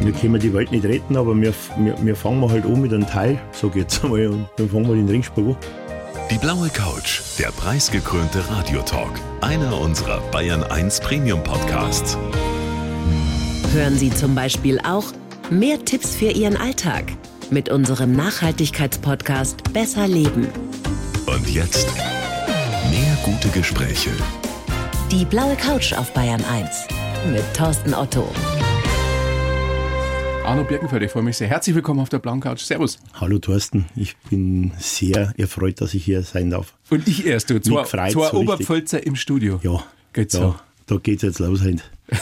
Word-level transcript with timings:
Wir 0.00 0.12
können 0.12 0.40
die 0.40 0.52
Welt 0.54 0.72
nicht 0.72 0.84
retten, 0.84 1.16
aber 1.16 1.38
wir, 1.38 1.52
wir, 1.76 1.94
wir 2.02 2.16
fangen 2.16 2.50
halt 2.50 2.64
an 2.64 2.80
mit 2.80 2.92
einem 2.92 3.06
Teil, 3.06 3.38
sag 3.52 3.70
ich 3.70 3.82
jetzt 3.82 4.02
einmal, 4.02 4.28
und 4.28 4.48
dann 4.56 4.70
fangen 4.70 4.88
wir 4.88 4.94
den 4.94 5.08
Ringsburg 5.08 5.48
an. 5.48 5.56
Die 6.30 6.38
blaue 6.38 6.70
Couch, 6.70 7.20
der 7.38 7.50
preisgekrönte 7.50 8.42
Radiotalk. 8.50 9.10
Einer 9.42 9.78
unserer 9.78 10.20
Bayern 10.30 10.64
1 10.64 11.00
Premium 11.00 11.42
Podcasts. 11.42 12.16
Hören 13.74 13.96
Sie 13.96 14.10
zum 14.10 14.34
Beispiel 14.34 14.80
auch 14.80 15.04
mehr 15.50 15.84
Tipps 15.84 16.14
für 16.14 16.30
Ihren 16.30 16.56
Alltag 16.56 17.04
mit 17.50 17.68
unserem 17.68 18.12
Nachhaltigkeitspodcast 18.12 19.72
Besser 19.72 20.08
Leben. 20.08 20.48
Und 21.26 21.50
jetzt 21.50 21.88
mehr 22.90 23.18
gute 23.24 23.48
Gespräche. 23.48 24.10
Die 25.10 25.24
blaue 25.24 25.56
Couch 25.56 25.92
auf 25.92 26.12
Bayern 26.14 26.44
1 26.44 26.86
mit 27.32 27.44
Thorsten 27.54 27.92
Otto. 27.92 28.26
Arno 30.50 30.64
Birkenfeld, 30.64 31.04
ich 31.04 31.12
freue 31.12 31.22
mich 31.22 31.36
sehr. 31.36 31.46
Herzlich 31.46 31.76
willkommen 31.76 32.00
auf 32.00 32.08
der 32.08 32.18
blauen 32.18 32.40
Couch. 32.40 32.62
Servus. 32.62 32.98
Hallo 33.20 33.38
Thorsten, 33.38 33.86
ich 33.94 34.16
bin 34.30 34.72
sehr 34.78 35.32
erfreut, 35.38 35.80
dass 35.80 35.94
ich 35.94 36.04
hier 36.04 36.24
sein 36.24 36.50
darf. 36.50 36.74
Und 36.90 37.06
ich 37.06 37.24
erst, 37.24 37.50
du. 37.50 37.60
Zwei, 37.60 37.84
zwei 37.84 38.10
so 38.10 38.18
richtig. 38.20 38.40
Oberpfälzer 38.40 39.06
im 39.06 39.14
Studio. 39.14 39.60
Ja, 39.62 39.84
Geht's 40.12 40.32
da, 40.32 40.38
so? 40.40 40.56
da 40.86 40.96
geht's 40.96 41.22
jetzt 41.22 41.38
los 41.38 41.62
heute. 41.62 41.84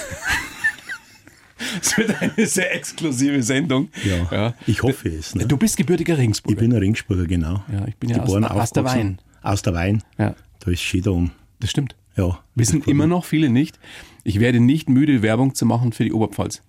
Es 1.81 1.97
wird 1.97 2.21
eine 2.23 2.47
sehr 2.47 2.75
exklusive 2.75 3.43
Sendung. 3.43 3.89
Ja, 4.05 4.55
ich 4.67 4.83
hoffe 4.83 5.09
es. 5.09 5.35
Ne? 5.35 5.47
Du 5.47 5.57
bist 5.57 5.77
gebürtiger 5.79 6.15
Ich 6.15 6.21
Regensburger. 6.21 6.61
bin 6.61 6.73
ein 6.73 6.79
Ringsburger, 6.79 7.27
genau. 7.27 7.63
Ja, 7.73 7.87
ich 7.87 7.97
bin 7.97 8.11
ja 8.11 8.19
Geboren, 8.19 8.45
aus- 8.45 8.59
aus 8.61 8.71
der. 8.73 8.85
Wein. 8.85 9.21
Aus 9.43 9.63
der 9.63 9.73
Wein. 9.75 10.03
Ja. 10.19 10.35
Da 10.61 10.71
ist 10.71 10.81
schön 10.83 11.03
da 11.03 11.11
um. 11.13 11.31
Das 11.61 11.71
stimmt. 11.71 11.97
Ja. 12.17 12.39
Wissen 12.55 12.83
immer 12.83 13.07
noch 13.07 13.25
viele 13.25 13.49
nicht. 13.49 13.79
Ich 14.25 14.39
werde 14.41 14.61
nicht 14.61 14.89
müde, 14.89 15.23
Werbung 15.23 15.55
zu 15.55 15.67
machen 15.67 15.93
für 15.93 16.05
die 16.05 16.13
Oberpfalz. 16.13 16.63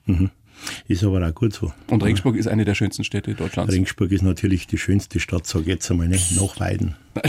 Ist 0.88 1.04
aber 1.04 1.26
auch 1.27 1.34
gut 1.34 1.54
so. 1.54 1.72
Und 1.88 2.04
Regensburg 2.04 2.36
ist 2.36 2.48
eine 2.48 2.66
der 2.66 2.76
schönsten 2.76 3.04
Städte 3.04 3.34
Deutschlands. 3.34 3.74
Ringsburg 3.74 4.12
ist 4.12 4.21
natürlich 4.21 4.68
die 4.68 4.77
schönste 4.77 5.20
Stadt, 5.20 5.46
sag 5.46 5.62
ich 5.62 5.68
jetzt 5.68 5.90
einmal, 5.91 6.07
nicht? 6.07 6.40
Nach 6.40 6.60
Weiden. 6.60 6.96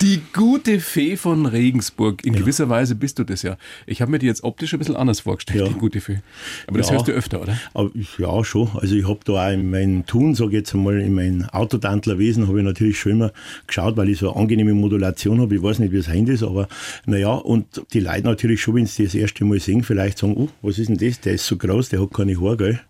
Die 0.00 0.20
gute 0.32 0.80
Fee 0.80 1.16
von 1.16 1.46
Regensburg. 1.46 2.24
In 2.24 2.34
gewisser 2.34 2.68
Weise 2.68 2.94
bist 2.94 3.18
du 3.18 3.24
das 3.24 3.42
ja. 3.42 3.56
Ich 3.86 4.00
habe 4.02 4.10
mir 4.10 4.18
die 4.18 4.26
jetzt 4.26 4.42
optisch 4.44 4.72
ein 4.72 4.78
bisschen 4.78 4.96
anders 4.96 5.20
vorgestellt, 5.20 5.60
Ja. 5.60 5.68
die 5.68 5.74
gute 5.78 6.00
Fee. 6.00 6.20
Aber 6.66 6.78
das 6.78 6.88
Ja. 6.88 6.94
hörst 6.94 7.08
du 7.08 7.12
öfter, 7.12 7.40
oder? 7.42 7.56
Ja, 8.18 8.44
schon. 8.44 8.68
Also 8.74 8.94
ich 8.96 9.06
habe 9.08 9.20
da 9.24 9.48
auch 9.48 9.52
in 9.52 9.70
meinem 9.70 10.06
Tun, 10.06 10.34
sage 10.34 10.50
ich 10.50 10.56
jetzt 10.58 10.74
einmal, 10.74 11.00
in 11.00 11.14
meinem 11.14 11.44
Autotantlerwesen 11.50 12.48
habe 12.48 12.58
ich 12.58 12.64
natürlich 12.64 12.98
schon 12.98 13.12
immer 13.12 13.32
geschaut, 13.66 13.96
weil 13.96 14.08
ich 14.08 14.18
so 14.18 14.32
eine 14.32 14.40
angenehme 14.40 14.74
Modulation 14.74 15.40
habe. 15.40 15.54
Ich 15.56 15.62
weiß 15.62 15.78
nicht, 15.78 15.92
wie 15.92 15.98
es 15.98 16.08
heute 16.08 16.32
ist, 16.32 16.42
aber 16.42 16.68
naja, 17.06 17.32
und 17.32 17.82
die 17.92 18.00
Leute 18.00 18.22
natürlich 18.24 18.60
schon, 18.62 18.74
wenn 18.76 18.86
sie 18.86 19.04
das 19.04 19.14
erste 19.14 19.44
Mal 19.44 19.60
sehen, 19.60 19.82
vielleicht 19.84 20.18
sagen, 20.18 20.34
oh, 20.36 20.48
was 20.62 20.78
ist 20.78 20.88
denn 20.88 20.98
das? 20.98 21.20
Der 21.20 21.34
ist 21.34 21.46
so 21.46 21.56
groß, 21.56 21.88
der 21.90 22.00
hat 22.02 22.12
keine 22.12 22.40
Haare, 22.40 22.56
gell? 22.56 22.80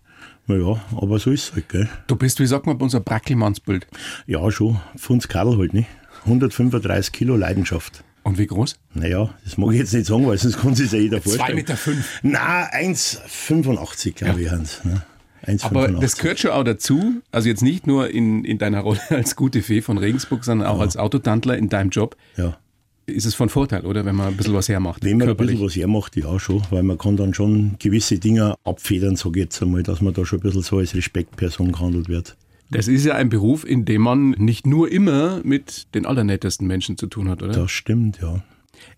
Naja, 0.45 0.81
aber 0.97 1.19
so 1.19 1.31
ist 1.31 1.49
es 1.49 1.53
halt, 1.55 1.69
gell? 1.69 1.87
Du 2.07 2.17
bist, 2.17 2.39
wie 2.41 2.45
sagt 2.45 2.65
man, 2.65 2.75
unser 2.77 2.99
Brackelmannsbild. 2.99 3.87
Ja, 4.27 4.51
schon. 4.51 4.77
Funds 4.97 5.27
Kadel 5.29 5.57
halt, 5.57 5.73
nicht? 5.73 5.87
135 6.25 7.11
Kilo 7.11 7.35
Leidenschaft. 7.35 8.03
Und 8.23 8.37
wie 8.37 8.47
groß? 8.47 8.77
Naja, 8.93 9.33
das 9.43 9.57
mag 9.57 9.73
ich 9.73 9.79
jetzt 9.79 9.93
nicht 9.93 10.05
sagen, 10.05 10.25
weil 10.25 10.37
sonst 10.37 10.57
kann 10.59 10.75
sich 10.75 10.91
ja 10.91 10.99
jeder 10.99 11.21
vorstellen. 11.21 11.55
Meter 11.55 11.75
fünf. 11.75 12.19
Nein, 12.23 12.95
1,85 12.95 14.13
glaube 14.13 14.41
ich, 14.41 14.49
Hans. 14.49 14.83
Ne? 14.85 15.03
1,85. 15.45 15.63
Aber 15.65 15.87
das 15.89 16.17
gehört 16.17 16.39
schon 16.39 16.51
auch 16.51 16.63
dazu, 16.63 17.21
also 17.31 17.49
jetzt 17.49 17.61
nicht 17.61 17.85
nur 17.85 18.09
in, 18.09 18.45
in 18.45 18.57
deiner 18.57 18.79
Rolle 18.79 19.01
als 19.09 19.35
gute 19.35 19.61
Fee 19.61 19.81
von 19.81 19.97
Regensburg, 19.97 20.45
sondern 20.45 20.67
auch 20.69 20.79
als 20.79 20.95
Autotantler 20.95 21.57
in 21.57 21.67
deinem 21.67 21.89
Job. 21.89 22.15
Ja. 22.37 22.57
Ist 23.05 23.25
es 23.25 23.35
von 23.35 23.49
Vorteil, 23.49 23.85
oder? 23.85 24.05
Wenn 24.05 24.15
man 24.15 24.27
ein 24.27 24.37
bisschen 24.37 24.53
was 24.53 24.69
hermacht. 24.69 25.03
Wenn 25.03 25.17
man 25.17 25.23
ein 25.23 25.27
körperlich. 25.27 25.55
bisschen 25.55 25.65
was 25.65 25.75
hermacht, 25.75 26.15
ja 26.15 26.39
schon, 26.39 26.61
weil 26.69 26.83
man 26.83 26.97
kann 26.97 27.17
dann 27.17 27.33
schon 27.33 27.75
gewisse 27.77 28.17
Dinge 28.17 28.55
abfedern, 28.63 29.17
sage 29.17 29.39
ich 29.39 29.43
jetzt 29.45 29.61
einmal, 29.61 29.83
dass 29.83 29.99
man 29.99 30.13
da 30.13 30.25
schon 30.25 30.39
ein 30.39 30.43
bisschen 30.43 30.61
so 30.61 30.77
als 30.77 30.95
Respektperson 30.95 31.73
gehandelt 31.73 32.07
wird. 32.07 32.37
Das 32.73 32.87
ist 32.87 33.05
ja 33.05 33.15
ein 33.15 33.29
Beruf, 33.29 33.65
in 33.65 33.85
dem 33.85 34.01
man 34.01 34.31
nicht 34.31 34.67
nur 34.67 34.91
immer 34.91 35.41
mit 35.43 35.93
den 35.95 36.05
allernettesten 36.05 36.67
Menschen 36.67 36.97
zu 36.97 37.07
tun 37.07 37.29
hat, 37.29 37.41
oder? 37.41 37.53
Das 37.53 37.71
stimmt, 37.71 38.19
ja. 38.21 38.43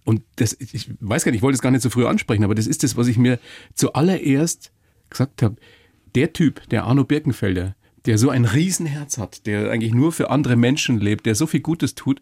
Und 0.03 0.21
das, 0.37 0.55
ich 0.59 0.89
weiß 0.99 1.23
gar 1.23 1.31
nicht, 1.31 1.39
ich 1.39 1.43
wollte 1.43 1.55
es 1.55 1.61
gar 1.61 1.71
nicht 1.71 1.81
so 1.81 1.89
früh 1.89 2.05
ansprechen, 2.05 2.43
aber 2.43 2.55
das 2.55 2.67
ist 2.67 2.83
das, 2.83 2.97
was 2.97 3.07
ich 3.07 3.17
mir 3.17 3.39
zuallererst 3.73 4.71
gesagt 5.09 5.41
habe. 5.41 5.55
Der 6.15 6.33
Typ, 6.33 6.67
der 6.69 6.85
Arno 6.85 7.03
Birkenfelder, 7.03 7.75
der 8.05 8.17
so 8.17 8.29
ein 8.29 8.45
Riesenherz 8.45 9.17
hat, 9.17 9.45
der 9.45 9.71
eigentlich 9.71 9.93
nur 9.93 10.11
für 10.11 10.29
andere 10.29 10.55
Menschen 10.55 10.99
lebt, 10.99 11.25
der 11.25 11.35
so 11.35 11.47
viel 11.47 11.59
Gutes 11.59 11.95
tut. 11.95 12.21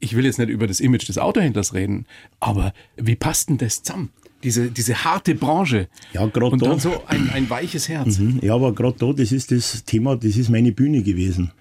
Ich 0.00 0.16
will 0.16 0.24
jetzt 0.24 0.38
nicht 0.38 0.48
über 0.48 0.66
das 0.66 0.80
Image 0.80 1.08
des 1.08 1.18
Autohändlers 1.18 1.74
reden, 1.74 2.06
aber 2.40 2.74
wie 2.96 3.14
passt 3.14 3.48
denn 3.48 3.58
das 3.58 3.82
zusammen? 3.82 4.10
Diese, 4.42 4.70
diese 4.70 5.04
harte 5.04 5.34
Branche. 5.34 5.88
Ja, 6.12 6.26
gerade 6.26 6.46
Und 6.52 6.62
da. 6.62 6.70
dann 6.70 6.80
so 6.80 7.02
ein, 7.06 7.30
ein 7.30 7.48
weiches 7.48 7.88
Herz. 7.88 8.18
Mhm. 8.18 8.40
Ja, 8.42 8.54
aber 8.54 8.72
gerade 8.74 8.96
da, 8.98 9.12
das 9.12 9.30
ist 9.32 9.52
das 9.52 9.84
Thema, 9.84 10.16
das 10.16 10.36
ist 10.36 10.48
meine 10.50 10.72
Bühne 10.72 11.02
gewesen. 11.02 11.52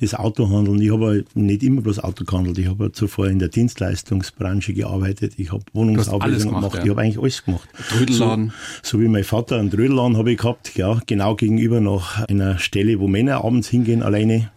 Das 0.00 0.14
Autohandeln. 0.14 0.80
Ich 0.80 0.92
habe 0.92 1.24
nicht 1.34 1.64
immer 1.64 1.80
bloß 1.80 1.98
Auto 1.98 2.24
gehandelt. 2.24 2.56
Ich 2.58 2.68
habe 2.68 2.92
zuvor 2.92 3.26
in 3.26 3.40
der 3.40 3.48
Dienstleistungsbranche 3.48 4.72
gearbeitet. 4.72 5.32
Ich 5.38 5.50
habe 5.50 5.64
Wohnungsauflösung 5.72 6.52
gemacht, 6.54 6.70
gemacht. 6.70 6.76
ja. 6.78 6.84
Ich 6.84 6.90
habe 6.90 7.00
eigentlich 7.00 7.18
alles 7.18 7.44
gemacht. 7.44 7.68
Trödelladen. 7.88 8.52
So, 8.82 8.98
so 8.98 9.00
wie 9.02 9.08
mein 9.08 9.24
Vater 9.24 9.58
einen 9.58 9.70
Trödelladen 9.72 10.16
habe 10.16 10.30
ich 10.30 10.38
gehabt, 10.38 10.76
ja, 10.76 11.00
genau 11.06 11.34
gegenüber 11.34 11.80
noch 11.80 12.16
einer 12.28 12.58
Stelle, 12.60 13.00
wo 13.00 13.08
Männer 13.08 13.44
abends 13.44 13.68
hingehen 13.68 14.04
alleine. 14.04 14.52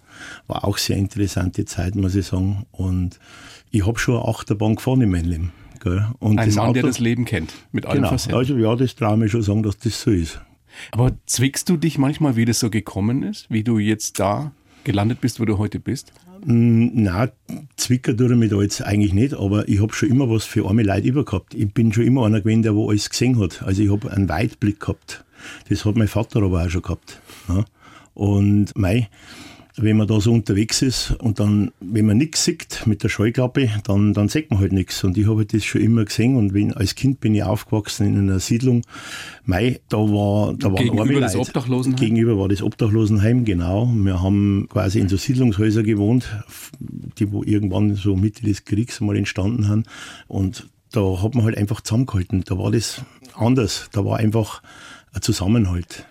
War 0.45 0.63
auch 0.65 0.77
sehr 0.77 0.97
interessante 0.97 1.65
Zeit, 1.65 1.95
muss 1.95 2.13
ich 2.13 2.27
sagen. 2.27 2.67
Und 2.71 3.19
ich 3.71 3.87
habe 3.87 3.97
schon 3.97 4.17
eine 4.17 4.27
Achterbahn 4.27 4.75
gefahren 4.75 5.01
in 5.01 5.09
meinem 5.09 5.29
Leben. 5.29 5.51
Gell? 5.81 6.05
Und 6.19 6.39
Ein 6.39 6.53
Mann, 6.53 6.59
Auto, 6.67 6.73
der 6.73 6.83
das 6.83 6.99
Leben 6.99 7.25
kennt, 7.25 7.53
mit 7.71 7.85
allen 7.85 7.97
Genau, 7.97 8.09
Facetten. 8.09 8.37
also 8.37 8.57
ja, 8.57 8.75
das 8.75 8.95
traue 8.95 9.13
ich 9.13 9.19
mir 9.19 9.29
schon 9.29 9.41
sagen, 9.41 9.63
dass 9.63 9.77
das 9.77 9.99
so 10.01 10.11
ist. 10.11 10.39
Aber 10.91 11.11
zwickst 11.25 11.67
du 11.69 11.75
dich 11.77 11.97
manchmal, 11.97 12.35
wie 12.35 12.45
das 12.45 12.59
so 12.59 12.69
gekommen 12.69 13.23
ist, 13.23 13.49
wie 13.49 13.63
du 13.63 13.77
jetzt 13.79 14.19
da 14.19 14.51
gelandet 14.83 15.19
bist, 15.21 15.39
wo 15.39 15.45
du 15.45 15.57
heute 15.57 15.79
bist? 15.79 16.13
Na, 16.43 17.29
Zwicker 17.77 18.15
tut 18.17 18.31
er 18.31 18.35
mich 18.35 18.49
da 18.49 18.61
jetzt 18.61 18.81
eigentlich 18.81 19.13
nicht, 19.13 19.33
aber 19.35 19.67
ich 19.67 19.79
habe 19.81 19.93
schon 19.93 20.09
immer 20.09 20.29
was 20.29 20.45
für 20.45 20.65
arme 20.65 20.81
Leute 20.83 21.07
über 21.07 21.23
gehabt. 21.25 21.53
Ich 21.53 21.71
bin 21.71 21.93
schon 21.93 22.03
immer 22.05 22.25
einer 22.25 22.41
gewesen, 22.41 22.63
der 22.63 22.75
wo 22.75 22.89
alles 22.89 23.09
gesehen 23.09 23.39
hat. 23.39 23.61
Also 23.61 23.83
ich 23.83 23.91
habe 23.91 24.11
einen 24.11 24.27
Weitblick 24.29 24.79
gehabt. 24.79 25.23
Das 25.69 25.85
hat 25.85 25.95
mein 25.95 26.07
Vater 26.07 26.41
aber 26.41 26.63
auch 26.65 26.69
schon 26.69 26.81
gehabt. 26.81 27.21
Ja. 27.47 27.63
Und 28.13 28.75
mei, 28.75 29.07
wenn 29.77 29.97
man 29.97 30.07
da 30.07 30.19
so 30.19 30.31
unterwegs 30.31 30.81
ist 30.81 31.11
und 31.19 31.39
dann, 31.39 31.71
wenn 31.79 32.05
man 32.05 32.17
nichts 32.17 32.43
sieht 32.43 32.83
mit 32.85 33.03
der 33.03 33.09
Scheuklappe, 33.09 33.69
dann, 33.83 34.13
dann 34.13 34.27
sieht 34.27 34.51
man 34.51 34.59
halt 34.59 34.73
nichts. 34.73 35.03
Und 35.03 35.17
ich 35.17 35.27
habe 35.27 35.45
das 35.45 35.63
schon 35.63 35.81
immer 35.81 36.05
gesehen 36.05 36.35
und 36.35 36.53
wenn, 36.53 36.73
als 36.73 36.95
Kind 36.95 37.19
bin 37.19 37.35
ich 37.35 37.43
aufgewachsen 37.43 38.07
in 38.07 38.17
einer 38.17 38.39
Siedlung. 38.39 38.83
Mei, 39.45 39.79
da 39.89 39.97
war, 39.97 40.53
da 40.53 40.67
waren 40.67 40.83
Gegenüber 40.83 41.01
arme 41.01 41.19
das 41.21 41.33
Leute. 41.33 41.47
Obdachlosenheim? 41.47 41.99
Gegenüber 41.99 42.37
war 42.37 42.49
das 42.49 42.61
Obdachlosenheim, 42.61 43.45
genau. 43.45 43.91
Wir 43.93 44.21
haben 44.21 44.67
quasi 44.69 44.99
in 44.99 45.09
so 45.09 45.17
Siedlungshäusern 45.17 45.83
gewohnt, 45.83 46.27
die 47.17 47.31
wo 47.31 47.43
irgendwann 47.43 47.95
so 47.95 48.15
Mitte 48.15 48.43
des 48.43 48.65
Kriegs 48.65 48.99
mal 48.99 49.15
entstanden 49.15 49.67
haben. 49.67 49.83
Und 50.27 50.67
da 50.91 51.21
hat 51.21 51.35
man 51.35 51.45
halt 51.45 51.57
einfach 51.57 51.81
zusammengehalten. 51.81 52.43
Da 52.45 52.57
war 52.57 52.71
das 52.71 53.01
anders. 53.35 53.89
Da 53.93 54.03
war 54.03 54.17
einfach 54.17 54.61
ein 55.13 55.21
Zusammenhalt. 55.21 56.05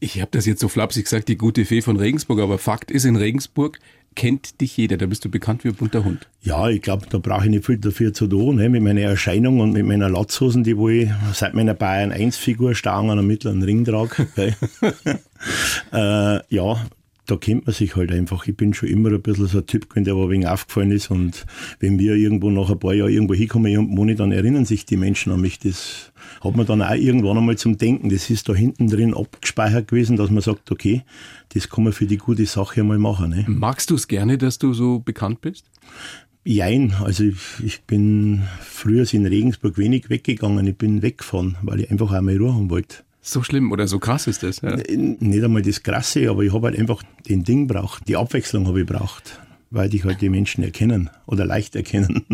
Ich 0.00 0.20
habe 0.20 0.30
das 0.32 0.46
jetzt 0.46 0.60
so 0.60 0.68
flapsig 0.68 1.04
gesagt, 1.04 1.28
die 1.28 1.36
gute 1.36 1.66
Fee 1.66 1.82
von 1.82 1.96
Regensburg, 1.96 2.40
aber 2.40 2.58
Fakt 2.58 2.90
ist, 2.90 3.04
in 3.04 3.16
Regensburg 3.16 3.78
kennt 4.14 4.60
dich 4.60 4.76
jeder. 4.76 4.96
Da 4.96 5.06
bist 5.06 5.24
du 5.24 5.28
bekannt 5.28 5.62
wie 5.62 5.68
ein 5.68 5.74
bunter 5.74 6.04
Hund. 6.04 6.26
Ja, 6.42 6.68
ich 6.68 6.82
glaube, 6.82 7.06
da 7.08 7.18
brauche 7.18 7.44
ich 7.44 7.50
nicht 7.50 7.66
viel 7.66 7.78
dafür 7.78 8.12
zu 8.12 8.26
tun, 8.26 8.56
ne? 8.56 8.68
mit 8.68 8.82
meiner 8.82 9.02
Erscheinung 9.02 9.60
und 9.60 9.72
mit 9.72 9.86
meiner 9.86 10.08
Latzhosen, 10.08 10.64
die 10.64 10.76
wo 10.76 10.88
ich 10.88 11.08
seit 11.34 11.54
meiner 11.54 11.74
Bayern 11.74 12.12
1 12.12 12.36
Figur 12.36 12.74
stark 12.74 13.04
an 13.04 13.10
einem 13.10 13.26
mittleren 13.26 13.62
Ring 13.62 13.84
trage. 13.84 14.26
äh, 15.92 16.54
ja, 16.54 16.86
da 17.30 17.36
kennt 17.36 17.66
man 17.66 17.74
sich 17.74 17.96
halt 17.96 18.10
einfach. 18.12 18.46
Ich 18.46 18.56
bin 18.56 18.74
schon 18.74 18.88
immer 18.88 19.10
ein 19.10 19.22
bisschen 19.22 19.46
so 19.46 19.58
ein 19.58 19.66
Typ 19.66 19.88
gewesen, 19.88 20.04
der 20.04 20.14
ein 20.14 20.30
wenig 20.30 20.48
aufgefallen 20.48 20.90
ist 20.90 21.10
und 21.10 21.46
wenn 21.78 21.98
wir 21.98 22.14
irgendwo 22.14 22.50
nach 22.50 22.70
ein 22.70 22.78
paar 22.78 22.94
Jahren 22.94 23.12
irgendwo 23.12 23.34
hinkommen 23.34 23.76
und 23.78 23.96
wohnen, 23.96 24.16
dann 24.16 24.32
erinnern 24.32 24.64
sich 24.64 24.84
die 24.84 24.96
Menschen 24.96 25.32
an 25.32 25.40
mich. 25.40 25.58
Das 25.58 26.12
hat 26.42 26.56
man 26.56 26.66
dann 26.66 26.82
auch 26.82 26.94
irgendwann 26.94 27.38
einmal 27.38 27.56
zum 27.56 27.78
Denken. 27.78 28.08
Das 28.08 28.30
ist 28.30 28.48
da 28.48 28.54
hinten 28.54 28.88
drin 28.88 29.14
abgespeichert 29.14 29.88
gewesen, 29.88 30.16
dass 30.16 30.30
man 30.30 30.42
sagt, 30.42 30.70
okay, 30.70 31.02
das 31.50 31.68
kann 31.68 31.84
man 31.84 31.92
für 31.92 32.06
die 32.06 32.18
gute 32.18 32.46
Sache 32.46 32.80
einmal 32.80 32.98
machen. 32.98 33.30
Ne? 33.30 33.44
Magst 33.46 33.90
du 33.90 33.94
es 33.94 34.08
gerne, 34.08 34.38
dass 34.38 34.58
du 34.58 34.72
so 34.72 34.98
bekannt 34.98 35.40
bist? 35.40 35.66
Jein, 36.42 36.94
also 37.04 37.24
ich, 37.24 37.36
ich 37.62 37.82
bin 37.82 38.42
früher 38.60 39.06
in 39.12 39.26
Regensburg 39.26 39.76
wenig 39.76 40.08
weggegangen. 40.08 40.66
Ich 40.66 40.76
bin 40.76 41.02
weggefahren, 41.02 41.56
weil 41.62 41.80
ich 41.80 41.90
einfach 41.90 42.12
auch 42.12 42.20
mal 42.22 42.36
Ruhe 42.36 42.54
haben 42.54 42.70
wollte. 42.70 43.04
So 43.22 43.42
schlimm 43.42 43.70
oder 43.70 43.86
so 43.86 43.98
krass 43.98 44.26
ist 44.26 44.42
das. 44.42 44.62
Ja. 44.62 44.76
Nicht 44.76 45.44
einmal 45.44 45.62
das 45.62 45.82
Krasse, 45.82 46.30
aber 46.30 46.42
ich 46.42 46.52
habe 46.52 46.68
halt 46.68 46.78
einfach 46.78 47.02
den 47.28 47.44
Ding 47.44 47.66
braucht. 47.66 48.08
Die 48.08 48.16
Abwechslung 48.16 48.66
habe 48.66 48.80
ich 48.80 48.86
braucht. 48.86 49.40
Weil 49.72 49.88
dich 49.88 50.04
halt 50.04 50.20
die 50.20 50.28
Menschen 50.28 50.64
erkennen 50.64 51.10
oder 51.26 51.44
leicht 51.44 51.76
erkennen. 51.76 52.24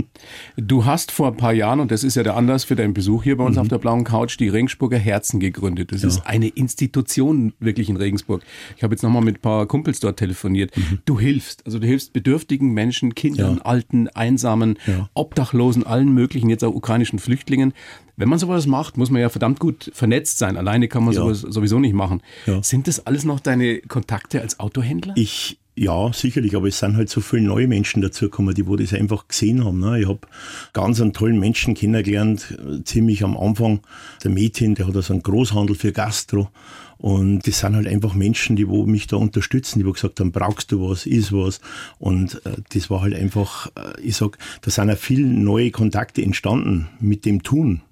Du 0.57 0.87
hast 0.87 1.13
vor 1.13 1.29
ein 1.29 1.37
paar 1.37 1.53
Jahren, 1.53 1.81
und 1.81 1.91
das 1.91 2.03
ist 2.03 2.15
ja 2.17 2.23
der 2.23 2.35
Anlass 2.37 2.65
für 2.65 2.77
deinen 2.77 2.95
Besuch 2.95 3.25
hier 3.25 3.37
bei 3.37 3.45
uns 3.45 3.57
Mhm. 3.57 3.63
auf 3.63 3.69
der 3.69 3.79
blauen 3.79 4.05
Couch, 4.05 4.39
die 4.41 4.49
Regensburger 4.49 4.97
Herzen 4.99 5.39
gegründet. 5.41 5.93
Das 5.93 6.03
ist 6.03 6.27
eine 6.27 6.49
Institution 6.49 7.53
wirklich 7.61 7.89
in 7.91 7.97
Regensburg. 7.97 8.43
Ich 8.77 8.83
habe 8.83 8.95
jetzt 8.95 9.03
nochmal 9.03 9.23
mit 9.23 9.37
ein 9.39 9.41
paar 9.43 9.67
Kumpels 9.67 10.01
dort 10.01 10.19
telefoniert. 10.19 10.73
Du 11.05 11.21
hilfst, 11.21 11.65
also 11.67 11.79
du 11.79 11.87
hilfst 11.87 12.13
bedürftigen 12.15 12.73
Menschen, 12.73 13.15
Kindern, 13.15 13.53
Mhm. 13.53 13.57
Ja. 13.59 13.65
Alten, 13.67 14.09
Einsamen, 14.09 14.79
Ja. 14.87 15.11
Obdachlosen, 15.15 15.85
allen 15.87 16.13
möglichen, 16.15 16.49
jetzt 16.49 16.65
auch 16.65 16.75
ukrainischen 16.75 17.19
Flüchtlingen. 17.19 17.75
Wenn 18.17 18.31
man 18.31 18.39
sowas 18.39 18.67
macht, 18.67 18.97
muss 18.97 19.11
man 19.11 19.21
ja 19.21 19.29
verdammt 19.29 19.61
gut 19.61 19.91
vernetzt 19.93 20.39
sein. 20.39 20.57
Alleine 20.57 20.89
kann 20.89 21.05
man 21.05 21.13
Ja. 21.13 21.21
sowas 21.21 21.41
sowieso 21.41 21.79
nicht 21.79 21.93
machen. 21.95 22.23
Ja. 22.47 22.63
Sind 22.63 22.89
das 22.89 23.07
alles 23.07 23.25
noch 23.27 23.41
deine 23.41 23.81
Kontakte 23.81 24.41
als 24.41 24.59
Autohändler? 24.59 25.13
Ich, 25.17 25.59
ja, 25.79 26.11
sicherlich, 26.13 26.57
aber 26.57 26.69
es 26.69 26.79
sind 26.79 26.97
halt 26.97 27.11
so 27.11 27.21
viele 27.21 27.43
neue 27.43 27.69
Menschen 27.69 28.01
dazugekommen, 28.01 28.55
die 28.55 28.67
wo 28.67 28.77
das 28.77 28.95
einfach 28.95 29.29
gesehen 29.29 29.63
haben. 29.63 29.79
Ne? 29.79 30.01
Ich 30.01 30.09
habe 30.09 30.21
ganz 30.73 31.03
einen 31.03 31.13
tollen 31.13 31.39
Menschen 31.39 31.75
kennengelernt, 31.75 32.57
äh, 32.59 32.83
ziemlich 32.83 33.23
am 33.23 33.37
Anfang. 33.37 33.81
Der 34.25 34.31
Mädchen, 34.31 34.75
der 34.75 34.89
hat 34.89 34.97
also 34.97 35.13
einen 35.13 35.23
Großhandel 35.23 35.77
für 35.77 35.93
Gastro. 35.93 36.49
Und 36.97 37.47
das 37.47 37.59
sind 37.59 37.77
halt 37.77 37.87
einfach 37.87 38.15
Menschen, 38.15 38.57
die 38.57 38.69
wo 38.69 38.87
mich 38.87 39.07
da 39.07 39.17
unterstützen, 39.17 39.81
die 39.81 39.87
wo 39.87 39.93
gesagt 39.93 40.19
haben, 40.19 40.33
brauchst 40.33 40.73
du 40.73 40.89
was, 40.89 41.05
ist 41.05 41.31
was. 41.31 41.61
Und 41.99 42.41
äh, 42.47 42.53
das 42.73 42.89
war 42.89 43.03
halt 43.03 43.15
einfach, 43.15 43.67
äh, 43.77 44.01
ich 44.01 44.17
sag, 44.17 44.39
da 44.63 44.71
sind 44.71 44.89
ja 44.89 44.97
viele 44.97 45.27
neue 45.27 45.71
Kontakte 45.71 46.23
entstanden 46.23 46.89
mit 47.01 47.27
dem 47.27 47.43
Tun. 47.43 47.83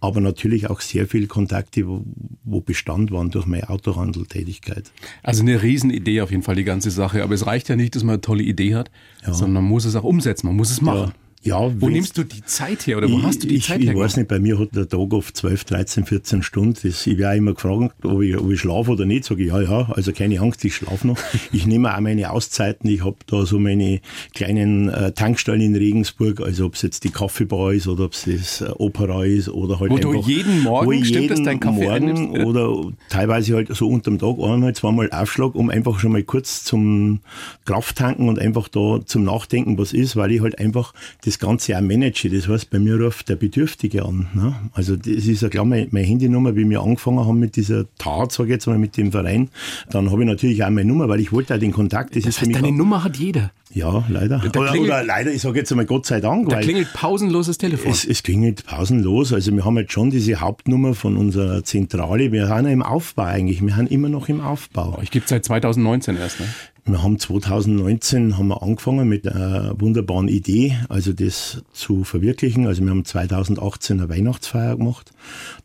Aber 0.00 0.20
natürlich 0.20 0.70
auch 0.70 0.80
sehr 0.80 1.06
viele 1.08 1.26
Kontakte, 1.26 1.88
wo, 1.88 2.04
wo 2.44 2.60
Bestand 2.60 3.10
waren 3.10 3.30
durch 3.30 3.46
meine 3.46 3.68
Autohandeltätigkeit. 3.68 4.92
Also 5.22 5.42
eine 5.42 5.60
Riesenidee 5.60 6.20
auf 6.20 6.30
jeden 6.30 6.44
Fall, 6.44 6.54
die 6.54 6.64
ganze 6.64 6.90
Sache. 6.90 7.22
Aber 7.24 7.34
es 7.34 7.46
reicht 7.46 7.68
ja 7.68 7.74
nicht, 7.74 7.96
dass 7.96 8.04
man 8.04 8.14
eine 8.14 8.20
tolle 8.20 8.44
Idee 8.44 8.76
hat, 8.76 8.90
sondern 9.24 9.54
man 9.54 9.64
muss 9.64 9.84
es 9.84 9.96
auch 9.96 10.04
umsetzen, 10.04 10.46
man 10.46 10.56
muss 10.56 10.70
es 10.70 10.80
machen. 10.80 11.08
Ja, 11.08 11.27
Wo 11.44 11.70
wenn's- 11.86 11.92
nimmst 11.92 12.18
du 12.18 12.24
die 12.24 12.44
Zeit 12.44 12.86
her 12.86 12.98
oder 12.98 13.10
wo 13.10 13.22
hast 13.22 13.42
du 13.42 13.46
die 13.48 13.56
ich, 13.56 13.66
Zeit 13.66 13.80
Ich 13.80 13.86
her? 13.88 13.96
weiß 13.96 14.16
nicht, 14.16 14.28
bei 14.28 14.38
mir 14.38 14.58
hat 14.58 14.74
der 14.74 14.88
Tag 14.88 15.12
oft 15.12 15.36
12, 15.36 15.64
13, 15.64 16.04
14 16.04 16.42
Stunden. 16.42 16.76
Das, 16.82 17.06
ich 17.06 17.16
werde 17.16 17.36
immer 17.38 17.54
gefragt, 17.54 18.04
ob 18.04 18.22
ich, 18.22 18.36
ob 18.36 18.50
ich 18.50 18.60
schlafe 18.60 18.90
oder 18.92 19.04
nicht. 19.06 19.24
Sage 19.24 19.42
ich, 19.44 19.48
ja, 19.48 19.60
ja, 19.62 19.88
also 19.92 20.12
keine 20.12 20.40
Angst, 20.40 20.64
ich 20.64 20.74
schlafe 20.74 21.06
noch. 21.06 21.18
ich 21.52 21.66
nehme 21.66 21.94
auch 21.94 22.00
meine 22.00 22.30
Auszeiten. 22.32 22.90
Ich 22.90 23.04
habe 23.04 23.16
da 23.26 23.46
so 23.46 23.58
meine 23.58 24.00
kleinen 24.34 24.88
äh, 24.88 25.12
Tankstellen 25.12 25.60
in 25.60 25.76
Regensburg, 25.76 26.40
also 26.40 26.66
ob 26.66 26.74
es 26.74 26.82
jetzt 26.82 27.04
die 27.04 27.10
Kaffeebar 27.10 27.72
ist 27.72 27.86
oder 27.86 28.04
ob 28.04 28.12
es 28.12 28.24
das 28.24 28.60
äh, 28.60 28.70
Opera 28.78 29.24
ist 29.24 29.48
oder 29.48 29.80
halt 29.80 29.90
Wo 29.90 29.98
du 29.98 30.10
einfach... 30.12 30.28
jeden 30.28 30.62
Morgen, 30.62 30.86
wo 30.86 30.92
ich 30.92 31.06
stimmt 31.08 31.30
das, 31.30 31.38
jeden 31.38 31.46
deinen 31.46 31.60
Kaffee 31.60 31.84
Morgen 31.84 31.90
einnimmst? 32.10 32.36
Ja. 32.36 32.44
oder 32.46 32.92
teilweise 33.08 33.54
halt 33.54 33.74
so 33.74 33.88
unterm 33.88 34.18
Tag 34.18 34.36
einmal, 34.38 34.74
zweimal 34.74 35.10
Aufschlag, 35.12 35.54
um 35.54 35.70
einfach 35.70 35.98
schon 35.98 36.12
mal 36.12 36.22
kurz 36.22 36.64
zum 36.64 37.20
Krafttanken 37.64 38.28
und 38.28 38.38
einfach 38.38 38.68
da 38.68 39.00
zum 39.04 39.24
Nachdenken, 39.24 39.78
was 39.78 39.92
ist, 39.92 40.16
weil 40.16 40.32
ich 40.32 40.40
halt 40.40 40.58
einfach 40.58 40.92
das 41.24 41.37
Ganze 41.38 41.76
auch 41.76 41.80
manage. 41.80 42.28
Das 42.30 42.48
heißt, 42.48 42.70
bei 42.70 42.78
mir 42.78 43.00
ruft 43.00 43.28
der 43.28 43.36
Bedürftige 43.36 44.04
an. 44.04 44.26
Ne? 44.34 44.54
Also 44.72 44.96
das 44.96 45.06
ist 45.26 45.42
ja 45.42 45.48
klar 45.48 45.64
meine, 45.64 45.88
meine 45.90 46.06
Handynummer, 46.06 46.54
wie 46.56 46.68
wir 46.68 46.80
angefangen 46.82 47.20
haben 47.20 47.38
mit 47.38 47.56
dieser 47.56 47.84
Tat, 47.98 48.32
sage 48.32 48.48
ich 48.50 48.52
jetzt 48.54 48.66
mal, 48.66 48.78
mit 48.78 48.96
dem 48.96 49.12
Verein. 49.12 49.48
Dann 49.90 50.10
habe 50.10 50.22
ich 50.22 50.28
natürlich 50.28 50.62
auch 50.64 50.70
meine 50.70 50.88
Nummer, 50.88 51.08
weil 51.08 51.20
ich 51.20 51.32
wollte 51.32 51.54
auch 51.54 51.58
den 51.58 51.72
Kontakt. 51.72 52.10
Das, 52.10 52.18
ist 52.18 52.26
Das 52.28 52.36
für 52.38 52.46
heißt, 52.46 52.56
deine 52.56 52.72
Nummer 52.72 53.04
hat 53.04 53.16
jeder. 53.16 53.52
Ja, 53.74 54.02
leider. 54.08 54.38
Da 54.38 54.58
Oder, 54.60 54.70
klingelt- 54.70 54.84
oder 54.84 55.04
leider, 55.04 55.30
ich 55.30 55.42
sage 55.42 55.58
jetzt 55.58 55.70
einmal 55.70 55.84
Gott 55.84 56.06
sei 56.06 56.20
Dank, 56.20 56.48
Da 56.48 56.60
klingelt 56.60 56.90
pausenloses 56.94 57.58
Telefon. 57.58 57.90
es, 57.92 58.04
es 58.06 58.22
klingelt 58.22 58.64
pausenlos. 58.64 59.32
Also 59.34 59.52
wir 59.54 59.64
haben 59.64 59.76
jetzt 59.76 59.92
schon 59.92 60.08
diese 60.10 60.36
Hauptnummer 60.40 60.94
von 60.94 61.18
unserer 61.18 61.62
Zentrale. 61.64 62.32
Wir 62.32 62.46
sind 62.46 62.64
ja 62.64 62.70
im 62.72 62.82
Aufbau 62.82 63.24
eigentlich. 63.24 63.60
Wir 63.60 63.74
sind 63.74 63.90
immer 63.90 64.08
noch 64.08 64.28
im 64.30 64.40
Aufbau. 64.40 64.98
ich 65.02 65.10
gebe 65.10 65.26
seit 65.28 65.44
2019 65.44 66.16
erst. 66.16 66.40
Ne? 66.40 66.46
Wir 66.88 67.02
haben 67.02 67.18
2019 67.18 68.38
haben 68.38 68.48
wir 68.48 68.62
angefangen 68.62 69.06
mit 69.06 69.28
einer 69.28 69.78
wunderbaren 69.78 70.26
Idee, 70.26 70.74
also 70.88 71.12
das 71.12 71.62
zu 71.74 72.02
verwirklichen. 72.02 72.66
Also 72.66 72.82
wir 72.82 72.88
haben 72.88 73.04
2018 73.04 74.00
eine 74.00 74.08
Weihnachtsfeier 74.08 74.76
gemacht. 74.78 75.12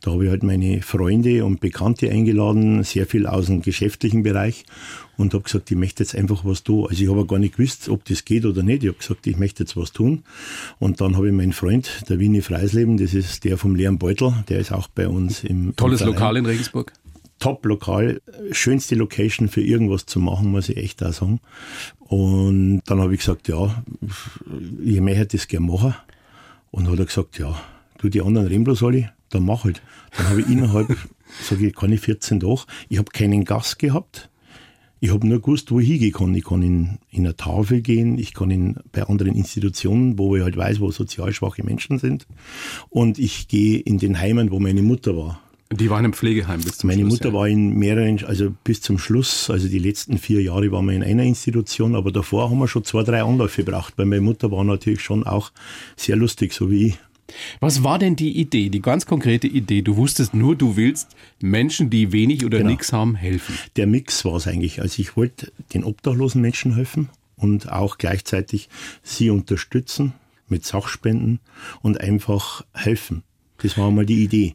Da 0.01 0.11
habe 0.11 0.25
ich 0.25 0.29
halt 0.29 0.43
meine 0.43 0.81
Freunde 0.81 1.45
und 1.45 1.61
Bekannte 1.61 2.09
eingeladen, 2.09 2.83
sehr 2.83 3.07
viel 3.07 3.25
aus 3.25 3.45
dem 3.45 3.61
geschäftlichen 3.61 4.23
Bereich 4.23 4.65
und 5.15 5.33
habe 5.33 5.45
gesagt, 5.45 5.71
ich 5.71 5.77
möchte 5.77 6.03
jetzt 6.03 6.13
einfach 6.13 6.43
was 6.43 6.63
tun. 6.63 6.87
Also 6.89 7.01
ich 7.01 7.09
habe 7.09 7.25
gar 7.25 7.39
nicht 7.39 7.55
gewusst, 7.55 7.87
ob 7.87 8.03
das 8.03 8.25
geht 8.25 8.43
oder 8.43 8.61
nicht. 8.61 8.83
Ich 8.83 8.89
habe 8.89 8.97
gesagt, 8.97 9.25
ich 9.25 9.37
möchte 9.37 9.63
jetzt 9.63 9.77
was 9.77 9.93
tun. 9.93 10.23
Und 10.77 10.99
dann 10.99 11.15
habe 11.15 11.27
ich 11.27 11.33
meinen 11.33 11.53
Freund, 11.53 12.03
der 12.09 12.19
Winnie 12.19 12.41
Freisleben, 12.41 12.97
das 12.97 13.13
ist 13.13 13.45
der 13.45 13.57
vom 13.57 13.75
leeren 13.75 13.97
Beutel, 13.97 14.33
der 14.49 14.59
ist 14.59 14.73
auch 14.73 14.89
bei 14.89 15.07
uns 15.07 15.45
im 15.45 15.73
Tolles 15.77 16.01
im. 16.01 16.07
Lokal 16.07 16.35
in 16.35 16.45
Regensburg. 16.45 16.91
Top-Lokal, 17.43 18.21
schönste 18.51 18.95
Location 18.95 19.49
für 19.49 19.59
irgendwas 19.59 20.05
zu 20.05 20.21
machen, 20.21 20.49
muss 20.49 20.69
ich 20.69 20.77
echt 20.77 21.03
auch 21.03 21.11
sagen. 21.11 21.41
Und 21.99 22.83
dann 22.85 23.01
habe 23.01 23.13
ich 23.13 23.19
gesagt, 23.19 23.49
ja, 23.49 23.83
ich 24.81 25.01
möchte 25.01 25.25
das 25.25 25.49
gerne 25.49 25.65
machen. 25.65 25.93
Und 26.71 26.89
hat 26.89 26.99
er 26.99 27.05
gesagt, 27.05 27.37
ja, 27.39 27.61
du 27.97 28.07
die 28.07 28.21
anderen 28.21 28.47
reden 28.47 28.63
bloß 28.63 28.83
alle, 28.83 29.11
dann 29.29 29.43
mach 29.43 29.65
halt. 29.65 29.81
Dann 30.15 30.29
habe 30.29 30.39
ich 30.39 30.47
innerhalb, 30.47 30.87
sage 31.41 31.67
ich, 31.67 31.75
keine 31.75 31.97
14 31.97 32.39
Tage, 32.39 32.61
ich 32.87 32.97
habe 32.97 33.11
keinen 33.11 33.43
Gast 33.43 33.77
gehabt. 33.77 34.29
Ich 35.01 35.11
habe 35.11 35.27
nur 35.27 35.41
gewusst, 35.41 35.69
wo 35.69 35.81
ich 35.81 35.89
hingehen 35.89 36.13
kann. 36.13 36.33
Ich 36.35 36.45
kann 36.45 36.61
in, 36.61 36.97
in 37.09 37.25
eine 37.25 37.35
Tafel 37.35 37.81
gehen, 37.81 38.17
ich 38.17 38.33
kann 38.33 38.51
in, 38.51 38.77
bei 38.93 39.03
anderen 39.03 39.35
Institutionen, 39.35 40.17
wo 40.17 40.37
ich 40.37 40.43
halt 40.43 40.55
weiß, 40.55 40.79
wo 40.79 40.91
sozial 40.91 41.33
schwache 41.33 41.61
Menschen 41.61 41.99
sind. 41.99 42.25
Und 42.89 43.19
ich 43.19 43.49
gehe 43.49 43.79
in 43.79 43.97
den 43.97 44.17
Heimen, 44.17 44.49
wo 44.49 44.61
meine 44.61 44.81
Mutter 44.81 45.17
war. 45.17 45.42
Die 45.75 45.89
waren 45.89 46.05
im 46.05 46.13
Pflegeheim 46.13 46.61
bis 46.61 46.77
zum 46.77 46.87
Meine 46.89 47.01
Schluss, 47.01 47.13
Mutter 47.13 47.29
ja. 47.29 47.33
war 47.33 47.47
in 47.47 47.73
mehreren, 47.77 48.23
also 48.25 48.53
bis 48.63 48.81
zum 48.81 48.97
Schluss, 48.97 49.49
also 49.49 49.67
die 49.67 49.79
letzten 49.79 50.17
vier 50.17 50.41
Jahre 50.41 50.71
waren 50.71 50.85
wir 50.85 50.93
in 50.93 51.03
einer 51.03 51.23
Institution, 51.23 51.95
aber 51.95 52.11
davor 52.11 52.49
haben 52.49 52.59
wir 52.59 52.67
schon 52.67 52.83
zwei, 52.83 53.03
drei 53.03 53.23
Anläufe 53.23 53.63
gebraucht, 53.63 53.93
weil 53.97 54.05
meine 54.05 54.21
Mutter 54.21 54.51
war 54.51 54.63
natürlich 54.63 55.01
schon 55.01 55.25
auch 55.25 55.51
sehr 55.95 56.15
lustig, 56.15 56.53
so 56.53 56.69
wie 56.69 56.87
ich. 56.87 56.99
Was 57.59 57.83
war 57.83 57.99
denn 57.99 58.15
die 58.15 58.37
Idee, 58.37 58.69
die 58.69 58.81
ganz 58.81 59.05
konkrete 59.05 59.47
Idee? 59.47 59.81
Du 59.81 59.95
wusstest 59.97 60.33
nur, 60.33 60.55
du 60.55 60.75
willst 60.75 61.09
Menschen, 61.41 61.89
die 61.89 62.11
wenig 62.11 62.45
oder 62.45 62.59
Genau. 62.59 62.69
nichts 62.71 62.93
haben, 62.93 63.15
helfen. 63.15 63.55
Der 63.75 63.87
Mix 63.87 64.25
war 64.25 64.35
es 64.35 64.47
eigentlich. 64.47 64.81
Also 64.81 65.01
ich 65.01 65.15
wollte 65.15 65.51
den 65.73 65.83
obdachlosen 65.83 66.41
Menschen 66.41 66.75
helfen 66.75 67.09
und 67.37 67.71
auch 67.71 67.97
gleichzeitig 67.97 68.69
sie 69.01 69.29
unterstützen 69.29 70.13
mit 70.47 70.65
Sachspenden 70.65 71.39
und 71.81 71.99
einfach 72.01 72.65
helfen. 72.73 73.23
Das 73.63 73.77
war 73.77 73.87
einmal 73.87 74.05
die 74.05 74.23
Idee. 74.23 74.53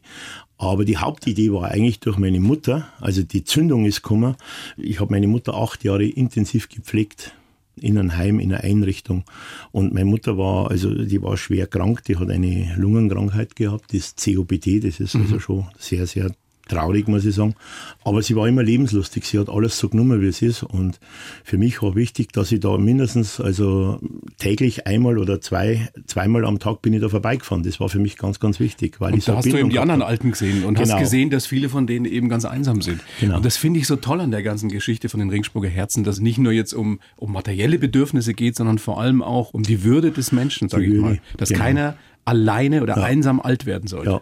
Aber 0.57 0.85
die 0.85 0.97
Hauptidee 0.97 1.51
war 1.51 1.69
eigentlich 1.71 1.99
durch 1.99 2.17
meine 2.17 2.39
Mutter, 2.39 2.89
also 2.99 3.23
die 3.23 3.43
Zündung 3.43 3.85
ist 3.85 4.01
gekommen. 4.01 4.35
Ich 4.77 4.99
habe 4.99 5.11
meine 5.11 5.27
Mutter 5.27 5.53
acht 5.53 5.83
Jahre 5.83 6.05
intensiv 6.05 6.69
gepflegt 6.69 7.33
in 7.77 7.97
einem 7.97 8.17
Heim, 8.17 8.39
in 8.39 8.53
einer 8.53 8.63
Einrichtung. 8.63 9.23
Und 9.71 9.93
meine 9.93 10.05
Mutter 10.05 10.37
war, 10.37 10.69
also 10.69 10.93
die 10.93 11.21
war 11.21 11.37
schwer 11.37 11.65
krank, 11.65 12.03
die 12.03 12.17
hat 12.17 12.29
eine 12.29 12.75
Lungenkrankheit 12.77 13.55
gehabt, 13.55 13.93
das 13.93 14.15
COPD, 14.15 14.81
das 14.81 14.99
ist 14.99 15.15
also 15.15 15.39
schon 15.39 15.65
sehr, 15.77 16.05
sehr 16.07 16.31
traurig, 16.69 17.07
muss 17.07 17.25
ich 17.25 17.35
sagen. 17.35 17.55
Aber 18.03 18.21
sie 18.21 18.35
war 18.35 18.47
immer 18.47 18.63
lebenslustig. 18.63 19.25
Sie 19.25 19.37
hat 19.37 19.49
alles 19.49 19.77
so 19.77 19.89
genommen, 19.89 20.21
wie 20.21 20.27
es 20.27 20.41
ist. 20.41 20.63
Und 20.63 20.99
für 21.43 21.57
mich 21.57 21.81
war 21.81 21.95
wichtig, 21.95 22.31
dass 22.31 22.51
ich 22.51 22.61
da 22.61 22.77
mindestens, 22.77 23.41
also 23.41 23.99
täglich 24.37 24.87
einmal 24.87 25.17
oder 25.17 25.41
zwei, 25.41 25.89
zweimal 26.05 26.45
am 26.45 26.59
Tag 26.59 26.81
bin 26.81 26.93
ich 26.93 27.01
da 27.01 27.09
vorbeigefahren. 27.09 27.63
Das 27.63 27.79
war 27.79 27.89
für 27.89 27.99
mich 27.99 28.17
ganz, 28.17 28.39
ganz 28.39 28.59
wichtig, 28.59 29.01
weil 29.01 29.09
ich 29.09 29.15
Und 29.15 29.23
so 29.23 29.31
da 29.33 29.37
hast 29.39 29.45
du 29.45 29.49
Bindung 29.49 29.61
eben 29.61 29.69
die 29.71 29.79
anderen. 29.79 30.01
Alten 30.01 30.31
gesehen 30.31 30.63
und 30.63 30.79
hast 30.79 30.89
Genau. 30.89 30.99
gesehen, 31.01 31.29
dass 31.29 31.45
viele 31.45 31.67
von 31.67 31.87
denen 31.87 32.05
eben 32.05 32.29
ganz 32.29 32.45
einsam 32.45 32.81
sind. 32.81 33.01
Genau. 33.19 33.37
Und 33.37 33.45
das 33.45 33.57
finde 33.57 33.79
ich 33.79 33.87
so 33.87 33.95
toll 33.97 34.21
an 34.21 34.31
der 34.31 34.43
ganzen 34.43 34.69
Geschichte 34.69 35.09
von 35.09 35.19
den 35.19 35.29
Regensburger 35.29 35.67
Herzen, 35.67 36.03
dass 36.03 36.15
es 36.15 36.21
nicht 36.21 36.37
nur 36.37 36.51
jetzt 36.51 36.73
um, 36.73 36.99
um 37.17 37.33
materielle 37.33 37.79
Bedürfnisse 37.79 38.33
geht, 38.33 38.55
sondern 38.55 38.77
vor 38.77 39.01
allem 39.01 39.21
auch 39.21 39.53
um 39.53 39.63
die 39.63 39.83
Würde 39.83 40.11
des 40.11 40.31
Menschen, 40.31 40.69
sage 40.69 40.85
ich 40.85 40.93
mal. 40.93 41.19
Dass 41.37 41.49
genau. 41.49 41.61
keiner 41.61 41.95
alleine 42.25 42.83
oder 42.83 42.97
einsam 43.03 43.39
alt 43.39 43.65
werden 43.65 43.87
sollte. 43.87 44.11
Ja. 44.11 44.19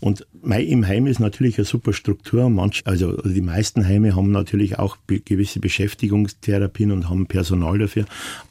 Und 0.00 0.26
im 0.42 0.86
Heim 0.86 1.06
ist 1.06 1.20
natürlich 1.20 1.58
eine 1.58 1.64
super 1.64 1.92
Struktur. 1.92 2.48
Manch, 2.48 2.82
also 2.84 3.16
die 3.22 3.40
meisten 3.40 3.86
Heime 3.86 4.16
haben 4.16 4.30
natürlich 4.30 4.78
auch 4.78 4.96
be 4.96 5.20
gewisse 5.20 5.60
Beschäftigungstherapien 5.60 6.92
und 6.92 7.08
haben 7.08 7.26
Personal 7.26 7.78
dafür. 7.78 8.04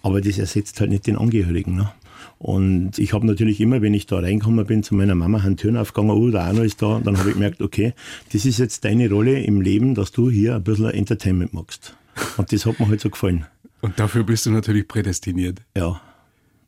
Aber 0.04 0.22
das 0.22 0.38
ersetzt 0.38 0.80
halt 0.82 0.90
nicht 0.92 1.08
den 1.08 1.18
Angehörigen. 1.18 1.76
Ne? 1.76 1.92
Und 2.38 2.98
ich 3.00 3.14
habe 3.14 3.28
natürlich 3.28 3.60
immer, 3.60 3.82
wenn 3.82 3.94
ich 3.94 4.06
da 4.06 4.20
reingekommen 4.20 4.66
bin, 4.66 4.82
zu 4.82 4.96
meiner 4.96 5.16
Mama, 5.16 5.44
haben 5.44 5.58
Türen 5.58 5.78
aufgegangen, 5.78 6.12
oh, 6.12 6.30
der 6.30 6.42
Arno 6.42 6.62
ist 6.62 6.82
da. 6.82 6.96
Und 6.96 7.06
dann 7.08 7.18
habe 7.18 7.30
ich 7.30 7.36
gemerkt, 7.36 7.62
okay, 7.62 7.94
das 8.32 8.46
ist 8.46 8.60
jetzt 8.60 8.86
deine 8.86 9.10
Rolle 9.10 9.42
im 9.44 9.62
Leben, 9.62 9.94
dass 9.96 10.12
du 10.12 10.30
hier 10.30 10.56
ein 10.56 10.64
bisschen 10.64 10.90
Entertainment 10.90 11.54
machst. 11.54 11.96
Und 12.38 12.52
das 12.52 12.66
hat 12.66 12.80
mir 12.80 12.88
halt 12.88 13.02
so 13.02 13.10
gefallen. 13.10 13.46
Und 13.82 14.00
dafür 14.00 14.24
bist 14.24 14.46
du 14.46 14.52
natürlich 14.52 14.88
prädestiniert. 14.88 15.62
Ja. 15.76 16.02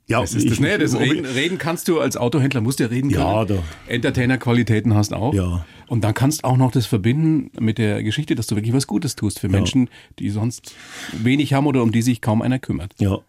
Ja, 0.07 0.19
Das 0.21 0.33
ist 0.33 0.49
das, 0.49 0.59
ne? 0.59 0.77
das 0.77 0.93
ich- 0.93 0.99
reden, 0.99 1.25
reden 1.25 1.57
kannst 1.57 1.87
du 1.87 1.99
als 2.01 2.17
Autohändler, 2.17 2.59
musst 2.61 2.79
ja 2.79 2.87
reden 2.87 3.11
können. 3.11 3.23
Ja, 3.23 3.45
da. 3.45 3.55
Entertainer-Qualitäten 3.87 4.93
hast 4.93 5.13
auch. 5.13 5.33
Ja. 5.33 5.65
Und 5.87 6.03
dann 6.03 6.13
kannst 6.13 6.43
auch 6.43 6.57
noch 6.57 6.71
das 6.71 6.85
verbinden 6.85 7.49
mit 7.59 7.77
der 7.77 8.03
Geschichte, 8.03 8.35
dass 8.35 8.47
du 8.47 8.55
wirklich 8.55 8.73
was 8.73 8.87
Gutes 8.87 9.15
tust 9.15 9.39
für 9.39 9.47
Menschen, 9.49 9.89
die 10.19 10.29
sonst 10.29 10.73
wenig 11.13 11.53
haben 11.53 11.65
oder 11.67 11.81
um 11.83 11.91
die 11.91 12.01
sich 12.01 12.19
kaum 12.21 12.41
einer 12.41 12.59
kümmert. 12.59 12.93
Ja, 12.99 13.19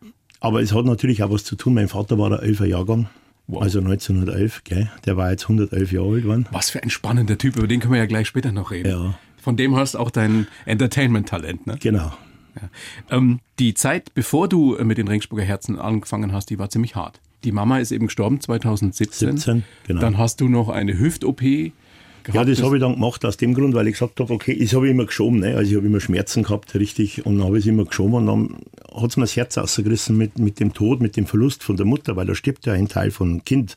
aber 0.41 0.61
es 0.62 0.73
hat 0.73 0.85
natürlich 0.85 1.23
auch 1.23 1.31
was 1.31 1.45
zu 1.45 1.55
tun. 1.57 1.75
Mein 1.75 1.88
Vater 1.88 2.19
war 2.19 2.31
der 2.31 2.43
11er 2.43 2.67
Jahrgang, 2.67 3.09
Wow. 3.49 3.62
also 3.62 3.81
1911, 3.81 4.62
gell? 4.64 4.91
der 5.05 5.17
war 5.17 5.31
jetzt 5.31 5.45
111 5.45 5.93
Jahre 5.93 6.12
alt 6.14 6.23
geworden. 6.23 6.47
Was 6.52 6.71
für 6.71 6.83
ein 6.83 6.91
spannender 6.91 7.37
Typ, 7.38 7.57
über 7.57 7.67
den 7.69 7.81
können 7.81 7.93
wir 7.93 7.99
ja 8.00 8.07
gleich 8.07 8.26
später 8.29 8.50
noch 8.52 8.71
reden. 8.71 8.88
Ja. 8.88 9.14
Von 9.41 9.57
dem 9.57 9.75
hast 9.76 9.97
auch 9.97 10.11
dein 10.11 10.47
Entertainment-Talent, 10.67 11.67
ne? 11.67 11.76
Genau. 11.81 12.12
Ja. 12.54 13.16
Ähm, 13.16 13.40
die 13.59 13.75
Zeit, 13.75 14.14
bevor 14.14 14.49
du 14.49 14.76
mit 14.82 14.99
den 14.99 15.09
Ringsburger 15.09 15.44
Herzen 15.44 15.78
angefangen 15.78 16.32
hast, 16.32 16.50
die 16.50 16.59
war 16.59 16.71
ziemlich 16.71 16.97
hart. 16.97 17.21
Die 17.44 17.52
Mama 17.52 17.78
ist 17.78 17.92
eben 17.92 18.06
gestorben 18.06 18.40
2017. 18.40 19.37
17, 19.37 19.64
genau. 19.87 20.00
Dann 20.00 20.18
hast 20.18 20.40
du 20.40 20.49
noch 20.49 20.68
eine 20.68 20.99
Hüft-OP 20.99 21.40
gehabt. 21.40 22.35
Ja, 22.35 22.44
das 22.44 22.62
habe 22.62 22.76
ich 22.76 22.80
dann 22.80 22.94
gemacht 22.94 23.25
aus 23.25 23.37
dem 23.37 23.54
Grund, 23.54 23.75
weil 23.75 23.88
ich 23.88 23.94
gesagt 23.94 24.21
habe, 24.21 24.32
okay, 24.32 24.56
das 24.59 24.75
habe 24.75 24.87
ich 24.87 24.92
immer 24.92 25.06
geschoben. 25.06 25.40
Ne? 25.40 25.56
Also 25.56 25.71
ich 25.71 25.76
habe 25.76 25.87
immer 25.87 26.00
Schmerzen 26.00 26.44
gehabt, 26.44 26.75
richtig, 26.75 27.26
und 27.26 27.38
dann 27.38 27.47
habe 27.47 27.59
ich 27.59 27.64
es 27.64 27.68
immer 27.68 27.85
geschoben 27.85 28.14
und 28.14 28.26
dann 28.26 28.56
hat 28.94 29.11
es 29.11 29.16
mir 29.16 29.25
das 29.25 29.37
Herz 29.37 29.59
ausgerissen 29.59 30.16
mit, 30.16 30.38
mit 30.38 30.61
dem 30.61 30.73
Tod, 30.73 31.00
mit 31.00 31.16
dem 31.16 31.26
Verlust 31.26 31.62
von 31.62 31.76
der 31.76 31.87
Mutter, 31.87 32.16
weil 32.16 32.26
da 32.26 32.35
stirbt 32.35 32.66
ja 32.66 32.75
ein 32.75 32.88
Teil 32.88 33.11
von 33.11 33.44
Kind. 33.44 33.76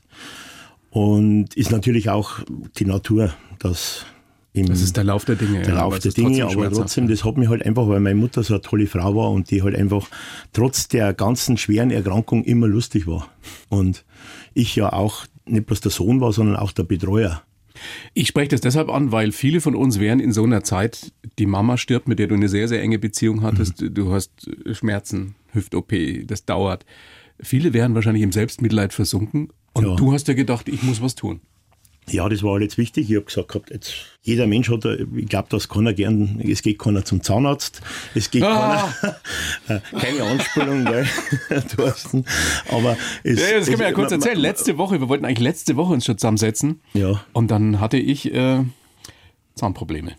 Und 0.92 1.56
ist 1.56 1.72
natürlich 1.72 2.10
auch 2.10 2.40
die 2.78 2.86
Natur, 2.86 3.34
dass 3.60 4.06
im, 4.56 4.66
Das 4.68 4.82
ist 4.82 4.96
der 4.98 5.04
Lauf 5.04 5.26
der 5.26 5.36
Dinge. 5.36 5.62
der 5.62 5.70
ja, 5.74 5.82
Lauf 5.82 6.00
der 6.00 6.12
Dinge, 6.12 6.46
aber 6.46 6.72
trotzdem, 6.72 7.08
das 7.08 7.24
hat 7.24 7.38
mich 7.38 7.50
halt 7.50 7.64
einfach, 7.66 7.88
weil 7.88 8.00
meine 8.00 8.16
Mutter 8.16 8.42
so 8.44 8.54
eine 8.56 8.62
tolle 8.62 8.88
Frau 8.88 9.16
war 9.16 9.32
und 9.32 9.52
die 9.52 9.62
halt 9.62 9.76
einfach 9.76 10.08
trotz 10.54 10.88
der 10.88 11.14
ganzen 11.14 11.58
schweren 11.58 11.92
Erkrankung 11.92 12.44
immer 12.44 12.68
lustig 12.68 13.06
war. 13.08 13.30
Und 13.70 14.06
ich 14.54 14.76
ja 14.76 14.92
auch 14.94 15.26
nicht 15.46 15.66
bloß 15.68 15.82
der 15.82 15.92
Sohn 15.92 16.22
war, 16.22 16.32
sondern 16.34 16.56
auch 16.56 16.72
der 16.72 16.84
Betreuer. 16.84 17.44
Ich 18.14 18.30
spreche 18.30 18.48
das 18.50 18.62
deshalb 18.62 18.90
an, 18.90 19.12
weil 19.12 19.34
viele 19.34 19.60
von 19.60 19.76
uns 19.76 20.00
wären 20.00 20.22
in 20.22 20.32
so 20.32 20.44
einer 20.44 20.64
Zeit, 20.64 21.12
die 21.38 21.46
Mama 21.46 21.78
stirbt, 21.78 22.08
mit 22.08 22.20
der 22.20 22.28
du 22.28 22.36
eine 22.36 22.48
sehr, 22.48 22.70
sehr 22.70 22.82
enge 22.82 22.98
Beziehung 23.00 23.42
hattest, 23.42 23.82
Mhm. 23.82 23.94
du 23.94 24.14
hast 24.14 24.32
Schmerzen, 24.72 25.36
Hüft-OP, 25.52 25.92
das 26.26 26.46
dauert. 26.46 26.86
Viele 27.42 27.74
wären 27.74 27.94
wahrscheinlich 27.94 28.24
im 28.24 28.32
Selbstmitleid 28.32 28.94
versunken 28.94 29.50
und 29.74 29.86
Ja. 29.86 29.96
du 29.98 30.14
hast 30.14 30.30
ja 30.30 30.34
gedacht, 30.36 30.70
ich 30.70 30.84
muss 30.84 31.02
was 31.02 31.16
tun. 31.16 31.42
Ja, 32.10 32.30
das 32.30 32.44
war 32.44 32.54
halt 32.54 32.62
jetzt 32.64 32.78
wichtig. 32.78 33.10
Ich 33.10 33.16
habe 33.16 33.26
gesagt 33.26 33.48
gehabt, 33.48 33.72
jetzt, 33.72 33.94
jeder 34.22 34.46
Mensch 34.48 34.70
hat, 34.70 34.86
ich 34.86 35.28
glaube, 35.28 35.48
dass 35.50 35.68
keiner 35.70 35.94
gern, 35.94 36.40
es 36.48 36.62
geht 36.62 36.78
keiner 36.78 37.04
zum 37.04 37.24
Zahnarzt, 37.24 37.82
es 38.14 38.30
geht 38.30 38.44
Ah. 38.44 38.94
keiner, 39.02 39.16
äh, 39.68 39.80
keine 40.00 40.24
Anspielung, 40.24 40.86
gell, 40.86 41.08
Thorsten, 41.76 42.24
aber 42.70 42.96
es, 43.24 43.40
Ja, 43.42 43.58
das 43.58 43.66
können 43.68 43.80
wir 43.80 43.88
ja 43.88 43.92
kurz 43.94 44.12
man- 44.12 44.22
erzählen. 44.22 44.38
Letzte 44.40 44.78
Woche, 44.78 45.00
wir 45.00 45.10
wollten 45.10 45.26
eigentlich 45.26 45.40
letzte 45.40 45.76
Woche 45.78 45.94
uns 45.94 46.06
schon 46.06 46.18
zusammensetzen. 46.18 46.80
Ja. 46.94 47.24
Und 47.34 47.50
dann 47.50 47.80
hatte 47.80 47.98
ich 47.98 48.32
äh, 48.34 48.64
Zahnprobleme. 49.56 50.12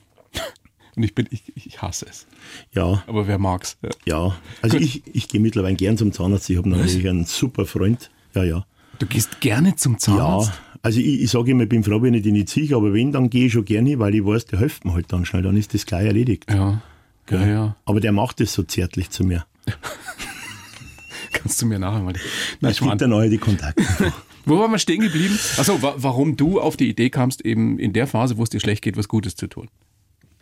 Und 0.96 1.02
ich 1.02 1.14
bin, 1.14 1.28
ich, 1.30 1.52
ich 1.54 1.82
hasse 1.82 2.06
es. 2.08 2.26
Ja, 2.72 3.02
Aber 3.06 3.28
wer 3.28 3.38
mag's? 3.38 3.76
Ja. 3.82 3.90
ja, 4.06 4.36
also 4.62 4.78
Gut. 4.78 4.86
ich, 4.86 5.02
ich 5.14 5.28
gehe 5.28 5.40
mittlerweile 5.40 5.76
gern 5.76 5.96
zum 5.98 6.10
Zahnarzt, 6.12 6.48
ich 6.50 6.56
habe 6.56 6.68
natürlich 6.68 7.08
einen 7.08 7.26
super 7.26 7.66
Freund, 7.66 8.10
ja, 8.34 8.44
ja. 8.44 8.66
Du 8.98 9.06
gehst 9.06 9.40
gerne 9.40 9.76
zum 9.76 9.98
Zahnarzt? 9.98 10.48
Ja, 10.48 10.54
also 10.82 11.00
ich, 11.00 11.22
ich 11.22 11.30
sage 11.30 11.50
immer, 11.50 11.64
ich 11.64 11.68
bin 11.68 11.82
froh, 11.82 12.00
wenn 12.02 12.14
ich 12.14 12.22
die 12.22 12.32
nicht 12.32 12.48
sehe, 12.48 12.74
aber 12.76 12.92
wenn, 12.92 13.12
dann 13.12 13.30
gehe 13.30 13.46
ich 13.46 13.52
schon 13.52 13.64
gerne 13.64 13.90
hin, 13.90 13.98
weil 13.98 14.14
ich 14.14 14.24
weiß, 14.24 14.46
der 14.46 14.58
hilft 14.58 14.84
mir 14.84 14.94
halt 14.94 15.12
dann 15.12 15.24
schnell, 15.24 15.42
dann 15.42 15.56
ist 15.56 15.74
das 15.74 15.86
gleich 15.86 16.06
erledigt. 16.06 16.46
Ja. 16.50 16.82
Ja, 17.30 17.46
ja. 17.46 17.76
Aber 17.84 18.00
der 18.00 18.12
macht 18.12 18.40
es 18.40 18.52
so 18.52 18.62
zärtlich 18.62 19.10
zu 19.10 19.24
mir. 19.24 19.46
Kannst 21.32 21.60
du 21.60 21.66
mir 21.66 21.78
nachher 21.78 22.00
mal. 22.00 22.14
Na, 22.60 22.70
Ich 22.70 22.78
gibt 22.78 22.88
mein, 22.88 22.98
dann 22.98 23.30
die 23.30 23.38
Kontakte. 23.38 23.82
wo 24.44 24.58
waren 24.58 24.70
wir 24.70 24.78
stehen 24.78 25.00
geblieben? 25.00 25.38
Achso, 25.56 25.82
wa 25.82 25.94
warum 25.98 26.36
du 26.36 26.60
auf 26.60 26.76
die 26.76 26.88
Idee 26.88 27.10
kamst, 27.10 27.44
eben 27.44 27.78
in 27.78 27.92
der 27.92 28.06
Phase, 28.06 28.38
wo 28.38 28.42
es 28.42 28.50
dir 28.50 28.60
schlecht 28.60 28.82
geht, 28.82 28.96
was 28.96 29.08
Gutes 29.08 29.34
zu 29.36 29.46
tun. 29.48 29.68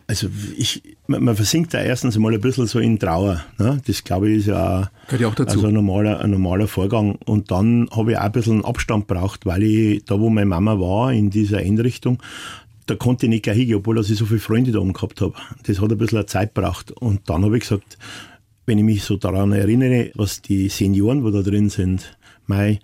Also 0.06 0.28
ich, 0.58 0.82
man, 1.06 1.34
versinkt 1.34 1.72
da 1.72 1.80
erstens 1.80 2.18
mal 2.18 2.34
ein 2.34 2.40
bisschen 2.40 2.66
so 2.66 2.78
in 2.78 2.98
Trauer. 2.98 3.42
Ne? 3.58 3.80
Das 3.86 4.04
glaube 4.04 4.30
ich 4.30 4.40
ist 4.40 4.46
ja 4.46 4.82
auch, 4.82 5.06
Gehört 5.06 5.20
ja 5.22 5.28
auch 5.28 5.34
dazu. 5.34 5.56
Also 5.56 5.68
ein 5.68 5.74
normaler, 5.74 6.20
ein 6.20 6.30
normaler 6.30 6.68
Vorgang. 6.68 7.16
Und 7.24 7.50
dann 7.50 7.88
habe 7.90 8.12
ich 8.12 8.18
auch 8.18 8.22
ein 8.22 8.32
bisschen 8.32 8.64
Abstand 8.64 9.06
braucht, 9.06 9.46
weil 9.46 9.62
ich 9.62 10.04
da, 10.04 10.20
wo 10.20 10.28
meine 10.28 10.46
Mama 10.46 10.78
war, 10.78 11.12
in 11.12 11.30
dieser 11.30 11.58
Einrichtung, 11.58 12.22
da 12.86 12.96
konnte 12.96 13.26
ich 13.26 13.30
nicht 13.30 13.44
gleich 13.44 13.56
hingehen, 13.56 13.76
obwohl 13.76 13.98
ich 13.98 14.06
so 14.08 14.26
viele 14.26 14.40
Freunde 14.40 14.72
da 14.72 14.78
oben 14.78 14.92
gehabt 14.92 15.22
habe. 15.22 15.32
Das 15.66 15.80
hat 15.80 15.90
ein 15.90 15.96
bisschen 15.96 16.26
Zeit 16.26 16.54
gebraucht. 16.54 16.90
Und 16.92 17.28
dann 17.30 17.42
habe 17.42 17.56
ich 17.56 17.62
gesagt, 17.62 17.96
wenn 18.66 18.78
ich 18.78 18.84
mich 18.84 19.04
so 19.04 19.16
daran 19.16 19.52
erinnere, 19.52 20.10
was 20.14 20.42
die 20.42 20.68
Senioren, 20.68 21.24
wo 21.24 21.30
da 21.30 21.40
drin 21.40 21.70
sind, 21.70 22.16
mei, 22.46 22.78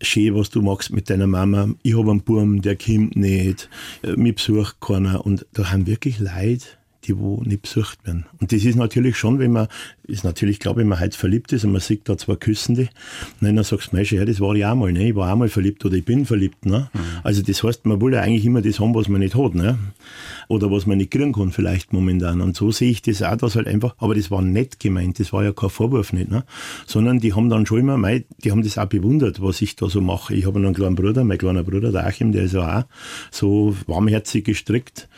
schön, 0.00 0.34
was 0.34 0.50
du 0.50 0.62
machst 0.62 0.92
mit 0.92 1.10
deiner 1.10 1.26
Mama. 1.26 1.68
Ich 1.82 1.96
habe 1.96 2.10
einen 2.10 2.22
Burm, 2.22 2.62
der 2.62 2.76
kommt 2.76 3.16
nicht, 3.16 3.68
äh, 4.02 4.12
mich 4.12 4.36
besucht 4.36 4.80
keiner. 4.80 5.24
Und 5.24 5.46
da 5.52 5.70
haben 5.70 5.86
wirklich 5.86 6.18
Leute, 6.18 6.66
die 7.04 7.18
wo 7.18 7.42
nicht 7.44 7.62
besucht 7.62 8.04
werden. 8.06 8.26
Und 8.40 8.52
das 8.52 8.64
ist 8.64 8.76
natürlich 8.76 9.16
schon, 9.16 9.38
wenn 9.38 9.52
man, 9.52 9.68
ist 10.04 10.24
natürlich 10.24 10.58
klar, 10.58 10.76
wenn 10.76 10.88
man 10.88 11.00
heute 11.00 11.16
verliebt 11.16 11.52
ist 11.52 11.64
und 11.64 11.72
man 11.72 11.80
sieht 11.80 12.08
da 12.08 12.18
zwei 12.18 12.36
Küssende, 12.36 12.88
nein, 13.40 13.56
dann 13.56 13.64
sagst 13.64 13.92
du, 13.92 13.96
Mensch, 13.96 14.12
ja, 14.12 14.24
das 14.24 14.40
war 14.40 14.54
ich 14.54 14.64
auch 14.64 14.74
mal, 14.74 14.92
ne? 14.92 15.08
ich 15.08 15.14
war 15.14 15.32
auch 15.32 15.36
mal 15.36 15.48
verliebt 15.48 15.84
oder 15.84 15.94
ich 15.96 16.04
bin 16.04 16.26
verliebt. 16.26 16.66
Ne? 16.66 16.90
Also 17.22 17.42
das 17.42 17.62
heißt, 17.62 17.86
man 17.86 18.00
will 18.00 18.14
ja 18.14 18.22
eigentlich 18.22 18.44
immer 18.44 18.62
das 18.62 18.80
haben, 18.80 18.94
was 18.94 19.08
man 19.08 19.20
nicht 19.20 19.34
hat. 19.34 19.54
Ne? 19.54 19.78
Oder 20.48 20.70
was 20.70 20.86
man 20.86 20.98
nicht 20.98 21.10
kriegen 21.10 21.32
kann 21.32 21.52
vielleicht 21.52 21.92
momentan. 21.92 22.40
Und 22.40 22.56
so 22.56 22.70
sehe 22.70 22.90
ich 22.90 23.02
das 23.02 23.22
auch, 23.22 23.36
dass 23.36 23.56
halt 23.56 23.68
einfach, 23.68 23.94
aber 23.98 24.14
das 24.14 24.30
war 24.30 24.42
nett 24.42 24.80
gemeint, 24.80 25.20
das 25.20 25.32
war 25.32 25.44
ja 25.44 25.52
kein 25.52 25.70
Vorwurf 25.70 26.12
nicht, 26.12 26.30
ne? 26.30 26.44
sondern 26.86 27.20
die 27.20 27.34
haben 27.34 27.48
dann 27.48 27.66
schon 27.66 27.80
immer, 27.80 27.96
mei, 27.96 28.24
die 28.44 28.50
haben 28.50 28.62
das 28.62 28.78
auch 28.78 28.86
bewundert, 28.86 29.42
was 29.42 29.62
ich 29.62 29.76
da 29.76 29.88
so 29.88 30.00
mache. 30.00 30.34
Ich 30.34 30.46
habe 30.46 30.58
einen 30.58 30.74
kleinen 30.74 30.96
Bruder, 30.96 31.24
mein 31.24 31.38
kleiner 31.38 31.62
Bruder, 31.62 31.92
der 31.92 32.06
Achim, 32.06 32.32
der 32.32 32.44
ist 32.44 32.54
ja 32.54 32.80
auch 32.80 32.84
so 33.30 33.76
warmherzig 33.86 34.44
gestrickt. 34.44 35.08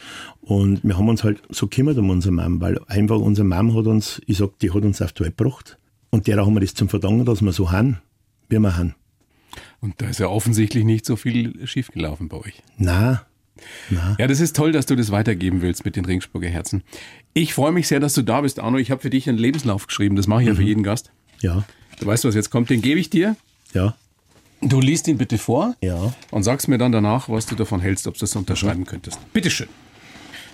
Und 0.42 0.82
wir 0.82 0.96
haben 0.96 1.08
uns 1.08 1.22
halt 1.22 1.42
so 1.50 1.66
gekümmert 1.66 1.98
um 1.98 2.10
unsere 2.10 2.32
Mom, 2.32 2.60
weil 2.60 2.78
einfach 2.86 3.18
unsere 3.18 3.46
Mom 3.46 3.76
hat 3.76 3.86
uns, 3.86 4.20
ich 4.26 4.38
sag, 4.38 4.58
die 4.60 4.70
hat 4.72 4.82
uns 4.82 5.00
auf 5.02 5.12
die 5.12 5.24
Welt 5.24 5.36
gebracht. 5.36 5.78
Und 6.10 6.26
der 6.26 6.36
haben 6.44 6.54
wir 6.54 6.60
das 6.60 6.74
zum 6.74 6.88
Verdanken, 6.88 7.24
dass 7.24 7.40
wir 7.42 7.52
so 7.52 7.70
haben, 7.70 7.98
wie 8.48 8.58
wir 8.58 8.76
haben. 8.76 8.94
Und 9.80 10.00
da 10.00 10.08
ist 10.08 10.18
ja 10.20 10.28
offensichtlich 10.28 10.84
nicht 10.84 11.04
so 11.06 11.16
viel 11.16 11.66
schiefgelaufen 11.66 12.28
bei 12.28 12.38
euch. 12.38 12.62
Na, 12.78 13.26
na. 13.90 14.16
Ja, 14.18 14.26
das 14.26 14.40
ist 14.40 14.56
toll, 14.56 14.72
dass 14.72 14.86
du 14.86 14.96
das 14.96 15.10
weitergeben 15.10 15.60
willst 15.62 15.84
mit 15.84 15.96
den 15.96 16.04
Ringsburger 16.04 16.48
Herzen. 16.48 16.82
Ich 17.34 17.52
freue 17.54 17.72
mich 17.72 17.86
sehr, 17.88 18.00
dass 18.00 18.14
du 18.14 18.22
da 18.22 18.40
bist, 18.40 18.58
Arno. 18.58 18.78
Ich 18.78 18.90
habe 18.90 19.02
für 19.02 19.10
dich 19.10 19.28
einen 19.28 19.38
Lebenslauf 19.38 19.86
geschrieben. 19.86 20.16
Das 20.16 20.26
mache 20.26 20.42
ich 20.42 20.48
ja 20.48 20.54
für 20.54 20.62
jeden 20.62 20.82
Gast. 20.82 21.12
Ja, 21.40 21.64
Du 22.00 22.06
weißt, 22.06 22.24
was 22.24 22.34
jetzt 22.34 22.48
kommt. 22.50 22.70
Den 22.70 22.80
gebe 22.80 22.98
ich 22.98 23.10
dir. 23.10 23.36
ja, 23.74 23.94
Du 24.62 24.80
liest 24.80 25.06
ihn 25.08 25.18
bitte 25.18 25.36
vor 25.38 25.74
ja. 25.82 26.12
und 26.30 26.42
sagst 26.42 26.68
mir 26.68 26.78
dann 26.78 26.92
danach, 26.92 27.28
was 27.28 27.46
du 27.46 27.54
davon 27.54 27.80
hältst, 27.80 28.06
ob 28.06 28.14
du 28.14 28.20
das 28.20 28.34
unterschreiben 28.36 28.84
könntest. 28.84 29.18
Bitteschön. 29.32 29.68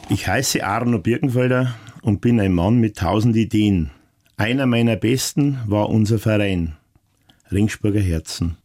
Ich 0.08 0.28
heiße 0.28 0.64
Arno 0.64 1.00
Birkenfelder 1.00 1.75
und 2.00 2.20
bin 2.20 2.38
ein 2.38 2.54
Mann 2.54 2.78
mit 2.78 2.96
tausend 2.96 3.34
Ideen. 3.34 3.90
Einer 4.36 4.66
meiner 4.66 4.94
besten 4.94 5.58
war 5.66 5.88
unser 5.88 6.20
Verein, 6.20 6.76
Ringsburger 7.50 8.00
Herzen. 8.00 8.56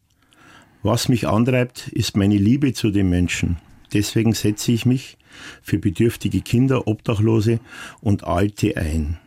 Was 0.84 1.10
mich 1.10 1.28
antreibt, 1.28 1.88
ist 1.88 2.16
meine 2.16 2.38
Liebe 2.38 2.74
zu 2.74 2.92
den 2.92 3.10
Menschen. 3.10 3.58
Deswegen 3.92 4.34
setze 4.34 4.72
ich 4.72 4.86
mich 4.86 5.18
für 5.64 5.80
bedürftige 5.80 6.42
Kinder, 6.42 6.88
Obdachlose 6.88 7.60
und 8.02 8.24
Alte 8.24 8.78
ein. 8.78 9.18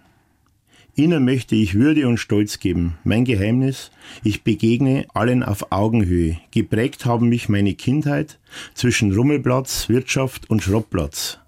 Ihnen 0.95 1.25
möchte 1.25 1.57
ich 1.57 1.75
Würde 1.75 2.07
und 2.07 2.19
Stolz 2.19 2.61
geben. 2.61 2.97
Mein 3.03 3.25
Geheimnis, 3.25 3.91
ich 4.23 4.45
begegne 4.45 5.07
allen 5.15 5.43
auf 5.43 5.73
Augenhöhe. 5.73 6.39
Geprägt 6.53 7.07
haben 7.07 7.29
mich 7.29 7.49
meine 7.49 7.75
Kindheit 7.75 8.39
zwischen 8.75 9.13
Rummelplatz, 9.13 9.89
Wirtschaft 9.89 10.49
und 10.49 10.63
Schrottplatz 10.63 11.41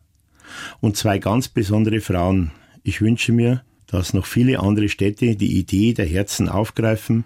und 0.80 0.96
zwei 0.96 1.18
ganz 1.18 1.48
besondere 1.48 2.00
Frauen. 2.00 2.50
Ich 2.82 3.00
wünsche 3.00 3.32
mir, 3.32 3.62
dass 3.86 4.14
noch 4.14 4.26
viele 4.26 4.60
andere 4.60 4.88
Städte 4.88 5.36
die 5.36 5.58
Idee 5.58 5.94
der 5.94 6.06
Herzen 6.06 6.48
aufgreifen. 6.48 7.25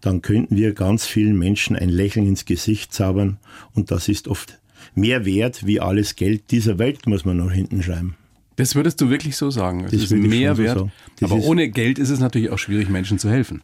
Dann 0.00 0.22
könnten 0.22 0.56
wir 0.56 0.74
ganz 0.74 1.06
vielen 1.06 1.38
Menschen 1.38 1.76
ein 1.76 1.88
Lächeln 1.88 2.26
ins 2.26 2.44
Gesicht 2.44 2.92
zaubern 2.92 3.38
und 3.74 3.90
das 3.90 4.08
ist 4.08 4.28
oft 4.28 4.58
mehr 4.94 5.24
wert 5.24 5.66
wie 5.66 5.80
alles 5.80 6.16
Geld 6.16 6.50
dieser 6.50 6.78
Welt, 6.78 7.06
muss 7.06 7.24
man 7.24 7.38
noch 7.38 7.50
hinten 7.50 7.82
schreiben. 7.82 8.16
Das 8.56 8.74
würdest 8.74 9.00
du 9.00 9.10
wirklich 9.10 9.36
so 9.36 9.50
sagen. 9.50 9.84
Es 9.84 9.92
Das 9.92 10.02
ist 10.02 10.12
mehr 10.12 10.54
so 10.54 10.62
wert. 10.62 10.86
Das 11.18 11.30
Aber 11.30 11.42
ohne 11.42 11.68
Geld 11.68 11.98
ist 11.98 12.10
es 12.10 12.20
natürlich 12.20 12.50
auch 12.50 12.58
schwierig, 12.58 12.88
Menschen 12.88 13.18
zu 13.18 13.28
helfen. 13.28 13.62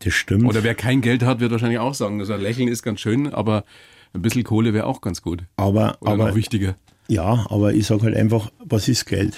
Das 0.00 0.14
stimmt. 0.14 0.44
Oder 0.44 0.62
wer 0.62 0.74
kein 0.74 1.00
Geld 1.00 1.22
hat, 1.22 1.40
wird 1.40 1.50
wahrscheinlich 1.50 1.78
auch 1.78 1.94
sagen, 1.94 2.20
also 2.20 2.32
ein 2.32 2.40
Lächeln 2.40 2.68
ist 2.68 2.82
ganz 2.82 3.00
schön, 3.00 3.32
aber 3.32 3.64
ein 4.14 4.22
bisschen 4.22 4.44
Kohle 4.44 4.72
wäre 4.72 4.86
auch 4.86 5.00
ganz 5.00 5.22
gut. 5.22 5.44
aber, 5.56 5.98
Oder 6.00 6.12
aber 6.12 6.28
noch 6.28 6.34
wichtiger. 6.34 6.76
Ja, 7.10 7.46
aber 7.50 7.74
ich 7.74 7.86
sage 7.86 8.04
halt 8.04 8.16
einfach, 8.16 8.50
was 8.64 8.88
ist 8.88 9.04
Geld? 9.06 9.34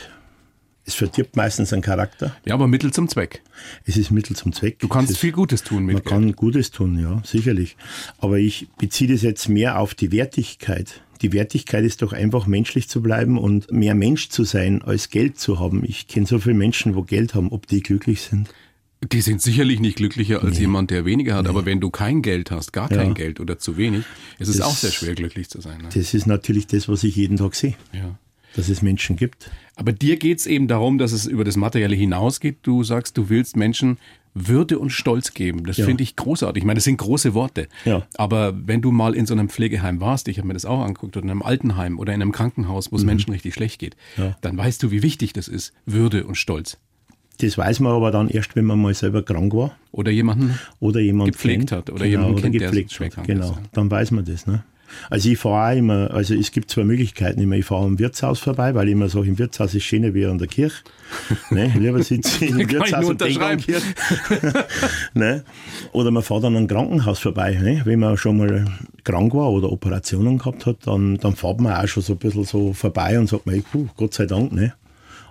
Es 0.84 0.94
verdirbt 0.94 1.36
meistens 1.36 1.72
einen 1.72 1.80
Charakter. 1.82 2.36
Ja, 2.44 2.54
aber 2.54 2.66
Mittel 2.66 2.92
zum 2.92 3.08
Zweck. 3.08 3.42
Es 3.86 3.96
ist 3.96 4.10
Mittel 4.10 4.34
zum 4.34 4.52
Zweck. 4.52 4.80
Du 4.80 4.88
kannst 4.88 5.12
ist, 5.12 5.18
viel 5.18 5.32
Gutes 5.32 5.62
tun 5.62 5.84
mit 5.84 5.94
Man 5.94 6.02
Geld. 6.02 6.08
kann 6.08 6.32
Gutes 6.32 6.70
tun, 6.72 6.98
ja, 6.98 7.22
sicherlich. 7.24 7.76
Aber 8.18 8.38
ich 8.38 8.68
beziehe 8.78 9.10
das 9.10 9.22
jetzt 9.22 9.48
mehr 9.48 9.78
auf 9.78 9.94
die 9.94 10.12
Wertigkeit. 10.12 11.02
Die 11.22 11.32
Wertigkeit 11.32 11.84
ist 11.84 12.02
doch 12.02 12.12
einfach 12.12 12.46
menschlich 12.46 12.88
zu 12.88 13.00
bleiben 13.00 13.38
und 13.38 13.70
mehr 13.70 13.94
Mensch 13.94 14.28
zu 14.28 14.42
sein, 14.42 14.82
als 14.82 15.08
Geld 15.08 15.38
zu 15.38 15.60
haben. 15.60 15.84
Ich 15.84 16.08
kenne 16.08 16.26
so 16.26 16.40
viele 16.40 16.56
Menschen, 16.56 16.96
wo 16.96 17.02
Geld 17.02 17.34
haben, 17.34 17.52
ob 17.52 17.68
die 17.68 17.80
glücklich 17.80 18.20
sind. 18.22 18.52
Die 19.10 19.20
sind 19.20 19.42
sicherlich 19.42 19.80
nicht 19.80 19.96
glücklicher 19.96 20.42
als 20.44 20.58
jemand, 20.58 20.90
der 20.90 21.04
weniger 21.04 21.34
hat. 21.34 21.48
Aber 21.48 21.64
wenn 21.64 21.80
du 21.80 21.90
kein 21.90 22.22
Geld 22.22 22.50
hast, 22.50 22.72
gar 22.72 22.88
kein 22.88 23.14
Geld 23.14 23.40
oder 23.40 23.58
zu 23.58 23.76
wenig, 23.76 24.04
ist 24.38 24.48
es 24.48 24.58
Das- 24.58 24.66
auch 24.66 24.74
sehr 24.76 24.92
schwer, 24.92 25.14
glücklich 25.14 25.48
zu 25.48 25.60
sein. 25.60 25.78
Ne? 25.82 25.88
Das 25.92 26.14
ist 26.14 26.26
natürlich 26.26 26.66
das, 26.68 26.88
was 26.88 27.02
ich 27.02 27.16
jeden 27.16 27.36
Tag 27.36 27.54
sehe, 27.56 27.74
Ja. 27.92 28.16
dass 28.54 28.68
es 28.68 28.80
Menschen 28.80 29.16
gibt. 29.16 29.50
Aber 29.74 29.92
dir 29.92 30.16
geht's 30.18 30.46
eben 30.46 30.68
darum, 30.68 30.98
dass 30.98 31.10
es 31.12 31.26
über 31.26 31.42
das 31.42 31.56
Materielle 31.56 31.96
hinausgeht. 31.96 32.58
Du 32.62 32.84
sagst, 32.84 33.18
du 33.18 33.28
willst 33.28 33.56
Menschen 33.56 33.98
Würde 34.34 34.78
und 34.78 34.88
Stolz 34.90 35.34
geben. 35.34 35.64
Das 35.66 35.76
Ja. 35.76 35.84
finde 35.84 36.02
ich 36.04 36.16
großartig. 36.16 36.62
Ich 36.62 36.66
meine, 36.66 36.78
das 36.78 36.84
sind 36.84 36.96
große 36.96 37.34
Worte. 37.34 37.68
Ja. 37.84 38.06
Aber 38.14 38.54
wenn 38.66 38.80
du 38.80 38.90
mal 38.90 39.14
in 39.14 39.26
so 39.26 39.34
einem 39.34 39.50
Pflegeheim 39.50 40.00
warst, 40.00 40.26
ich 40.28 40.38
habe 40.38 40.48
mir 40.48 40.54
das 40.54 40.64
auch 40.64 40.80
angeguckt, 40.80 41.16
oder 41.18 41.24
in 41.24 41.30
einem 41.30 41.42
Altenheim 41.42 41.98
oder 41.98 42.14
in 42.14 42.22
einem 42.22 42.32
Krankenhaus, 42.32 42.90
wo 42.92 42.96
es 42.96 43.04
Menschen 43.04 43.30
richtig 43.32 43.52
schlecht 43.52 43.78
geht, 43.78 43.94
Mhm. 44.16 44.34
Dann 44.40 44.56
weißt 44.56 44.82
du, 44.82 44.90
wie 44.90 45.02
wichtig 45.02 45.32
das 45.34 45.48
ist. 45.48 45.74
Würde 45.84 46.24
und 46.24 46.36
Stolz. 46.36 46.78
Das 47.40 47.58
weiß 47.58 47.80
man 47.80 47.92
aber 47.92 48.10
dann 48.10 48.28
erst, 48.28 48.54
wenn 48.56 48.64
man 48.64 48.80
mal 48.80 48.94
selber 48.94 49.22
krank 49.22 49.54
war. 49.54 49.76
Oder 49.90 50.10
jemanden 50.10 50.58
oder 50.80 51.00
jemand 51.00 51.32
gepflegt 51.32 51.58
kennt. 51.68 51.72
hat. 51.72 51.90
Oder 51.90 52.06
jemanden 52.06 52.34
oder 52.34 52.42
kennt, 52.42 52.54
der 52.54 52.62
gepflegt 52.62 52.92
schwer 52.92 53.10
hat. 53.14 53.26
Genau, 53.26 53.58
dann 53.72 53.90
weiß 53.90 54.10
man 54.12 54.24
das. 54.24 54.46
Ne? 54.46 54.64
Also 55.10 55.30
ich 55.30 55.38
fahre 55.38 55.72
auch 55.72 55.78
immer, 55.78 56.10
also 56.10 56.34
es 56.34 56.52
gibt 56.52 56.70
zwei 56.70 56.84
Möglichkeiten. 56.84 57.40
Immer, 57.40 57.56
ich 57.56 57.64
fahre 57.64 57.84
am 57.84 57.98
Wirtshaus 57.98 58.38
vorbei, 58.40 58.74
weil 58.74 58.88
ich 58.88 58.92
immer 58.92 59.08
sage, 59.08 59.28
im 59.28 59.38
Wirtshaus 59.38 59.74
ist 59.74 59.84
schöner 59.84 60.14
wie 60.14 60.26
an 60.26 60.38
der 60.38 60.48
Kirche. 60.48 60.82
ne? 61.50 61.72
Lieber 61.78 62.02
sitze 62.02 62.44
ich 62.44 62.50
im 62.50 62.60
ich 62.60 62.70
Wirtshaus 62.70 63.00
nur 63.00 63.10
und 63.10 63.20
denke 63.20 63.44
an. 63.44 63.58
Kirche. 63.58 63.94
ne? 65.14 65.44
Oder 65.92 66.10
man 66.10 66.22
fährt 66.22 66.44
dann 66.44 66.56
an 66.56 66.64
ein 66.64 66.68
Krankenhaus 66.68 67.18
vorbei. 67.18 67.54
Ne? 67.54 67.82
Wenn 67.84 68.00
man 68.00 68.16
schon 68.16 68.36
mal 68.36 68.64
krank 69.04 69.34
war 69.34 69.50
oder 69.50 69.70
Operationen 69.70 70.38
gehabt 70.38 70.66
hat, 70.66 70.86
dann, 70.86 71.16
dann 71.18 71.36
fährt 71.36 71.60
man 71.60 71.74
auch 71.74 71.88
schon 71.88 72.02
so 72.02 72.14
ein 72.14 72.18
bisschen 72.18 72.44
so 72.44 72.72
vorbei 72.72 73.18
und 73.18 73.28
sagt 73.28 73.46
man, 73.46 73.62
puh, 73.62 73.88
Gott 73.96 74.14
sei 74.14 74.26
Dank. 74.26 74.52
Ne? 74.52 74.74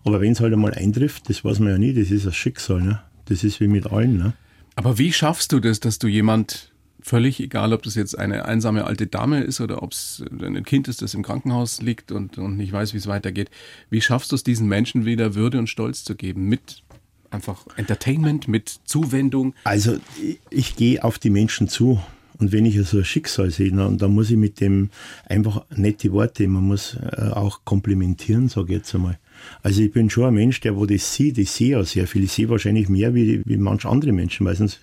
Aber 0.04 0.22
wenn 0.22 0.32
es 0.32 0.40
halt 0.40 0.54
einmal 0.54 0.74
eintrifft, 0.74 1.30
das 1.30 1.44
weiß 1.44 1.60
man 1.60 1.70
ja 1.70 1.78
nie, 1.78 1.94
das 1.94 2.12
ist 2.12 2.26
das 2.26 2.36
Schicksal. 2.36 2.82
Ne? 2.82 3.02
Das 3.26 3.44
ist 3.44 3.60
wie 3.60 3.68
mit 3.68 3.88
allen. 3.88 4.18
Ne? 4.18 4.34
Aber 4.76 4.98
wie 4.98 5.14
schaffst 5.14 5.52
du 5.52 5.60
das, 5.60 5.80
dass 5.80 6.00
du 6.00 6.08
jemand, 6.08 6.72
völlig 7.02 7.40
egal, 7.40 7.74
ob 7.74 7.84
das 7.84 7.96
jetzt 7.96 8.18
eine 8.18 8.46
einsame 8.46 8.86
alte 8.86 9.08
Dame 9.08 9.42
ist 9.42 9.62
oder 9.62 9.84
ob 9.84 9.92
es 9.92 10.24
ein 10.42 10.64
Kind 10.64 10.88
ist, 10.88 11.02
das 11.02 11.14
im 11.14 11.24
Krankenhaus 11.24 11.82
liegt 11.82 12.12
und, 12.12 12.38
und 12.38 12.58
nicht 12.58 12.72
weiß, 12.72 12.94
wie 12.94 12.98
es 12.98 13.08
weitergeht, 13.08 13.50
wie 13.90 14.02
schaffst 14.02 14.32
du 14.32 14.36
es, 14.36 14.44
diesen 14.44 14.68
Menschen 14.68 15.06
wieder 15.06 15.36
Würde 15.36 15.60
und 15.60 15.68
Stolz 15.68 16.04
zu 16.04 16.16
geben? 16.16 16.48
Mit 16.48 16.84
einfach 17.30 17.66
Entertainment, 17.78 18.48
mit 18.48 18.70
Zuwendung? 18.86 19.54
Also 19.64 19.98
ich, 20.22 20.40
ich 20.50 20.76
gehe 20.76 21.04
auf 21.04 21.20
die 21.20 21.30
Menschen 21.30 21.68
zu. 21.68 22.02
Und 22.38 22.52
wenn 22.52 22.66
ich 22.66 22.82
so 22.88 22.98
ein 22.98 23.06
Schicksal 23.06 23.52
sehe, 23.52 23.72
dann, 23.72 24.00
dann 24.00 24.14
muss 24.14 24.32
ich 24.32 24.38
mit 24.38 24.60
dem 24.62 24.90
einfach 25.28 25.64
nette 25.76 26.12
Worte, 26.12 26.48
man 26.48 26.64
muss 26.64 26.96
äh, 26.96 27.30
auch 27.32 27.62
komplimentieren, 27.66 28.50
sage 28.50 28.74
ich 28.74 28.80
jetzt 28.80 28.96
einmal. 28.96 29.20
Also 29.64 29.82
ich 29.82 29.92
bin 29.92 30.10
schon 30.10 30.26
ein 30.26 30.34
Mensch, 30.34 30.60
der 30.62 30.76
wo 30.76 30.86
das 30.86 31.14
sieht, 31.14 31.38
ich 31.38 31.52
sehe 31.52 31.72
ja 31.72 31.84
sehr 31.84 32.08
viel, 32.08 32.24
ich 32.24 32.32
sehe 32.32 32.50
wahrscheinlich 32.50 32.90
mehr 32.90 33.14
wie, 33.16 33.42
wie 33.46 33.58
manche 33.58 33.90
andere 33.90 34.12
Menschen, 34.12 34.46
weil 34.46 34.56
sonst 34.56 34.80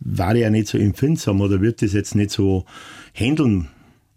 war 0.00 0.34
ich 0.34 0.42
ja 0.42 0.50
nicht 0.50 0.68
so 0.68 0.78
empfindsam 0.78 1.40
oder 1.40 1.60
wird 1.60 1.82
das 1.82 1.92
jetzt 1.92 2.14
nicht 2.14 2.30
so 2.30 2.64
handeln, 3.14 3.68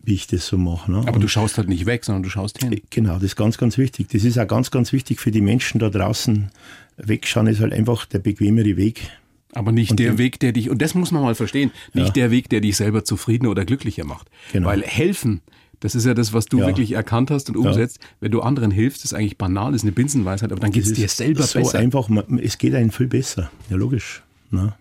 wie 0.03 0.13
ich 0.13 0.27
das 0.27 0.47
so 0.47 0.57
mache. 0.57 0.91
Ne? 0.91 1.03
Aber 1.05 1.19
du 1.19 1.27
schaust 1.27 1.57
halt 1.57 1.67
nicht 1.69 1.85
weg, 1.85 2.05
sondern 2.05 2.23
du 2.23 2.29
schaust 2.29 2.61
hin. 2.63 2.81
Genau, 2.89 3.15
das 3.15 3.23
ist 3.23 3.35
ganz, 3.35 3.57
ganz 3.57 3.77
wichtig. 3.77 4.07
Das 4.09 4.23
ist 4.23 4.37
auch 4.37 4.47
ganz, 4.47 4.71
ganz 4.71 4.93
wichtig 4.93 5.19
für 5.19 5.31
die 5.31 5.41
Menschen 5.41 5.79
da 5.79 5.89
draußen. 5.89 6.49
Wegschauen 6.97 7.47
ist 7.47 7.59
halt 7.59 7.73
einfach 7.73 8.05
der 8.05 8.19
bequemere 8.19 8.77
Weg. 8.77 9.09
Aber 9.53 9.71
nicht 9.71 9.97
der 9.97 10.17
Weg, 10.17 10.39
der 10.39 10.51
dich, 10.51 10.69
und 10.69 10.81
das 10.81 10.93
muss 10.93 11.11
man 11.11 11.23
mal 11.23 11.35
verstehen, 11.35 11.71
nicht 11.93 12.07
Ja. 12.07 12.13
der 12.13 12.31
Weg, 12.31 12.49
der 12.49 12.61
dich 12.61 12.77
selber 12.77 13.03
zufriedener 13.03 13.49
oder 13.49 13.65
glücklicher 13.65 14.05
macht. 14.05 14.29
Genau. 14.51 14.67
Weil 14.67 14.83
helfen, 14.83 15.41
das 15.79 15.95
ist 15.95 16.05
ja 16.05 16.13
das, 16.13 16.33
was 16.33 16.45
du 16.45 16.59
Ja. 16.59 16.67
wirklich 16.67 16.91
erkannt 16.93 17.29
hast 17.31 17.49
und 17.49 17.57
umsetzt. 17.57 17.99
Wenn 18.19 18.31
du 18.31 18.41
anderen 18.41 18.71
hilfst, 18.71 19.03
ist 19.05 19.13
eigentlich 19.13 19.37
banal, 19.37 19.73
ist 19.75 19.83
eine 19.83 19.91
Binsenweisheit, 19.91 20.51
aber 20.51 20.59
dann 20.61 20.71
geht 20.71 20.85
es 20.85 20.93
dir 20.93 21.07
selber 21.07 21.43
so 21.43 21.59
besser. 21.59 21.79
einfach, 21.79 22.09
es 22.41 22.57
geht 22.57 22.73
einem 22.75 22.91
viel 22.91 23.07
besser. 23.07 23.51
Ja, 23.69 23.77
logisch. 23.77 24.23
Ne? 24.51 24.73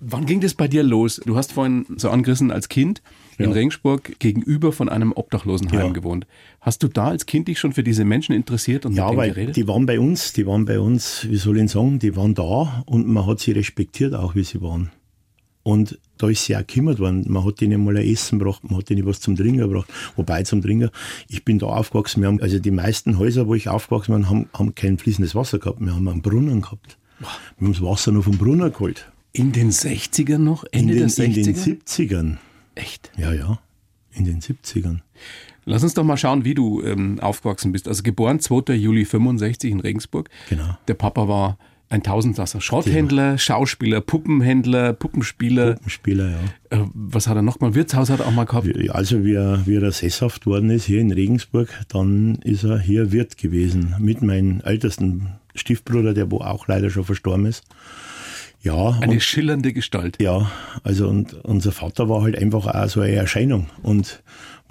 Wann 0.00 0.26
ging 0.26 0.40
das 0.40 0.54
bei 0.54 0.66
dir 0.66 0.82
los? 0.82 1.20
Du 1.24 1.36
hast 1.36 1.52
vorhin 1.52 1.86
so 1.96 2.10
angerissen 2.10 2.50
als 2.50 2.68
Kind 2.68 3.02
in 3.38 3.46
Ja. 3.46 3.52
Regensburg 3.52 4.18
gegenüber 4.18 4.72
von 4.72 4.88
einem 4.88 5.12
Obdachlosenheim 5.12 5.78
Ja. 5.86 5.92
gewohnt. 5.92 6.26
Hast 6.60 6.82
du 6.82 6.88
da 6.88 7.06
als 7.08 7.24
Kind 7.26 7.46
dich 7.48 7.60
schon 7.60 7.72
für 7.72 7.84
diese 7.84 8.04
Menschen 8.04 8.34
interessiert 8.34 8.84
und 8.84 8.94
Ja, 8.94 9.04
mit 9.04 9.10
denen 9.12 9.18
weil 9.18 9.30
geredet? 9.30 9.56
die 9.56 9.68
waren 9.68 9.86
bei 9.86 10.00
uns, 10.00 10.32
die 10.32 10.44
waren 10.46 10.64
bei 10.64 10.80
uns, 10.80 11.26
wie 11.30 11.36
soll 11.36 11.58
ich 11.58 11.70
sagen, 11.70 12.00
die 12.00 12.16
waren 12.16 12.34
da 12.34 12.82
und 12.86 13.06
man 13.06 13.26
hat 13.26 13.38
sie 13.40 13.52
respektiert 13.52 14.12
auch, 14.14 14.34
wie 14.34 14.42
sie 14.44 14.60
waren. 14.60 14.90
Und 15.62 15.98
da 16.18 16.28
ist 16.28 16.44
sie 16.44 16.56
auch 16.56 16.60
gekümmert 16.60 16.98
worden. 16.98 17.24
Man 17.28 17.44
hat 17.44 17.62
ihnen 17.62 17.84
mal 17.84 17.96
ein 17.96 18.04
Essen 18.04 18.38
gebracht, 18.38 18.62
man 18.64 18.78
hat 18.78 18.90
ihnen 18.90 19.06
was 19.06 19.20
zum 19.20 19.36
Trinken 19.36 19.60
gebracht. 19.60 19.88
Wobei 20.16 20.42
zum 20.42 20.60
Trinken, 20.62 20.90
ich 21.28 21.44
bin 21.44 21.58
da 21.58 21.66
aufgewachsen, 21.66 22.20
wir 22.20 22.28
haben, 22.28 22.40
also 22.40 22.58
die 22.58 22.70
meisten 22.70 23.18
Häuser, 23.18 23.46
wo 23.46 23.54
ich 23.54 23.68
aufgewachsen 23.68 24.14
bin, 24.14 24.28
haben, 24.28 24.48
haben 24.54 24.74
kein 24.74 24.98
fließendes 24.98 25.34
Wasser 25.34 25.58
gehabt. 25.58 25.80
Wir 25.80 25.94
haben 25.94 26.08
einen 26.08 26.22
Brunnen 26.22 26.62
gehabt. 26.62 26.98
Wir 27.20 27.28
haben 27.66 27.72
das 27.72 27.82
Wasser 27.82 28.10
nur 28.12 28.24
vom 28.24 28.36
Brunnen 28.38 28.72
geholt. 28.72 29.10
in 29.32 29.52
den 29.52 29.70
60ern 29.70 30.38
noch? 30.38 30.64
Ende 30.72 30.94
in 30.94 31.00
den, 31.00 31.14
der 31.14 31.24
in 31.24 31.32
den 31.34 31.54
60er? 31.54 31.84
70ern. 31.86 32.36
Echt? 32.74 33.10
Ja, 33.16 33.32
ja. 33.32 33.60
In 34.12 34.24
den 34.24 34.40
70ern. 34.40 35.00
Lass 35.64 35.84
uns 35.84 35.94
doch 35.94 36.02
mal 36.02 36.16
schauen, 36.16 36.44
wie 36.44 36.54
du 36.54 36.82
ähm, 36.82 37.20
aufgewachsen 37.20 37.70
bist. 37.70 37.86
Also 37.86 38.02
geboren 38.02 38.40
2. 38.40 38.74
Juli 38.74 39.04
65 39.04 39.70
in 39.70 39.80
Regensburg. 39.80 40.28
Genau. 40.48 40.76
Der 40.88 40.94
Papa 40.94 41.28
war 41.28 41.58
ein 41.92 42.02
Tausendsasser. 42.02 42.60
Schrotthändler, 42.60 43.38
Schauspieler, 43.38 44.00
Puppenhändler, 44.00 44.92
Puppenspieler. 44.94 45.76
Spieler, 45.86 46.30
ja. 46.30 46.78
Äh, 46.78 46.84
was 46.94 47.26
hat 47.26 47.36
er 47.36 47.42
noch 47.42 47.60
mal? 47.60 47.74
Wirtshaus 47.74 48.10
hat 48.10 48.20
er 48.20 48.26
auch 48.26 48.32
mal 48.32 48.44
gehabt. 48.44 48.68
Also 48.90 49.24
wie 49.24 49.34
er, 49.34 49.66
wie 49.66 49.76
er 49.76 49.92
sesshaft 49.92 50.46
worden 50.46 50.70
ist 50.70 50.86
hier 50.86 51.00
in 51.00 51.12
Regensburg, 51.12 51.68
dann 51.88 52.36
ist 52.36 52.64
er 52.64 52.78
hier 52.78 53.12
Wirt 53.12 53.36
gewesen 53.36 53.94
mit 53.98 54.22
meinem 54.22 54.60
ältesten 54.64 55.28
Stiefbruder, 55.54 56.14
der 56.14 56.30
wo 56.30 56.38
auch 56.38 56.66
leider 56.66 56.90
schon 56.90 57.04
verstorben 57.04 57.46
ist. 57.46 57.64
Ja, 58.62 58.98
Eine 59.00 59.14
und, 59.14 59.22
schillernde 59.22 59.72
Gestalt. 59.72 60.22
ja, 60.22 60.50
also 60.84 61.08
und 61.08 61.34
unser 61.44 61.72
Vater 61.72 62.08
war 62.08 62.22
halt 62.22 62.38
einfach 62.38 62.66
auch 62.66 62.88
so 62.88 63.00
eine 63.00 63.12
Erscheinung. 63.12 63.66
Und 63.82 64.22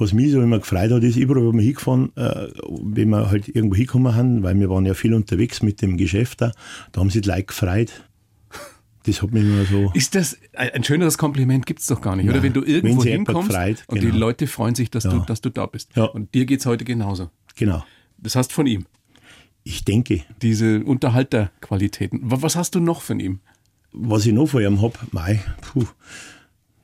was 0.02 0.12
mich 0.14 0.32
so 0.32 0.42
immer 0.42 0.60
gefreut 0.60 0.92
hat, 0.92 1.04
ist 1.04 1.16
überall, 1.16 1.44
wo 1.46 1.54
wir 1.54 1.62
hingefahren, 1.62 2.12
äh, 2.18 2.48
wenn 2.82 3.10
wir 3.10 3.30
halt 3.30 3.48
irgendwo 3.48 3.76
hingekommen 3.76 4.14
haben, 4.16 4.44
weil 4.44 4.60
wir 4.60 4.70
waren 4.70 4.86
ja 4.86 4.94
viel 4.94 5.14
unterwegs 5.14 5.62
mit 5.62 5.82
dem 5.82 5.96
Geschäft 5.98 6.42
da, 6.42 6.52
da 6.92 7.00
haben 7.02 7.10
sich 7.10 7.22
die 7.22 7.30
Leute 7.30 7.44
gefreut. 7.44 7.92
Das 9.04 9.22
hat 9.24 9.32
mich 9.32 9.44
immer 9.44 9.66
so... 9.66 9.92
Ist 9.96 10.14
das 10.14 10.38
ein 10.54 10.70
ein 10.74 10.84
schöneres 10.84 11.18
Kompliment 11.18 11.66
gibt's 11.66 11.88
doch 11.88 12.02
gar 12.02 12.16
nicht, 12.16 12.30
oder? 12.30 12.44
Wenn 12.44 12.54
du 12.54 12.62
irgendwo 12.64 13.04
Wenn 13.04 13.12
hinkommst 13.12 13.52
freut, 13.52 13.84
und 13.88 14.00
die 14.02 14.06
genau. 14.08 14.18
Leute 14.20 14.46
freuen 14.46 14.76
sich, 14.76 14.92
dass, 14.92 15.04
du, 15.06 15.10
Ja. 15.18 15.26
dass 15.26 15.42
du 15.42 15.50
da 15.50 15.66
bist. 15.66 15.90
Ja. 15.96 16.04
Und 16.04 16.34
dir 16.36 16.46
geht's 16.46 16.68
heute 16.68 16.86
genauso. 16.86 17.32
Genau. 17.56 17.84
Das 18.20 18.36
hast 18.36 18.54
von 18.54 18.68
ihm. 18.68 18.86
Ich 19.64 19.86
denke, 19.86 20.22
Diese 20.44 20.84
Unterhalterqualitäten. 20.84 22.20
Wa- 22.24 22.42
Was 22.42 22.56
hast 22.56 22.76
du 22.76 22.80
noch 22.80 23.02
von 23.02 23.20
ihm? 23.20 23.40
Was 23.92 24.26
ich 24.28 24.34
noch 24.34 24.48
von 24.48 24.62
ihm 24.62 24.82
hab, 24.84 25.12
mei, 25.12 25.42
puh, 25.62 25.86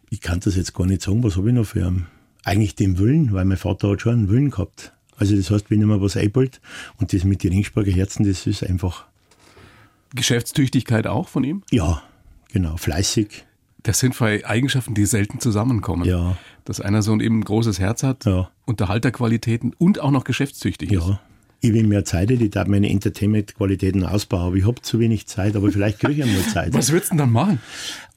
ich 0.10 0.20
kann 0.22 0.40
das 0.40 0.56
jetzt 0.56 0.74
gar 0.74 0.88
nicht 0.88 1.02
sagen, 1.04 1.24
was 1.24 1.38
habe 1.38 1.50
ich 1.50 1.56
noch 1.56 1.66
für 1.66 1.82
ihn? 1.88 2.08
Eigentlich 2.48 2.76
den 2.76 2.98
Willen, 2.98 3.34
weil 3.34 3.46
mein 3.46 3.58
Vater 3.58 3.90
hat 3.92 4.02
schon 4.02 4.14
einen 4.14 4.30
Willen 4.30 4.52
gehabt. 4.52 4.94
Also 5.18 5.36
das 5.36 5.52
heißt, 5.52 5.70
wenn 5.70 5.82
ich 5.82 5.88
mir 5.88 6.00
was 6.02 6.16
einbaut 6.16 6.62
und 6.98 7.12
das 7.12 7.24
mit 7.24 7.44
den 7.44 7.52
Ringsburger 7.52 7.92
Herzen, 7.92 8.26
das 8.26 8.48
ist 8.48 8.64
einfach, 8.64 9.06
Geschäftstüchtigkeit 10.16 11.08
auch 11.08 11.28
von 11.28 11.44
ihm? 11.44 11.64
ja, 11.72 12.02
genau, 12.52 12.78
fleißig, 12.78 13.46
Das 13.84 14.00
sind 14.00 14.16
zwei 14.16 14.46
Eigenschaften, 14.46 14.94
die 14.94 15.06
selten 15.06 15.40
zusammenkommen. 15.40 16.06
Ja. 16.06 16.38
Dass 16.66 16.80
einer 16.82 17.02
so 17.02 17.12
ein 17.14 17.20
eben 17.20 17.40
ein 17.40 17.44
großes 17.44 17.80
Herz 17.80 18.04
hat, 18.04 18.26
Ja. 18.26 18.50
Unterhalterqualitäten 18.66 19.74
und 19.78 20.00
auch 20.00 20.12
noch 20.12 20.24
geschäftstüchtig 20.24 20.92
ist. 20.92 21.04
Ja. 21.62 21.70
Ich 21.70 21.74
will 21.74 21.88
mehr 21.88 22.06
Zeit, 22.06 22.30
hätte, 22.30 22.44
ich 22.44 22.52
darf 22.52 22.68
meine 22.68 22.90
Entertainment-Qualitäten 22.90 24.04
ausbauen, 24.04 24.48
aber 24.48 24.56
ich 24.56 24.66
habe 24.68 24.82
zu 24.82 25.00
wenig 25.00 25.28
Zeit, 25.28 25.56
aber 25.56 25.72
vielleicht 25.72 26.00
kriege 26.00 26.14
ich 26.22 26.24
einmal 26.24 26.44
Zeit. 26.44 26.74
Was 26.74 26.92
würdest 26.92 27.12
du 27.12 27.16
denn 27.16 27.20
dann 27.20 27.32
machen? 27.32 27.60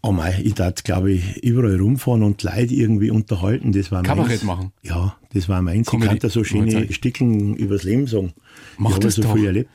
Oh 0.03 0.13
mei, 0.13 0.41
ich 0.43 0.55
darf, 0.55 0.75
glaube 0.85 1.13
ich, 1.13 1.43
überall 1.43 1.77
rumfahren 1.79 2.23
und 2.23 2.43
Leute 2.43 2.75
irgendwie 2.75 3.11
unterhalten. 3.11 3.73
Das 3.73 3.91
war 3.93 4.03
Kabarett 4.03 4.29
meins. 4.31 4.45
machen? 4.45 4.73
Ja, 4.83 5.17
das 5.35 5.49
war 5.49 5.61
meins. 5.63 5.89
Comedy. 5.89 6.05
Ich 6.07 6.11
kann 6.11 6.19
da 6.21 6.29
so 6.31 6.45
schöne. 6.45 6.93
Stickeln 6.93 7.55
übers 7.57 7.83
Leben 7.83 8.07
sagen. 8.07 8.33
Mach 8.79 8.91
ich 8.91 8.95
habe 8.97 9.05
das 9.07 9.15
so 9.17 9.23
doch. 9.23 9.35
viel 9.35 9.47
erlebt. 9.47 9.71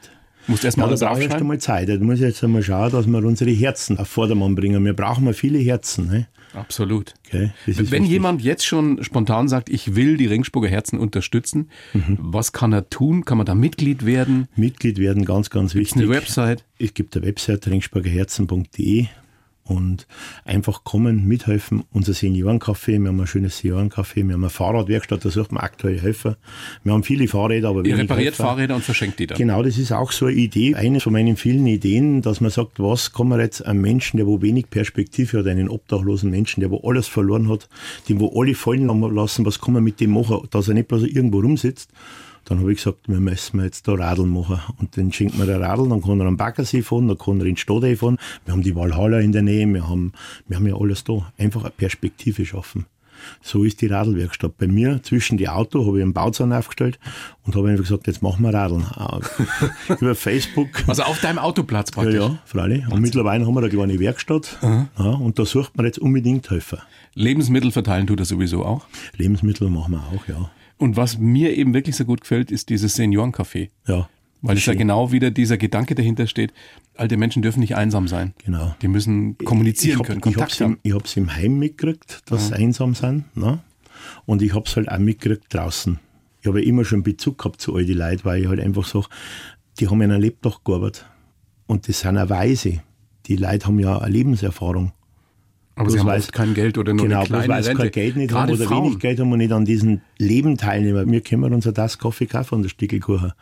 Musst 0.47 0.63
erst 0.63 0.77
Ja, 0.77 0.83
mal 0.83 0.89
da 0.89 0.95
ich 0.95 1.01
erst 1.01 1.11
aufschreiben? 1.11 1.37
einmal 1.41 1.57
Zeit. 1.59 1.89
Da 1.89 1.97
muss 1.97 2.15
ich 2.15 2.21
jetzt 2.21 2.43
einmal 2.43 2.63
schauen, 2.63 2.91
dass 2.91 3.07
wir 3.07 3.23
unsere 3.23 3.51
Herzen 3.51 3.97
auf 3.99 4.07
Vordermann 4.07 4.55
bringen. 4.55 4.83
Wir 4.85 4.93
brauchen 4.93 5.23
mal 5.25 5.33
viele 5.33 5.57
Herzen. 5.59 6.07
Ne? 6.07 6.27
Absolut. 6.55 7.13
Okay, 7.27 7.51
Wenn 7.65 7.89
wichtig. 7.89 8.07
jemand 8.09 8.41
jetzt 8.41 8.65
schon 8.65 9.03
spontan 9.03 9.47
sagt, 9.47 9.69
ich 9.69 9.95
will 9.95 10.17
die 10.17 10.25
Ringsburger 10.27 10.69
Herzen 10.69 10.99
unterstützen, 10.99 11.69
Mhm. 11.93 12.17
was 12.19 12.51
kann 12.53 12.71
er 12.73 12.89
tun? 12.89 13.25
Kann 13.25 13.37
man 13.37 13.45
da 13.45 13.55
Mitglied 13.55 14.05
werden? 14.05 14.47
Mitglied 14.55 14.97
werden, 14.97 15.25
ganz, 15.25 15.49
ganz 15.49 15.75
wichtig. 15.75 15.97
Eine 16.01 16.09
Website? 16.09 16.63
Es 16.79 16.93
gibt 16.93 17.15
eine 17.15 17.25
Website, 17.25 17.67
ringsburgerherzen.de 17.67 19.07
und 19.65 20.07
einfach 20.45 20.83
kommen, 20.83 21.27
mithelfen. 21.27 21.83
Unser 21.91 22.13
Seniorencafé, 22.13 23.01
wir 23.01 23.09
haben 23.09 23.19
ein 23.19 23.27
schönes 23.27 23.59
Seniorencafé, 23.59 24.17
wir 24.27 24.33
haben 24.33 24.43
eine 24.43 24.49
Fahrradwerkstatt, 24.49 25.25
da 25.25 25.29
sucht 25.29 25.51
man 25.51 25.63
aktuell 25.63 25.99
Helfer. 25.99 26.37
Wir 26.83 26.93
haben 26.93 27.03
viele 27.03 27.27
Fahrräder, 27.27 27.69
aber 27.69 27.83
Ihr 27.83 27.97
repariert 27.97 28.33
Helfer. 28.33 28.43
Fahrräder 28.43 28.75
und 28.75 28.83
verschenkt 28.83 29.19
die 29.19 29.27
dann. 29.27 29.37
Genau, 29.37 29.63
das 29.63 29.77
ist 29.77 29.91
auch 29.91 30.11
so 30.11 30.27
eine 30.27 30.35
Idee, 30.35 30.75
eine 30.75 30.99
von 30.99 31.13
meinen 31.13 31.35
vielen 31.35 31.65
Ideen, 31.65 32.21
dass 32.21 32.41
man 32.41 32.51
sagt, 32.51 32.79
was 32.79 33.11
kann 33.11 33.27
man 33.27 33.39
jetzt 33.39 33.65
einem 33.65 33.81
Menschen, 33.81 34.17
der 34.17 34.27
wo 34.27 34.41
wenig 34.41 34.69
Perspektive 34.69 35.39
hat, 35.39 35.47
einen 35.47 35.69
obdachlosen 35.69 36.29
Menschen, 36.29 36.61
der 36.61 36.69
wo 36.69 36.87
alles 36.87 37.07
verloren 37.07 37.49
hat, 37.49 37.67
dem 38.07 38.19
wo 38.19 38.39
alle 38.39 38.53
fallen 38.53 38.87
lassen, 39.15 39.45
was 39.45 39.59
kann 39.59 39.73
man 39.73 39.83
mit 39.83 39.99
dem 39.99 40.11
machen, 40.11 40.47
dass 40.51 40.67
er 40.67 40.75
nicht 40.75 40.87
bloß 40.87 41.03
irgendwo 41.03 41.39
rumsitzt. 41.39 41.89
Dann 42.45 42.59
habe 42.59 42.71
ich 42.71 42.77
gesagt, 42.77 43.07
wir 43.07 43.19
müssen 43.19 43.61
jetzt 43.63 43.87
da 43.87 43.93
Radeln 43.93 44.29
machen. 44.29 44.59
Und 44.77 44.95
dann 44.97 45.11
schenkt 45.11 45.37
man 45.37 45.49
ein 45.49 45.61
Radl, 45.61 45.89
dann 45.89 46.01
kann 46.01 46.19
er 46.19 46.27
am 46.27 46.37
Baggersee 46.37 46.81
fahren, 46.83 47.07
dann 47.07 47.17
kann 47.17 47.39
er 47.39 47.45
in 47.47 47.57
Stadei 47.57 47.95
fahren. 47.95 48.17
Wir 48.45 48.53
haben 48.53 48.61
die 48.63 48.75
Walhalla 48.75 49.19
in 49.19 49.31
der 49.31 49.41
Nähe, 49.41 49.65
wir 49.67 49.87
haben, 49.89 50.13
wir 50.47 50.57
haben 50.57 50.67
ja 50.67 50.75
alles 50.75 51.03
da. 51.03 51.31
Einfach 51.37 51.61
eine 51.63 51.71
Perspektive 51.71 52.45
schaffen. 52.45 52.85
So 53.41 53.63
ist 53.63 53.81
die 53.81 53.87
Radlwerkstatt. 53.87 54.57
Bei 54.57 54.67
mir 54.67 55.01
zwischen 55.01 55.37
die 55.37 55.47
Auto 55.49 55.87
habe 55.87 55.97
ich 55.97 56.03
einen 56.03 56.13
Bauzaun 56.13 56.51
aufgestellt 56.53 56.99
und 57.43 57.55
habe 57.55 57.69
einfach 57.69 57.83
gesagt, 57.85 58.05
jetzt 58.07 58.21
machen 58.21 58.43
wir 58.43 58.53
Radeln. 58.53 58.85
Äh, 59.89 59.93
Über 59.99 60.13
Facebook. 60.15 60.67
Also 60.85 61.03
auf 61.03 61.19
deinem 61.21 61.39
Autoplatz 61.39 61.89
Ja, 61.89 61.93
praktisch. 61.95 62.15
ja, 62.21 62.37
freilich. 62.45 62.87
Und 62.89 63.01
mittlerweile 63.01 63.47
haben 63.47 63.53
wir 63.55 63.61
eine 63.61 63.69
kleine 63.69 63.99
Werkstatt. 63.99 64.57
Ja, 64.61 64.85
und 65.11 65.39
da 65.39 65.45
sucht 65.45 65.75
man 65.77 65.85
jetzt 65.85 65.97
unbedingt 65.97 66.49
Helfer. 66.51 66.83
Lebensmittel 67.15 67.71
verteilen 67.71 68.05
tut 68.05 68.19
er 68.19 68.25
sowieso 68.25 68.63
auch. 68.65 68.85
Lebensmittel 69.17 69.69
machen 69.69 69.93
wir 69.93 69.99
auch, 70.13 70.27
ja. 70.27 70.51
Und 70.77 70.97
was 70.97 71.17
mir 71.17 71.55
eben 71.55 71.73
wirklich 71.73 71.95
so 71.95 72.05
gut 72.05 72.21
gefällt, 72.21 72.51
ist 72.51 72.69
dieses 72.69 72.97
Seniorencafé. 72.97 73.69
Ja. 73.87 74.09
Weil 74.41 74.57
es 74.57 74.65
ja 74.65 74.75
genau 74.75 75.11
wieder 75.11 75.31
dieser 75.31 75.57
Gedanke 75.57 75.95
dahinter 75.95 76.27
steht, 76.27 76.53
alte 76.95 77.17
Menschen 77.17 77.41
dürfen 77.41 77.61
nicht 77.61 77.75
einsam 77.75 78.07
sein. 78.07 78.33
Genau. 78.45 78.75
Die 78.81 78.87
müssen 78.87 79.37
kommunizieren 79.39 80.01
ich 80.01 80.05
können, 80.05 80.21
hab, 80.21 80.27
ich 80.27 80.33
Kontakt 80.35 80.51
hab's 80.51 80.59
im, 80.61 80.67
haben. 80.67 80.79
ich 80.83 80.93
hab's 80.93 81.17
im 81.17 81.35
Heim 81.35 81.57
mitgekriegt, 81.57 82.21
dass 82.27 82.49
sie 82.49 82.53
einsam 82.53 82.93
sind. 82.93 83.35
Ne? 83.35 83.59
Und 84.25 84.41
ich 84.41 84.53
hab's 84.53 84.75
halt 84.75 84.89
auch 84.89 84.99
mitgekriegt 84.99 85.51
draußen. 85.53 85.99
Ich 86.41 86.47
habe 86.47 86.61
ja 86.61 86.67
immer 86.67 86.85
schon 86.85 87.01
Bezug 87.01 87.39
gehabt 87.39 87.59
zu 87.59 87.75
all 87.75 87.85
die 87.85 87.93
Leuten, 87.93 88.23
weil 88.23 88.43
ich 88.43 88.47
halt 88.47 88.59
einfach 88.59 88.85
sage, 88.85 89.07
die 89.79 89.87
haben 89.87 90.01
ja 90.01 90.09
ein 90.09 90.21
Lebtag 90.21 90.63
gearbeitet. 90.63 91.05
Und 91.65 91.87
das 91.87 92.01
sind 92.01 92.17
auch 92.17 92.29
Weise. 92.29 92.81
Die 93.25 93.37
Leute 93.37 93.65
haben 93.65 93.79
ja 93.79 93.97
eine 93.97 94.11
Lebenserfahrung. 94.11 94.91
Aber 95.75 95.89
sie 95.89 95.97
bloß 95.97 96.05
haben 96.07 96.09
weiß- 96.17 96.23
oft 96.23 96.33
kein 96.33 96.53
Geld 96.53 96.77
oder 96.77 96.93
nur 96.93 97.05
genau, 97.05 97.19
eine 97.19 97.27
bloß 97.27 97.37
kleine 97.43 97.53
weil 97.53 97.63
sie 97.63 97.69
Rente. 97.69 97.83
kein 97.83 97.91
Geld 97.91 98.15
nicht 98.15 98.29
Gerade 98.29 98.51
haben 98.53 98.59
oder 98.59 98.67
Frauen. 98.69 98.85
wenig 98.85 98.99
Geld 98.99 99.19
haben 99.19 99.31
und 99.31 99.37
nicht 99.39 99.51
an 99.51 99.65
diesem 99.65 100.01
Leben 100.17 100.57
teilnehmen. 100.57 101.11
Wir 101.11 101.21
können 101.21 101.53
uns 101.53 101.65
eine 101.65 101.73
Tasse 101.73 101.97
Kaffee 101.97 102.25
kaufen 102.27 102.55
und 102.55 102.65
ein 102.65 102.69
Stückel 102.69 102.99
Kuchen. 102.99 103.33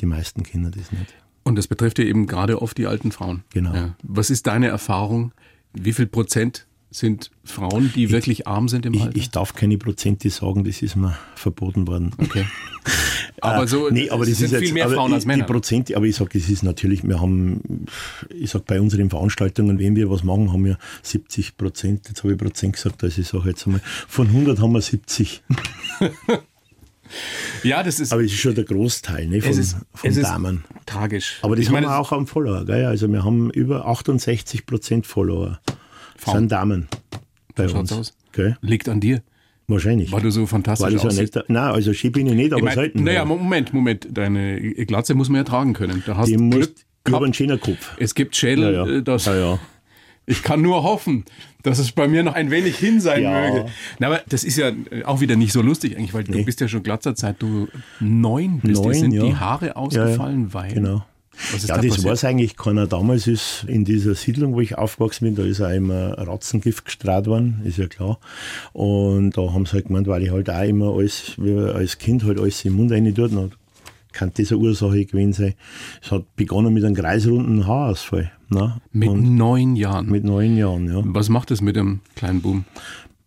Die 0.00 0.06
meisten 0.06 0.42
Kinder 0.44 0.70
das 0.70 0.92
nicht. 0.92 1.14
Und 1.42 1.56
das 1.56 1.66
betrifft 1.66 1.98
ja 1.98 2.04
eben 2.04 2.26
gerade 2.26 2.60
oft 2.62 2.78
die 2.78 2.86
alten 2.86 3.10
Frauen. 3.12 3.42
Genau. 3.52 3.74
Ja. 3.74 3.94
Was 4.02 4.30
ist 4.30 4.46
deine 4.46 4.68
Erfahrung? 4.68 5.32
Wie 5.72 5.92
viel 5.92 6.06
Prozent 6.06 6.66
sind 6.92 7.30
Frauen, 7.44 7.92
die 7.94 8.10
wirklich 8.10 8.46
arm 8.48 8.68
sind 8.68 8.84
im 8.86 8.94
Ich, 8.94 9.02
Alter? 9.02 9.16
ich 9.16 9.30
darf 9.30 9.54
keine 9.54 9.78
Prozente 9.78 10.28
sagen, 10.30 10.64
das 10.64 10.82
ist 10.82 10.96
mir 10.96 11.16
verboten 11.34 11.86
worden. 11.86 12.12
okay. 12.18 12.44
Aber 13.42 13.66
so, 13.66 13.88
Äh, 13.88 13.92
nee, 13.92 14.10
aber 14.10 14.24
das 14.26 14.38
sind 14.38 14.46
ist 14.46 14.52
jetzt, 14.52 14.62
viel 14.64 14.72
mehr 14.72 14.86
aber 14.86 14.94
Frauen 14.94 15.12
als 15.12 15.26
Männer. 15.26 15.44
Die 15.44 15.52
Prozente, 15.52 15.96
aber 15.96 16.06
ich 16.06 16.16
sage, 16.16 16.38
es 16.38 16.48
ist 16.48 16.62
natürlich, 16.62 17.02
wir 17.04 17.20
haben, 17.20 17.86
ich 18.28 18.50
sage, 18.50 18.64
bei 18.66 18.80
unseren 18.80 19.10
Veranstaltungen, 19.10 19.78
wenn 19.78 19.96
wir 19.96 20.10
was 20.10 20.22
machen, 20.24 20.52
haben 20.52 20.64
wir 20.64 20.78
70 21.02 21.56
Prozent, 21.56 22.08
jetzt 22.08 22.22
habe 22.22 22.32
ich 22.32 22.38
Prozent 22.38 22.74
gesagt, 22.74 23.02
also 23.02 23.20
ich 23.20 23.28
sage 23.28 23.48
jetzt 23.50 23.66
einmal, 23.66 23.80
von 24.08 24.26
100 24.28 24.60
haben 24.60 24.72
wir 24.72 24.80
70. 24.82 25.42
ja, 27.62 27.82
das 27.82 28.00
ist, 28.00 28.12
Aber 28.12 28.22
es 28.22 28.32
ist 28.32 28.38
schon 28.40 28.54
der 28.54 28.64
Großteil 28.64 29.26
ne, 29.26 29.40
von, 29.40 29.50
es 29.50 29.58
ist, 29.58 29.76
von 29.94 30.10
es 30.10 30.20
Damen. 30.20 30.64
tragisch. 30.86 31.38
Aber 31.42 31.56
das 31.56 31.62
ich 31.62 31.68
haben 31.68 31.74
meine, 31.74 31.86
wir 31.88 31.98
auch 31.98 32.12
am 32.12 32.26
Follower, 32.26 32.64
gell? 32.64 32.84
Also 32.86 33.08
wir 33.10 33.24
haben 33.24 33.50
über 33.50 33.86
68 33.86 34.66
Prozent 34.66 35.06
Follower. 35.06 35.60
Frauen. 36.16 36.38
Sind 36.40 36.52
Damen 36.52 36.88
bei 37.54 37.66
Schaut's 37.68 37.92
uns. 37.92 38.10
aus. 38.10 38.16
Gell? 38.32 38.56
liegt 38.60 38.88
an 38.88 39.00
dir, 39.00 39.22
Wahrscheinlich. 39.70 40.12
weil 40.12 40.20
du 40.22 40.30
so 40.30 40.46
fantastisch 40.46 40.86
Weil 40.86 40.96
ich 41.12 41.18
nicht, 41.18 41.34
nein, 41.48 41.56
also 41.72 41.92
bin 42.10 42.26
ich 42.26 42.34
nicht, 42.34 42.52
aber 42.52 42.58
Ich 42.60 42.64
mein, 42.64 42.74
selten. 42.74 43.04
naja, 43.04 43.20
Ja. 43.20 43.24
Moment, 43.24 43.72
Moment. 43.72 44.08
Deine 44.10 44.60
Glatze 44.86 45.14
muss 45.14 45.28
man 45.28 45.38
ja 45.38 45.44
tragen 45.44 45.72
können. 45.72 46.02
Da 46.06 46.16
hast 46.16 46.28
die 46.28 46.36
du 46.36 46.42
muss, 46.42 46.54
Glück 46.56 46.70
ich 46.76 46.82
habe 46.82 47.10
gehabt. 47.12 47.24
einen 47.24 47.34
schönen 47.34 47.60
Kopf. 47.60 47.92
Es 47.98 48.14
gibt 48.14 48.36
Schädel, 48.36 48.74
Ja, 48.74 48.86
ja. 48.86 48.96
äh, 48.98 49.02
das. 49.02 49.24
Ja, 49.26 49.36
ja. 49.36 49.58
Ich 50.26 50.42
kann 50.44 50.60
nur 50.62 50.82
hoffen, 50.84 51.24
dass 51.62 51.78
es 51.78 51.90
bei 51.92 52.06
mir 52.06 52.22
noch 52.22 52.34
ein 52.34 52.50
wenig 52.50 52.76
hin 52.76 53.00
sein 53.00 53.22
Ja. 53.22 53.30
möge. 53.50 53.66
Na, 53.98 54.08
aber 54.08 54.20
das 54.28 54.44
ist 54.44 54.56
ja 54.58 54.68
äh, 54.68 55.02
auch 55.04 55.20
wieder 55.20 55.34
nicht 55.34 55.52
so 55.52 55.60
lustig 55.62 55.96
eigentlich, 55.96 56.14
weil 56.14 56.24
du 56.24 56.32
Nee. 56.32 56.42
bist 56.44 56.60
ja 56.60 56.68
schon 56.68 56.82
Glatzer 56.82 57.14
seit 57.16 57.40
du 57.42 57.66
neun 58.00 58.60
bist. 58.60 58.80
Dir 58.80 58.84
Neun, 58.86 58.94
sind 58.94 59.12
ja. 59.12 59.22
die 59.24 59.34
Haare 59.36 59.76
ausgefallen, 59.76 60.52
weil. 60.54 60.74
Genau. 60.74 61.04
Ja, 61.52 61.76
da 61.76 61.82
das 61.82 61.86
passiert? 61.88 62.04
weiß 62.12 62.24
eigentlich 62.24 62.56
keiner. 62.56 62.86
Damals 62.86 63.26
ist 63.26 63.64
in 63.66 63.84
dieser 63.84 64.14
Siedlung, 64.14 64.54
wo 64.54 64.60
ich 64.60 64.76
aufgewachsen 64.76 65.24
bin, 65.26 65.34
da 65.36 65.42
ist 65.42 65.60
auch 65.60 65.70
immer 65.70 66.12
Ratzengift 66.18 66.84
gestrahlt 66.84 67.26
worden, 67.26 67.60
ist 67.64 67.78
ja 67.78 67.86
klar. 67.86 68.18
Und 68.72 69.36
da 69.36 69.52
haben 69.52 69.66
sie 69.66 69.72
halt 69.72 69.86
gemeint, 69.86 70.06
weil 70.06 70.22
ich 70.22 70.30
halt 70.30 70.50
auch 70.50 70.62
immer 70.62 70.94
alles, 70.94 71.34
wie 71.38 71.56
als 71.58 71.98
Kind 71.98 72.24
halt 72.24 72.38
alles 72.38 72.64
im 72.64 72.74
Mund 72.76 72.92
rein 72.92 73.04
tut, 73.14 73.32
dann 73.32 73.52
kann 74.12 74.32
das 74.36 74.50
eine 74.50 74.60
Ursache 74.60 75.04
gewesen 75.06 75.32
sein. 75.32 75.54
Es 76.02 76.10
hat 76.10 76.24
begonnen 76.36 76.74
mit 76.74 76.84
einem 76.84 76.94
kreisrunden 76.96 77.66
Haarausfall. 77.66 78.32
Ne? 78.48 78.80
Mit 78.92 79.08
Und 79.08 79.36
neun 79.36 79.76
Jahren. 79.76 80.10
mit 80.10 80.24
neun 80.24 80.56
Jahren, 80.56 80.86
ja. 80.92 81.00
Was 81.04 81.28
macht 81.28 81.50
das 81.52 81.60
mit 81.60 81.76
dem 81.76 82.00
kleinen 82.16 82.42
Boom? 82.42 82.64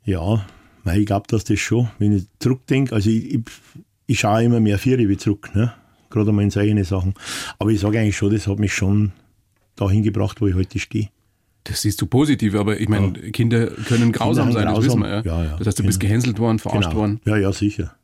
Ja, 0.04 0.46
weil 0.84 1.00
ich 1.00 1.06
glaube, 1.06 1.28
dass 1.30 1.46
das 1.46 1.60
schon, 1.60 1.88
wenn 2.00 2.12
ich 2.18 2.26
zurückdenke, 2.40 2.94
also 2.94 3.10
ich, 3.10 3.34
ich, 3.36 3.42
ich 4.06 4.20
schaue 4.20 4.44
immer 4.44 4.60
mehr 4.60 4.78
Viere 4.78 5.08
wie 5.08 5.16
zurück, 5.16 5.52
ne? 5.56 5.72
Gerade 6.14 6.30
einmal 6.30 6.44
in 6.46 6.52
solche 6.52 6.84
Sachen. 6.86 7.14
Aber 7.60 7.70
ich 7.72 7.80
sage 7.82 8.00
eigentlich 8.00 8.16
schon, 8.18 8.32
das 8.32 8.48
hat 8.48 8.60
mich 8.60 8.74
schon 8.74 9.12
dahin 9.76 10.04
gebracht, 10.04 10.40
wo 10.40 10.48
ich 10.48 10.56
heute 10.56 10.80
stehe. 10.80 11.10
Das 11.66 11.82
siehst 11.82 12.02
du 12.02 12.06
positiv, 12.08 12.56
aber 12.56 12.80
ich 12.80 12.90
meine, 12.90 13.14
Kinder 13.14 13.68
können 13.68 14.12
grausam 14.12 14.48
Kinder 14.48 14.60
sein, 14.60 14.66
das 14.68 14.74
grausam. 14.86 15.02
wissen 15.02 15.02
wir. 15.02 15.10
Ja? 15.10 15.22
Ja, 15.40 15.44
ja. 15.52 15.56
Das 15.58 15.68
heißt, 15.68 15.80
du 15.80 15.84
bist 15.84 16.00
Genau. 16.00 16.10
gehänselt 16.10 16.40
worden, 16.40 16.60
verarscht 16.60 16.94
worden. 16.94 17.20
Ja, 17.26 17.38
ja, 17.38 17.52
sicher. 17.54 17.96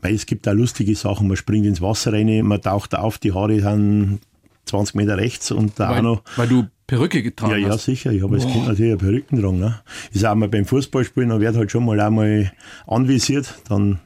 Weil 0.00 0.14
es 0.14 0.26
gibt 0.26 0.46
auch 0.48 0.52
lustige 0.52 0.94
Sachen, 0.94 1.26
man 1.28 1.36
springt 1.36 1.66
ins 1.66 1.80
Wasser 1.80 2.12
rein, 2.12 2.44
man 2.46 2.60
taucht 2.60 2.94
auf, 2.94 3.18
die 3.18 3.32
Haare 3.32 3.60
sind 3.60 4.20
20 4.66 4.94
Meter 4.94 5.16
rechts 5.18 5.50
und 5.50 5.78
da 5.80 5.90
auch 5.90 5.94
Weil, 5.96 6.02
noch. 6.02 6.22
weil 6.36 6.48
du 6.48 6.66
Perücke 6.86 7.22
getragen 7.22 7.52
Ja, 7.52 7.58
ja, 7.58 7.68
hast. 7.70 7.84
sicher. 7.84 8.12
Ich 8.12 8.22
habe 8.22 8.36
als 8.36 8.46
Kind 8.46 8.66
natürlich 8.68 8.92
eine 8.92 8.98
Perücken 8.98 9.36
getragen. 9.36 9.58
Ne? 9.58 9.80
Ist 10.12 10.24
auch 10.24 10.34
mal 10.36 10.48
beim 10.48 10.64
Fußballspielen, 10.64 11.30
da 11.30 11.40
wird 11.40 11.56
halt 11.56 11.70
schon 11.72 11.84
mal 11.84 11.98
einmal 12.00 12.52
anvisiert, 12.86 13.54
dann, 13.68 13.98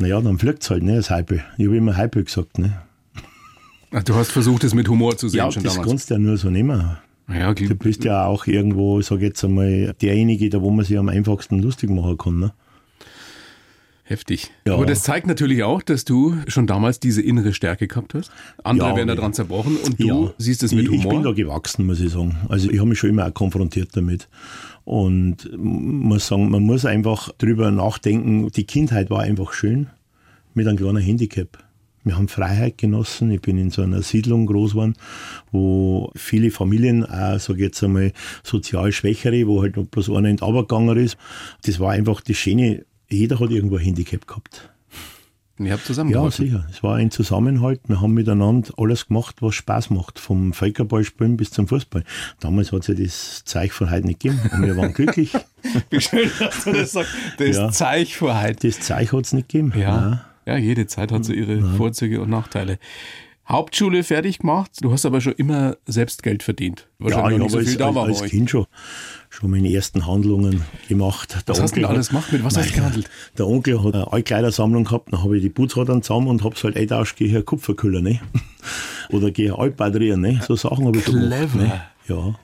naja, 0.00 0.20
dann 0.20 0.38
fliegt 0.38 0.62
es 0.62 0.70
halt, 0.70 0.82
ne, 0.82 0.96
das 0.96 1.10
Hype. 1.10 1.32
Ich 1.58 1.66
habe 1.66 1.76
immer 1.76 1.96
Hype 1.96 2.24
gesagt, 2.24 2.58
ne. 2.58 2.80
Ach, 3.92 4.02
Du 4.02 4.14
hast 4.14 4.30
versucht, 4.30 4.64
es 4.64 4.74
mit 4.74 4.88
Humor 4.88 5.16
zu 5.16 5.28
sehen 5.28 5.38
Ja, 5.38 5.50
schon 5.52 5.62
das 5.62 5.74
damals. 5.74 5.88
kannst 5.88 6.10
du 6.10 6.14
ja 6.14 6.20
nur 6.20 6.36
so 6.36 6.48
nehmen. 6.50 6.96
Ja, 7.28 7.54
Du 7.54 7.74
bist 7.76 8.04
ja 8.04 8.24
auch 8.26 8.46
irgendwo, 8.46 9.00
sag 9.02 9.20
jetzt 9.20 9.44
einmal, 9.44 9.94
derjenige, 10.00 10.48
da 10.50 10.60
wo 10.60 10.70
man 10.70 10.84
sich 10.84 10.98
am 10.98 11.08
einfachsten 11.08 11.60
lustig 11.60 11.90
machen 11.90 12.18
kann. 12.18 12.38
Ne? 12.40 12.52
heftig. 14.04 14.50
Ja. 14.66 14.74
Aber 14.74 14.86
das 14.86 15.04
zeigt 15.04 15.28
natürlich 15.28 15.62
auch, 15.62 15.82
dass 15.82 16.04
du 16.04 16.34
schon 16.48 16.66
damals 16.66 16.98
diese 16.98 17.22
innere 17.22 17.52
Stärke 17.52 17.86
gehabt 17.86 18.14
hast. 18.14 18.32
Andere 18.64 18.88
Ja, 18.88 18.96
werden 18.96 19.08
ja. 19.08 19.14
daran 19.14 19.32
zerbrochen 19.32 19.76
und 19.76 20.00
du 20.00 20.32
siehst 20.36 20.64
es 20.64 20.72
mit 20.72 20.86
ich, 20.86 20.94
Ich 20.94 21.02
bin 21.02 21.10
da 21.10 21.28
Humor. 21.30 21.34
gewachsen, 21.36 21.86
muss 21.86 22.00
ich 22.00 22.10
sagen. 22.10 22.36
Also 22.48 22.68
ich 22.70 22.78
habe 22.80 22.88
mich 22.88 22.98
schon 22.98 23.10
immer 23.10 23.26
auch 23.28 23.34
konfrontiert 23.34 23.90
damit. 23.96 24.28
Und 24.84 25.48
muss 25.56 26.26
sagen, 26.26 26.50
man 26.50 26.62
muss 26.62 26.84
einfach 26.84 27.30
drüber 27.38 27.70
nachdenken, 27.70 28.50
die 28.50 28.64
Kindheit 28.64 29.10
war 29.10 29.20
einfach 29.20 29.52
schön 29.52 29.88
mit 30.54 30.66
einem 30.66 30.78
kleinen 30.78 31.02
Handicap. 31.02 31.58
Wir 32.02 32.16
haben 32.16 32.28
Freiheit 32.28 32.78
genossen. 32.78 33.30
Ich 33.30 33.42
bin 33.42 33.58
in 33.58 33.70
so 33.70 33.82
einer 33.82 34.02
Siedlung 34.02 34.46
groß 34.46 34.72
geworden, 34.72 34.94
wo 35.52 36.10
viele 36.16 36.50
Familien, 36.50 37.04
auch, 37.04 37.38
sag 37.38 37.56
ich 37.56 37.62
jetzt 37.62 37.84
einmal, 37.84 38.12
sozial 38.42 38.90
Schwächere, 38.90 39.46
wo 39.46 39.62
halt 39.62 39.76
noch 39.76 39.84
bloß 39.84 40.10
einer 40.10 40.30
in 40.30 40.40
Aberganger 40.40 40.96
ist. 40.96 41.18
Das 41.64 41.78
war 41.78 41.92
einfach 41.92 42.22
das 42.22 42.36
Schöne. 42.36 42.86
Jeder 43.10 43.38
hat 43.38 43.50
irgendwo 43.50 43.76
ein 43.76 43.84
Handicap 43.84 44.26
gehabt. 44.26 44.69
Und 45.60 45.66
ihr 45.66 45.72
habt 45.72 45.82
Ja, 45.82 45.86
zusammengeholfen. 45.88 46.46
sicher. 46.46 46.66
Es 46.70 46.82
war 46.82 46.96
ein 46.96 47.10
Zusammenhalt. 47.10 47.80
Wir 47.86 48.00
haben 48.00 48.14
miteinander 48.14 48.72
alles 48.78 49.08
gemacht, 49.08 49.36
was 49.42 49.54
Spaß 49.56 49.90
macht. 49.90 50.18
Vom 50.18 50.54
Völkerballspielen 50.54 51.36
bis 51.36 51.50
zum 51.50 51.68
Fußball. 51.68 52.02
Damals 52.40 52.72
hat 52.72 52.80
es 52.80 52.86
ja 52.86 52.94
das 52.94 53.44
Zeug 53.44 53.72
von 53.72 53.90
heute 53.90 54.06
nicht 54.06 54.20
gegeben. 54.20 54.40
Und 54.54 54.62
wir 54.64 54.74
waren 54.78 54.94
glücklich. 54.94 55.32
Wie 55.90 56.00
schön, 56.00 56.30
dass 56.38 56.64
du 56.64 56.72
das 56.72 56.92
sagst. 56.92 57.12
Das 57.36 57.56
Ja. 57.56 57.70
Zeich 57.70 58.16
vor 58.16 58.40
heute. 58.42 58.68
Das 58.68 58.80
Zeug 58.80 59.12
hat 59.12 59.26
es 59.26 59.34
nicht 59.34 59.50
gegeben. 59.50 59.74
Ja. 59.78 60.24
ja, 60.46 60.56
jede 60.56 60.86
Zeit 60.86 61.12
hat 61.12 61.26
so 61.26 61.34
ihre 61.34 61.60
Vorzüge 61.76 62.22
und 62.22 62.30
Nachteile. 62.30 62.78
Hauptschule 63.50 64.04
fertig 64.04 64.38
gemacht, 64.38 64.70
du 64.80 64.92
hast 64.92 65.04
aber 65.04 65.20
schon 65.20 65.32
immer 65.34 65.76
selbst 65.86 66.22
Geld 66.22 66.42
verdient. 66.42 66.88
Ja, 66.98 67.06
Wahrscheinlich 67.06 67.32
ich 67.32 67.38
noch 67.38 67.44
nicht 67.44 67.54
habe 67.54 67.64
so 67.64 67.70
viel 67.70 67.82
als, 67.82 67.94
da 67.94 68.02
als, 68.02 68.22
als. 68.22 68.30
Kind 68.30 68.50
schon, 68.50 68.66
schon 69.28 69.50
meine 69.50 69.72
ersten 69.72 70.06
Handlungen 70.06 70.62
gemacht. 70.88 71.34
Der 71.34 71.42
Was 71.48 71.60
hast 71.60 71.72
du 71.72 71.76
denn 71.76 71.84
Onkel 71.84 71.96
alles 71.96 72.08
gemacht? 72.08 72.32
Mit 72.32 72.44
was 72.44 72.56
hast 72.56 72.70
du 72.70 72.74
gehandelt? 72.74 73.10
Der 73.38 73.46
Onkel 73.46 73.82
hat 73.82 73.94
eine 73.94 74.12
Altkleidersammlung 74.12 74.84
gehabt, 74.84 75.12
dann 75.12 75.22
habe 75.22 75.36
ich 75.36 75.42
die 75.42 75.50
Putzrad 75.50 75.88
dann 75.88 76.02
zusammen 76.02 76.28
und 76.28 76.44
habe 76.44 76.54
es 76.54 76.62
halt 76.62 76.76
eingetauscht, 76.76 77.16
gehe 77.16 77.28
hier 77.28 77.42
Kupferkühler, 77.42 78.00
ne? 78.00 78.20
Oder 79.10 79.30
gehe 79.30 79.58
Altbatterien, 79.58 80.20
ne? 80.20 80.40
So 80.46 80.54
Sachen 80.54 80.86
habe 80.86 80.98
ich 80.98 81.04
schon 81.04 81.14
gemacht. 81.14 81.50
Clever. 81.52 81.58
Ne? 81.58 81.82
Ja. 82.06 82.34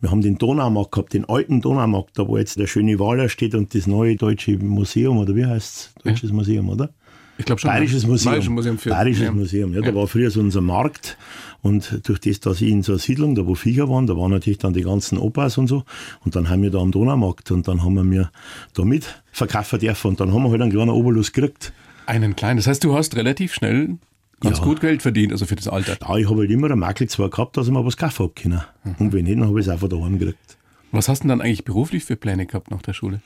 Wir 0.00 0.10
haben 0.10 0.22
den 0.22 0.38
Donaumarkt 0.38 0.92
gehabt, 0.92 1.12
den 1.12 1.28
alten 1.28 1.60
Donaumarkt, 1.60 2.18
da 2.18 2.28
wo 2.28 2.36
jetzt 2.36 2.58
der 2.58 2.66
schöne 2.68 2.98
Waler 2.98 3.28
steht 3.28 3.54
und 3.54 3.74
das 3.74 3.86
neue 3.86 4.16
Deutsche 4.16 4.56
Museum, 4.58 5.18
oder 5.18 5.34
wie 5.34 5.44
heißt 5.44 5.94
es? 5.96 6.02
Deutsches 6.04 6.32
Museum, 6.32 6.68
oder? 6.68 6.90
Ich 7.38 7.44
glaube 7.44 7.60
schon. 7.60 7.70
Bayerisches 7.70 8.06
Museum. 8.06 8.32
Bayerisches 8.32 8.50
Museum 8.50 8.78
für 8.78 8.90
Bayerisches 8.90 9.24
ja. 9.24 9.32
Museum, 9.32 9.72
ja. 9.72 9.80
Da 9.80 9.94
war 9.94 10.06
früher 10.08 10.30
so 10.30 10.40
unser 10.40 10.60
Markt. 10.60 11.16
Und 11.62 12.00
durch 12.06 12.20
das, 12.20 12.40
dass 12.40 12.60
ich 12.60 12.68
in 12.68 12.82
so 12.82 12.92
einer 12.92 12.98
Siedlung, 12.98 13.34
da 13.34 13.46
wo 13.46 13.54
Viecher 13.54 13.88
waren, 13.88 14.06
da 14.06 14.16
waren 14.16 14.30
natürlich 14.30 14.58
dann 14.58 14.74
die 14.74 14.82
ganzen 14.82 15.18
Opas 15.18 15.56
und 15.58 15.66
so. 15.68 15.84
Und 16.24 16.36
dann 16.36 16.48
haben 16.50 16.62
wir 16.62 16.70
da 16.70 16.78
am 16.78 16.92
Donaumarkt 16.92 17.50
und 17.50 17.66
dann 17.66 17.82
haben 17.82 17.94
wir 17.94 18.04
mir 18.04 18.30
da 18.74 18.84
mit 18.84 19.22
verkaufen 19.32 19.78
dürfen. 19.78 20.08
Und 20.08 20.20
dann 20.20 20.32
haben 20.32 20.42
wir 20.42 20.50
halt 20.50 20.62
einen 20.62 20.70
kleinen 20.72 20.90
Obolus 20.90 21.32
gekriegt. 21.32 21.72
Einen 22.06 22.36
kleinen. 22.36 22.58
Das 22.58 22.66
heißt, 22.66 22.82
du 22.84 22.94
hast 22.94 23.16
relativ 23.16 23.54
schnell 23.54 23.98
ganz 24.40 24.58
Ja. 24.58 24.64
gut 24.64 24.80
Geld 24.80 25.02
verdient, 25.02 25.32
also 25.32 25.46
für 25.46 25.56
das 25.56 25.68
Alter. 25.68 25.96
Ja, 26.00 26.16
ich 26.16 26.28
habe 26.28 26.40
halt 26.40 26.50
immer 26.50 26.70
einen 26.70 26.78
Makel 26.80 27.08
zwar 27.08 27.28
gehabt, 27.30 27.56
dass 27.56 27.66
ich 27.66 27.72
mir 27.72 27.84
was 27.84 27.96
kaufen 27.96 28.24
hab 28.26 28.36
können. 28.36 28.62
Mhm. 28.84 28.94
Und 28.98 29.12
wenn 29.12 29.24
nicht, 29.24 29.38
dann 29.38 29.46
habe 29.48 29.60
ich 29.60 29.66
es 29.66 29.72
einfach 29.72 29.88
daheim 29.88 30.18
gekriegt. 30.18 30.58
Was 30.90 31.08
hast 31.08 31.20
du 31.20 31.28
denn 31.28 31.38
dann 31.38 31.40
eigentlich 31.40 31.64
beruflich 31.64 32.04
für 32.04 32.16
Pläne 32.16 32.46
gehabt 32.46 32.70
nach 32.70 32.82
der 32.82 32.94
Schule? 32.94 33.20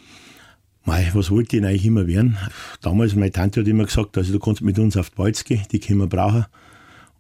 Mei, 0.85 1.11
was 1.15 1.31
wollte 1.31 1.57
ich 1.57 1.65
eigentlich 1.65 1.87
immer 1.87 2.07
werden? 2.07 2.39
Damals, 2.81 3.15
meine 3.15 3.31
Tante 3.31 3.61
hat 3.61 3.69
immer 3.69 3.85
gesagt, 3.85 4.17
also 4.19 4.33
du 4.33 4.39
kannst 4.41 4.63
mit 4.63 4.79
uns 4.79 4.97
auf 4.97 5.11
die 5.11 5.17
Balz 5.17 5.45
gehen, 5.45 5.63
die 5.71 5.79
können 5.79 6.01
wir 6.01 6.09
brauchen. 6.09 6.47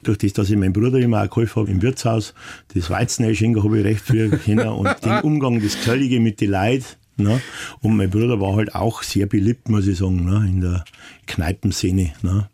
Durch 0.02 0.18
das, 0.18 0.32
dass 0.32 0.50
ich 0.50 0.56
meinen 0.56 0.72
Bruder 0.72 0.98
immer 0.98 1.22
auch 1.22 1.28
geholfen 1.28 1.62
habe 1.62 1.70
im 1.70 1.80
Wirtshaus, 1.80 2.34
das 2.74 2.90
Weizen 2.90 3.24
einschenken 3.24 3.62
habe 3.62 3.78
ich 3.78 3.84
recht 3.84 4.00
früh 4.00 4.30
können 4.30 4.68
und 4.68 4.88
den 5.04 5.20
Umgang, 5.20 5.62
das 5.62 5.80
Köllige 5.80 6.18
mit 6.18 6.40
den 6.40 6.50
Leuten. 6.50 6.84
Ne? 7.16 7.40
Und 7.80 7.96
mein 7.96 8.10
Bruder 8.10 8.40
war 8.40 8.56
halt 8.56 8.74
auch 8.74 9.04
sehr 9.04 9.26
beliebt, 9.26 9.68
muss 9.68 9.86
ich 9.86 9.98
sagen, 9.98 10.24
ne? 10.24 10.44
in 10.48 10.60
der 10.60 10.84
Kneipenszene. 11.26 12.12
Ne? 12.22 12.48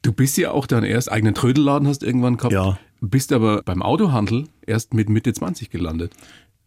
Du 0.00 0.12
bist 0.12 0.38
ja 0.38 0.52
auch 0.52 0.66
dann 0.66 0.84
erst 0.84 1.12
eigenen 1.12 1.34
Trödelladen 1.34 1.86
hast 1.86 2.02
irgendwann 2.02 2.38
gehabt. 2.38 2.54
Ja. 2.54 2.78
Bist 3.02 3.32
aber 3.32 3.62
beim 3.62 3.82
Autohandel 3.82 4.46
erst 4.66 4.94
mit 4.94 5.08
Mitte 5.08 5.32
20 5.32 5.70
gelandet. 5.70 6.12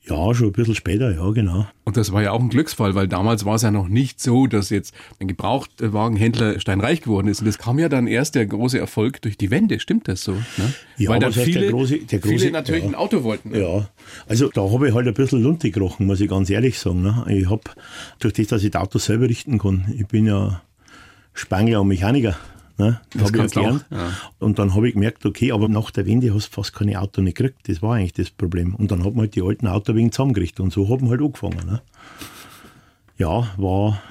Ja, 0.06 0.34
schon 0.34 0.48
ein 0.48 0.52
bisschen 0.52 0.76
später, 0.76 1.16
ja, 1.16 1.30
genau. 1.32 1.66
Und 1.86 1.96
das 1.96 2.12
war 2.12 2.22
ja 2.22 2.32
auch 2.32 2.42
ein 2.42 2.50
Glücksfall, 2.50 2.94
weil 2.94 3.08
damals 3.08 3.46
war 3.46 3.56
es 3.56 3.62
ja 3.62 3.72
noch 3.72 3.88
nicht 3.88 4.20
so, 4.20 4.48
dass 4.48 4.70
jetzt 4.70 4.94
ein 5.22 5.30
Gebrauchtwagenhändler 5.30 6.60
steinreich 6.60 7.02
geworden 7.02 7.28
ist. 7.28 7.40
Und 7.40 7.46
das 7.48 7.58
kam 7.58 7.80
ja 7.80 7.88
dann 7.88 8.08
erst 8.08 8.36
der 8.36 8.46
große 8.46 8.78
Erfolg 8.78 9.22
durch 9.22 9.38
die 9.38 9.50
Wende. 9.50 9.80
Stimmt 9.80 10.10
das 10.10 10.22
so? 10.24 10.34
Ne? 10.34 10.74
Ja, 10.98 11.10
weil 11.10 11.20
dann 11.22 11.28
heißt 11.30 11.38
der 11.38 11.46
viele, 11.46 11.70
große- 11.70 12.06
der 12.08 12.20
große- 12.20 12.28
viele 12.28 12.52
natürlich 12.52 12.84
ja. 12.84 12.90
ein 12.90 12.96
Auto 12.96 13.24
wollten. 13.24 13.52
ne? 13.52 13.62
Ja, 13.62 13.90
also 14.28 14.50
da 14.50 14.70
habe 14.70 14.90
ich 14.90 14.94
halt 14.94 15.08
ein 15.08 15.14
bisschen 15.14 15.42
Lunte 15.42 15.72
gekrochen, 15.72 16.06
muss 16.06 16.20
ich 16.20 16.30
ganz 16.30 16.50
ehrlich 16.50 16.78
sagen. 16.80 17.02
Ne? 17.02 17.24
Ich 17.30 17.50
habe, 17.50 17.62
durch 18.20 18.34
das, 18.34 18.48
dass 18.48 18.64
ich 18.64 18.72
die 18.72 18.78
Autos 18.78 19.06
selber 19.06 19.30
richten 19.30 19.58
kann, 19.58 19.86
ich 19.98 20.06
bin 20.08 20.26
ja 20.26 20.62
Spangler 21.34 21.80
und 21.82 21.88
Mechaniker. 21.88 22.36
Ne? 22.78 23.00
Das 23.12 23.32
habe 23.32 23.46
ich 23.46 23.52
gelernt. 23.54 23.86
auch, 23.92 23.96
ja. 23.96 24.12
Und 24.40 24.58
dann 24.60 24.74
habe 24.74 24.88
ich 24.88 24.94
gemerkt, 24.94 25.26
okay, 25.26 25.52
aber 25.52 25.68
nach 25.68 25.92
der 25.92 26.06
Wende 26.06 26.34
hast 26.34 26.48
du 26.50 26.54
fast 26.54 26.74
keine 26.74 27.00
Auto 27.00 27.22
nicht 27.22 27.38
gekriegt. 27.38 27.70
Das 27.70 27.82
war 27.82 27.96
eigentlich 27.96 28.14
das 28.14 28.32
Problem. 28.32 28.74
Und 28.76 28.92
dann 28.92 29.00
hat 29.04 29.14
man 29.14 29.22
halt 29.22 29.36
die 29.36 29.44
alten 29.44 29.68
Autos 29.68 29.96
wegen 29.96 30.12
zusammengerichtet 30.12 30.60
und 30.62 30.74
so 30.74 30.90
haben 30.90 31.04
wir 31.04 31.12
halt 31.12 31.22
angefangen. 31.22 31.66
Ne? 31.66 31.82
Ja, 33.18 33.48
war 33.58 34.02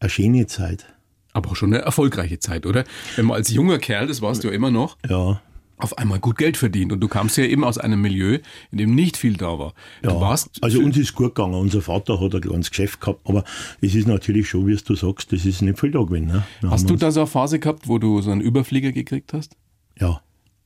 eine 0.00 0.10
schöne 0.10 0.46
Zeit. 0.46 0.86
Aber 1.32 1.50
auch 1.50 1.56
schon 1.56 1.74
eine 1.74 1.82
erfolgreiche 1.82 2.38
Zeit, 2.38 2.66
oder? 2.66 2.84
Wenn 3.16 3.26
man 3.26 3.36
als 3.36 3.50
junger 3.50 3.78
Kerl, 3.78 4.06
das 4.06 4.22
warst 4.22 4.42
du 4.42 4.48
ja 4.48 4.54
immer 4.54 4.70
noch, 4.70 4.96
Ja, 5.08 5.40
auf 5.78 5.96
einmal 5.98 6.18
gut 6.18 6.38
Geld 6.38 6.56
verdient. 6.56 6.92
Und 6.92 7.00
du 7.00 7.08
kamst 7.08 7.36
ja 7.36 7.44
eben 7.44 7.64
aus 7.64 7.78
einem 7.78 8.00
Milieu, 8.00 8.38
in 8.70 8.78
dem 8.78 8.94
nicht 8.94 9.16
viel 9.16 9.36
da 9.36 9.58
war. 9.58 9.74
Ja, 10.02 10.10
Du 10.10 10.20
warst 10.20 10.62
also 10.62 10.80
uns 10.80 10.96
ist 10.96 11.14
gut 11.14 11.34
gegangen. 11.34 11.54
Unser 11.54 11.80
Vater 11.82 12.20
hat 12.20 12.34
ein 12.34 12.40
kleines 12.40 12.70
Geschäft 12.70 13.00
gehabt, 13.00 13.20
aber 13.24 13.44
es 13.80 13.94
ist 13.94 14.06
natürlich 14.08 14.48
schon, 14.48 14.66
wie 14.66 14.76
du 14.76 14.94
sagst, 14.94 15.32
das 15.32 15.44
ist 15.44 15.62
nicht 15.62 15.78
viel 15.78 15.90
da 15.90 16.00
gewesen. 16.02 16.26
Ne? 16.26 16.44
Hast 16.68 16.88
du 16.90 16.96
da 16.96 17.10
so 17.10 17.20
eine 17.20 17.26
Phase 17.26 17.58
gehabt, 17.58 17.88
wo 17.88 17.98
du 17.98 18.20
so 18.20 18.30
einen 18.30 18.40
Überflieger 18.40 18.92
gekriegt 18.92 19.32
hast? 19.32 19.56
Ja, 19.98 20.20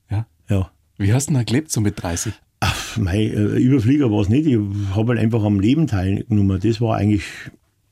Ja. 0.09 0.25
ja. 0.49 0.71
Wie 0.97 1.11
hast 1.13 1.25
du 1.27 1.33
denn 1.33 1.39
da 1.39 1.43
gelebt, 1.43 1.71
so 1.71 1.81
mit 1.81 2.01
30? 2.01 2.33
Ach, 2.59 2.97
mein 2.97 3.19
äh, 3.19 3.57
Überflieger 3.57 4.09
war 4.11 4.21
es 4.21 4.29
nicht. 4.29 4.45
Ich 4.47 4.57
habe 4.95 5.09
halt 5.09 5.19
einfach 5.19 5.43
am 5.43 5.59
Leben 5.59 5.87
teilgenommen. 5.87 6.59
Das 6.61 6.79
war 6.79 6.95
eigentlich, 6.97 7.23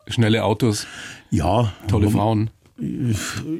Schnelle 0.07 0.43
Autos, 0.43 0.87
ja. 1.29 1.73
tolle 1.87 2.09
Frauen. 2.09 2.49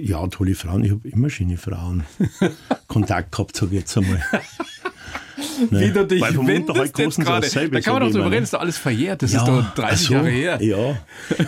Ja, 0.02 0.26
tolle 0.28 0.56
Frauen. 0.56 0.84
Ich 0.84 0.92
habe 0.92 1.08
immer 1.08 1.30
schöne 1.30 1.58
Frauen 1.58 2.04
Kontakt 2.88 3.32
gehabt, 3.32 3.56
sage 3.56 3.74
ich 3.76 3.82
jetzt 3.82 3.98
einmal. 3.98 4.22
Ne? 5.70 5.80
Wie 5.80 5.92
du 5.92 6.06
dich 6.08 6.22
Weil 6.22 6.34
vom 6.34 6.48
wendest 6.48 6.98
jetzt 6.98 7.20
gerade. 7.20 7.42
dasselbe, 7.42 7.76
Da 7.76 7.82
kann 7.82 7.94
man 7.94 8.02
doch 8.04 8.08
drüber 8.10 8.20
immer, 8.26 8.32
reden, 8.32 8.42
ne? 8.42 8.44
ist 8.44 8.54
doch 8.54 8.60
alles 8.60 8.78
verjährt. 8.78 9.22
Das 9.22 9.34
ist 9.34 9.46
doch 9.46 9.74
30 9.76 9.84
ach 9.84 9.98
so, 9.98 10.14
Jahre 10.14 10.30
her. 10.30 10.62
Ja, 10.62 10.98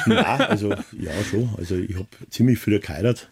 Nein, 0.05 0.25
also 0.25 0.69
ja 0.71 1.11
schon. 1.29 1.49
Also 1.57 1.75
ich 1.75 1.95
habe 1.95 2.07
ziemlich 2.29 2.59
früh 2.59 2.79
geheiratet, 2.79 3.29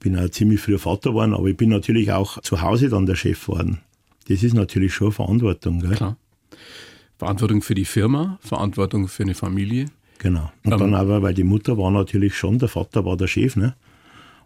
bin 0.00 0.18
auch 0.18 0.28
ziemlich 0.30 0.60
früh 0.60 0.78
Vater 0.78 1.10
geworden, 1.10 1.34
aber 1.34 1.46
ich 1.48 1.56
bin 1.56 1.68
natürlich 1.70 2.12
auch 2.12 2.40
zu 2.40 2.62
Hause 2.62 2.88
dann 2.88 3.06
der 3.06 3.16
Chef 3.16 3.44
geworden. 3.46 3.80
Das 4.28 4.42
ist 4.42 4.54
natürlich 4.54 4.94
schon 4.94 5.12
Verantwortung, 5.12 5.80
gell? 5.80 5.90
Klar. 5.94 6.16
Verantwortung 7.18 7.62
für 7.62 7.74
die 7.74 7.84
Firma, 7.84 8.38
Verantwortung 8.40 9.08
für 9.08 9.22
eine 9.22 9.34
Familie. 9.34 9.86
Genau. 10.18 10.50
Und 10.64 10.72
Ähm. 10.72 10.78
dann 10.78 10.94
aber, 10.94 11.22
weil 11.22 11.34
die 11.34 11.44
Mutter 11.44 11.76
war 11.78 11.90
natürlich 11.90 12.36
schon, 12.36 12.58
der 12.58 12.68
Vater 12.68 13.04
war 13.04 13.16
der 13.16 13.26
Chef, 13.26 13.56
ne? 13.56 13.74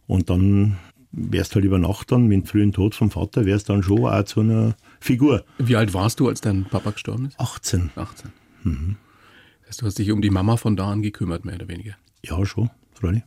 Und 0.06 0.28
dann 0.30 0.76
wärst 1.12 1.54
halt 1.54 1.64
über 1.64 1.78
Nacht 1.78 2.10
dann, 2.12 2.26
mit 2.26 2.32
dem 2.42 2.44
frühen 2.46 2.72
Tod 2.72 2.94
vom 2.94 3.10
Vater, 3.10 3.44
wärst 3.46 3.68
dann 3.68 3.82
schon 3.82 4.04
auch 4.06 4.24
zu 4.24 4.40
einer 4.40 4.76
Figur. 5.00 5.44
Wie 5.58 5.76
alt 5.76 5.92
warst 5.94 6.20
du, 6.20 6.28
als 6.28 6.40
dein 6.40 6.64
Papa 6.64 6.90
gestorben 6.90 7.26
ist? 7.26 7.38
18. 7.40 7.90
18. 7.96 8.30
Das 8.62 9.68
heißt, 9.68 9.82
du 9.82 9.86
hast 9.86 9.98
dich 9.98 10.10
um 10.10 10.20
die 10.22 10.30
Mama 10.30 10.56
von 10.56 10.76
da 10.76 10.90
an 10.90 11.02
gekümmert, 11.02 11.44
mehr 11.44 11.54
oder 11.56 11.68
weniger. 11.68 11.94
Ja, 12.24 12.44
schon, 12.44 12.70
freilich. 12.94 13.22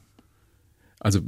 Also, 0.99 1.19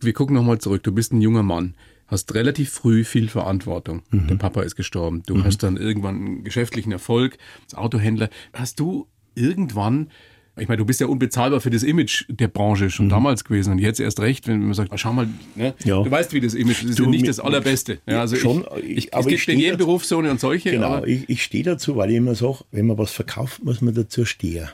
wir 0.00 0.12
gucken 0.12 0.34
nochmal 0.34 0.58
zurück. 0.58 0.82
Du 0.82 0.92
bist 0.92 1.12
ein 1.12 1.20
junger 1.20 1.42
Mann, 1.42 1.74
hast 2.08 2.34
relativ 2.34 2.70
früh 2.70 3.04
viel 3.04 3.28
Verantwortung. 3.28 4.02
Der 4.12 4.34
Papa 4.34 4.62
ist 4.62 4.76
gestorben. 4.76 5.22
Du 5.26 5.42
hast 5.44 5.62
dann 5.62 5.76
irgendwann 5.76 6.16
einen 6.16 6.44
geschäftlichen 6.44 6.92
Erfolg 6.92 7.38
als 7.64 7.74
Autohändler. 7.74 8.28
Hast 8.52 8.80
du 8.80 9.06
irgendwann, 9.34 10.10
ich 10.58 10.68
meine, 10.68 10.76
du 10.78 10.84
bist 10.84 11.00
ja 11.00 11.06
unbezahlbar 11.06 11.60
für 11.60 11.70
das 11.70 11.82
Image 11.82 12.24
der 12.28 12.48
Branche 12.48 12.90
schon 12.90 13.08
damals 13.08 13.44
gewesen 13.44 13.72
und 13.72 13.78
jetzt 13.78 14.00
erst 14.00 14.20
recht, 14.20 14.46
wenn 14.48 14.60
man 14.60 14.74
sagt, 14.74 14.92
ah, 14.92 14.98
schau 14.98 15.12
mal, 15.12 15.26
ne? 15.54 15.74
Ja. 15.84 16.02
du 16.02 16.10
weißt, 16.10 16.32
wie 16.34 16.40
das 16.40 16.52
Image 16.54 16.82
ist, 16.82 16.82
das 16.84 16.90
ist 16.90 16.98
Du, 16.98 17.04
ja 17.04 17.10
nicht 17.10 17.26
das 17.26 17.40
Allerbeste. 17.40 17.98
Ja, 18.06 18.20
also 18.20 18.36
schon, 18.36 18.64
ich, 18.82 18.96
ich, 18.96 19.14
aber 19.14 19.22
es 19.22 19.28
gibt 19.28 19.48
in 19.48 19.58
jedem. 19.58 19.78
Beruf 19.78 20.04
so 20.04 20.18
eine 20.18 20.30
und 20.30 20.40
solche, 20.40 20.70
Genau, 20.70 21.04
ich, 21.04 21.28
ich 21.28 21.42
stehe 21.42 21.64
dazu, 21.64 21.96
weil 21.96 22.10
ich 22.10 22.16
immer 22.16 22.34
sage, 22.34 22.58
wenn 22.70 22.86
man 22.86 22.98
was 22.98 23.12
verkauft, 23.12 23.64
muss 23.64 23.80
man 23.80 23.94
dazu 23.94 24.24
stehen. 24.26 24.68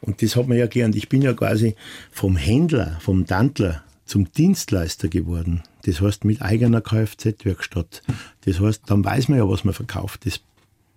Und 0.00 0.22
das 0.22 0.36
hat 0.36 0.48
man 0.48 0.58
ja 0.58 0.66
gelernt. 0.66 0.96
Ich 0.96 1.08
bin 1.08 1.22
ja 1.22 1.32
quasi 1.32 1.74
vom 2.10 2.36
Händler, 2.36 2.98
vom 3.00 3.26
Tantler 3.26 3.82
zum 4.04 4.30
Dienstleister 4.32 5.08
geworden. 5.08 5.62
Das 5.84 6.00
heißt 6.00 6.24
mit 6.24 6.42
eigener 6.42 6.80
Kfz-Werkstatt. 6.80 8.02
Das 8.44 8.60
heißt, 8.60 8.82
dann 8.86 9.04
weiß 9.04 9.28
man 9.28 9.38
ja, 9.38 9.48
was 9.48 9.64
man 9.64 9.74
verkauft. 9.74 10.26
Das 10.26 10.40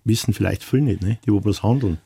wissen 0.03 0.33
vielleicht 0.33 0.63
viele 0.63 0.83
nicht, 0.83 1.01
ne? 1.01 1.19
die 1.25 1.31
wo 1.31 1.43
was 1.45 1.61
handeln. 1.63 1.99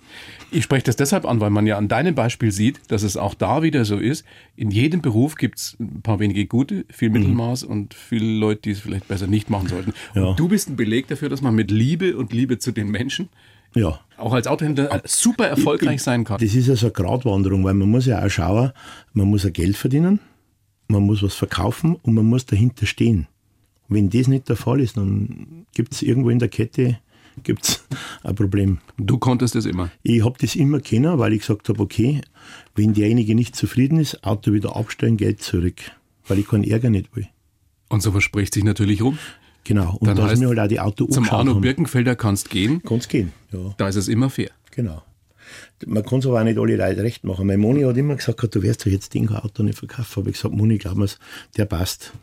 Ich 0.51 0.63
spreche 0.63 0.83
das 0.83 0.95
deshalb 0.95 1.25
an, 1.25 1.39
weil 1.39 1.49
man 1.49 1.65
ja 1.65 1.77
an 1.77 1.87
deinem 1.87 2.13
Beispiel 2.13 2.51
sieht, 2.51 2.79
dass 2.89 3.03
es 3.03 3.15
auch 3.15 3.33
da 3.33 3.63
wieder 3.63 3.85
so 3.85 3.97
ist. 3.97 4.25
In 4.55 4.69
jedem 4.71 5.01
Beruf 5.01 5.35
gibt 5.35 5.59
es 5.59 5.77
ein 5.79 6.01
paar 6.01 6.19
wenige 6.19 6.45
gute, 6.45 6.85
viel 6.89 7.09
Mittelmaß 7.09 7.63
und 7.63 7.93
viele 7.93 8.37
Leute, 8.37 8.63
die 8.63 8.71
es 8.71 8.79
vielleicht 8.79 9.07
besser 9.07 9.27
nicht 9.27 9.49
machen 9.49 9.69
sollten. 9.69 9.93
Ja. 10.13 10.25
Und 10.25 10.39
du 10.39 10.47
bist 10.49 10.69
ein 10.69 10.75
Beleg 10.75 11.07
dafür, 11.07 11.29
dass 11.29 11.41
man 11.41 11.55
mit 11.55 11.71
Liebe 11.71 12.17
und 12.17 12.33
Liebe 12.33 12.59
zu 12.59 12.71
den 12.71 12.89
Menschen 12.89 13.29
Ja, 13.73 13.99
auch 14.17 14.33
als 14.33 14.47
Autohändler 14.47 15.01
super 15.05 15.47
erfolgreich 15.47 16.01
sein 16.01 16.25
kann. 16.25 16.39
Das 16.39 16.53
ist 16.53 16.67
ja 16.67 16.75
so 16.75 16.87
eine 16.87 16.93
Gratwanderung, 16.93 17.63
weil 17.63 17.73
man 17.73 17.89
muss 17.89 18.05
ja 18.05 18.23
auch 18.23 18.29
schauen, 18.29 18.71
man 19.13 19.29
muss 19.29 19.43
ja 19.43 19.49
Geld 19.51 19.77
verdienen, 19.77 20.19
man 20.87 21.03
muss 21.03 21.23
was 21.23 21.35
verkaufen 21.35 21.95
und 21.95 22.13
man 22.13 22.25
muss 22.25 22.45
dahinter 22.45 22.85
stehen. 22.85 23.27
Wenn 23.87 24.09
das 24.09 24.27
nicht 24.27 24.49
der 24.49 24.55
Fall 24.55 24.79
ist, 24.81 24.97
dann 24.97 25.65
gibt 25.73 25.93
es 25.93 26.01
irgendwo 26.01 26.29
in 26.29 26.39
der 26.39 26.49
Kette 26.49 26.97
gibt's 27.43 27.85
ein 28.23 28.35
Problem. 28.35 28.79
Du 28.97 29.17
konntest 29.17 29.55
es 29.55 29.65
immer. 29.65 29.91
Ich 30.03 30.23
habe 30.23 30.35
das 30.39 30.55
immer 30.55 30.79
kennen, 30.79 31.17
weil 31.19 31.33
ich 31.33 31.41
gesagt 31.41 31.69
habe, 31.69 31.81
okay, 31.81 32.21
wenn 32.75 32.93
derjenige 32.93 33.35
nicht 33.35 33.55
zufrieden 33.55 33.99
ist, 33.99 34.23
Auto 34.23 34.53
wieder 34.53 34.75
abstellen, 34.75 35.17
Geld 35.17 35.41
zurück, 35.41 35.81
weil 36.27 36.39
ich 36.39 36.47
keinen 36.47 36.63
Ärger 36.63 36.89
nicht 36.89 37.15
will. 37.15 37.27
Und 37.89 38.01
so 38.01 38.11
verspricht 38.11 38.53
sich 38.53 38.63
natürlich 38.63 39.01
rum. 39.01 39.17
Genau. 39.63 39.97
Und 39.99 40.07
Dann 40.07 40.17
da 40.17 40.23
heißt, 40.23 40.37
sind 40.37 40.41
mir 40.41 40.49
halt 40.49 40.59
auch 40.59 40.67
die 40.67 40.79
Auto 40.79 41.05
Zum 41.07 41.29
Arno. 41.29 41.55
Birkenfelder 41.55 42.15
kannst 42.15 42.49
gehen, 42.49 42.81
Kann's 42.83 43.07
gehen, 43.07 43.31
ja. 43.51 43.73
da 43.77 43.87
ist 43.87 43.95
es 43.95 44.07
immer 44.07 44.29
fair. 44.29 44.51
Genau. 44.71 45.01
Man 45.85 46.03
kann 46.03 46.19
es 46.19 46.25
aber 46.25 46.39
auch 46.39 46.43
nicht 46.43 46.57
alle 46.57 46.75
Leute 46.75 47.03
recht 47.03 47.23
machen. 47.23 47.47
Meine 47.47 47.57
Moni 47.57 47.81
hat 47.81 47.97
immer 47.97 48.15
gesagt, 48.15 48.55
du 48.55 48.61
wirst 48.63 48.85
doch 48.85 48.91
jetzt 48.91 49.13
den 49.13 49.29
Auto 49.29 49.63
nicht 49.63 49.77
verkaufen. 49.77 50.17
Habe 50.17 50.29
ich 50.29 50.35
gesagt, 50.35 50.55
Moni, 50.55 50.77
glaub 50.77 50.95
mir's, 50.95 51.19
der 51.57 51.65
passt. 51.65 52.13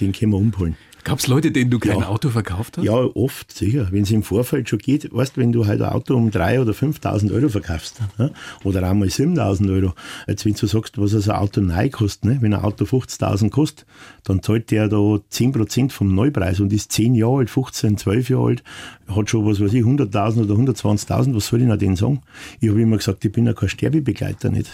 Den 0.00 0.12
können 0.12 0.32
wir 0.32 0.38
umholen. 0.38 0.76
Gab 1.04 1.18
es 1.18 1.26
Leute, 1.26 1.50
denen 1.50 1.70
du 1.70 1.80
kein 1.80 1.98
Ja. 1.98 2.08
Auto 2.08 2.28
verkauft 2.28 2.78
hast? 2.78 2.84
Ja, 2.84 2.94
oft, 2.94 3.50
sicher. 3.50 3.88
Wenn 3.90 4.04
es 4.04 4.10
im 4.12 4.22
Vorfeld 4.22 4.68
schon 4.68 4.78
geht, 4.78 5.12
weißt 5.12 5.36
wenn 5.36 5.50
du 5.50 5.66
halt 5.66 5.82
ein 5.82 5.88
Auto 5.88 6.14
um 6.14 6.30
3.000 6.30 6.60
oder 6.60 6.72
5.000 6.72 7.32
Euro 7.32 7.48
verkaufst, 7.48 8.00
ne? 8.18 8.32
oder 8.62 8.88
einmal 8.88 9.08
7.000 9.08 9.72
Euro, 9.72 9.94
jetzt 10.28 10.44
wenn 10.44 10.54
du 10.54 10.66
sagst, 10.66 10.98
was 10.98 11.14
also 11.14 11.32
ein 11.32 11.38
Auto 11.38 11.60
neu 11.60 11.90
kostet, 11.90 12.24
ne? 12.24 12.38
wenn 12.40 12.54
ein 12.54 12.62
Auto 12.62 12.84
50.000 12.84 13.50
kostet, 13.50 13.84
dann 14.24 14.42
zahlt 14.42 14.70
der 14.70 14.88
da 14.88 14.96
10% 14.96 15.90
vom 15.90 16.14
Neupreis 16.14 16.60
und 16.60 16.72
ist 16.72 16.92
10 16.92 17.14
Jahre 17.16 17.38
alt, 17.38 17.50
15, 17.50 17.98
12 17.98 18.30
Jahre 18.30 18.46
alt, 18.46 18.62
hat 19.08 19.28
schon, 19.28 19.44
was 19.44 19.60
weiß 19.60 19.72
ich, 19.72 19.82
100.000 19.84 20.44
oder 20.44 20.54
120.000, 20.54 21.34
was 21.34 21.46
soll 21.48 21.62
ich 21.62 21.66
noch 21.66 21.78
denen 21.78 21.96
sagen? 21.96 22.22
Ich 22.60 22.68
habe 22.68 22.80
immer 22.80 22.96
gesagt, 22.96 23.24
ich 23.24 23.32
bin 23.32 23.46
ja 23.46 23.54
kein 23.54 23.68
Sterbebegleiter 23.68 24.50
nicht. 24.50 24.70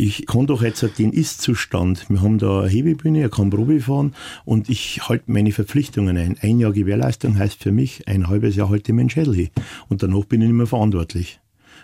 Ich 0.00 0.26
kann 0.28 0.46
doch 0.46 0.62
jetzt 0.62 0.88
den 0.98 1.12
Ist-Zustand. 1.12 2.08
Wir 2.08 2.22
haben 2.22 2.38
da 2.38 2.60
eine 2.60 2.68
Hebebühne, 2.68 3.24
ich 3.24 3.32
kann 3.32 3.50
Probe 3.50 3.80
fahren 3.80 4.14
und 4.44 4.68
ich 4.68 5.08
halte 5.08 5.24
meine 5.26 5.50
Verpflichtungen 5.50 6.16
ein. 6.16 6.36
Ein 6.40 6.60
Jahr 6.60 6.70
Gewährleistung 6.70 7.36
heißt 7.36 7.60
für 7.60 7.72
mich, 7.72 8.06
ein 8.06 8.28
halbes 8.28 8.54
Jahr 8.54 8.70
halte 8.70 8.92
ich 8.92 8.96
meinen 8.96 9.10
Schädel 9.10 9.34
hin. 9.34 9.48
Und 9.88 10.04
danach 10.04 10.24
bin 10.24 10.40
ich 10.40 10.46
nicht 10.46 10.56
mehr 10.56 10.68
verantwortlich. 10.68 11.40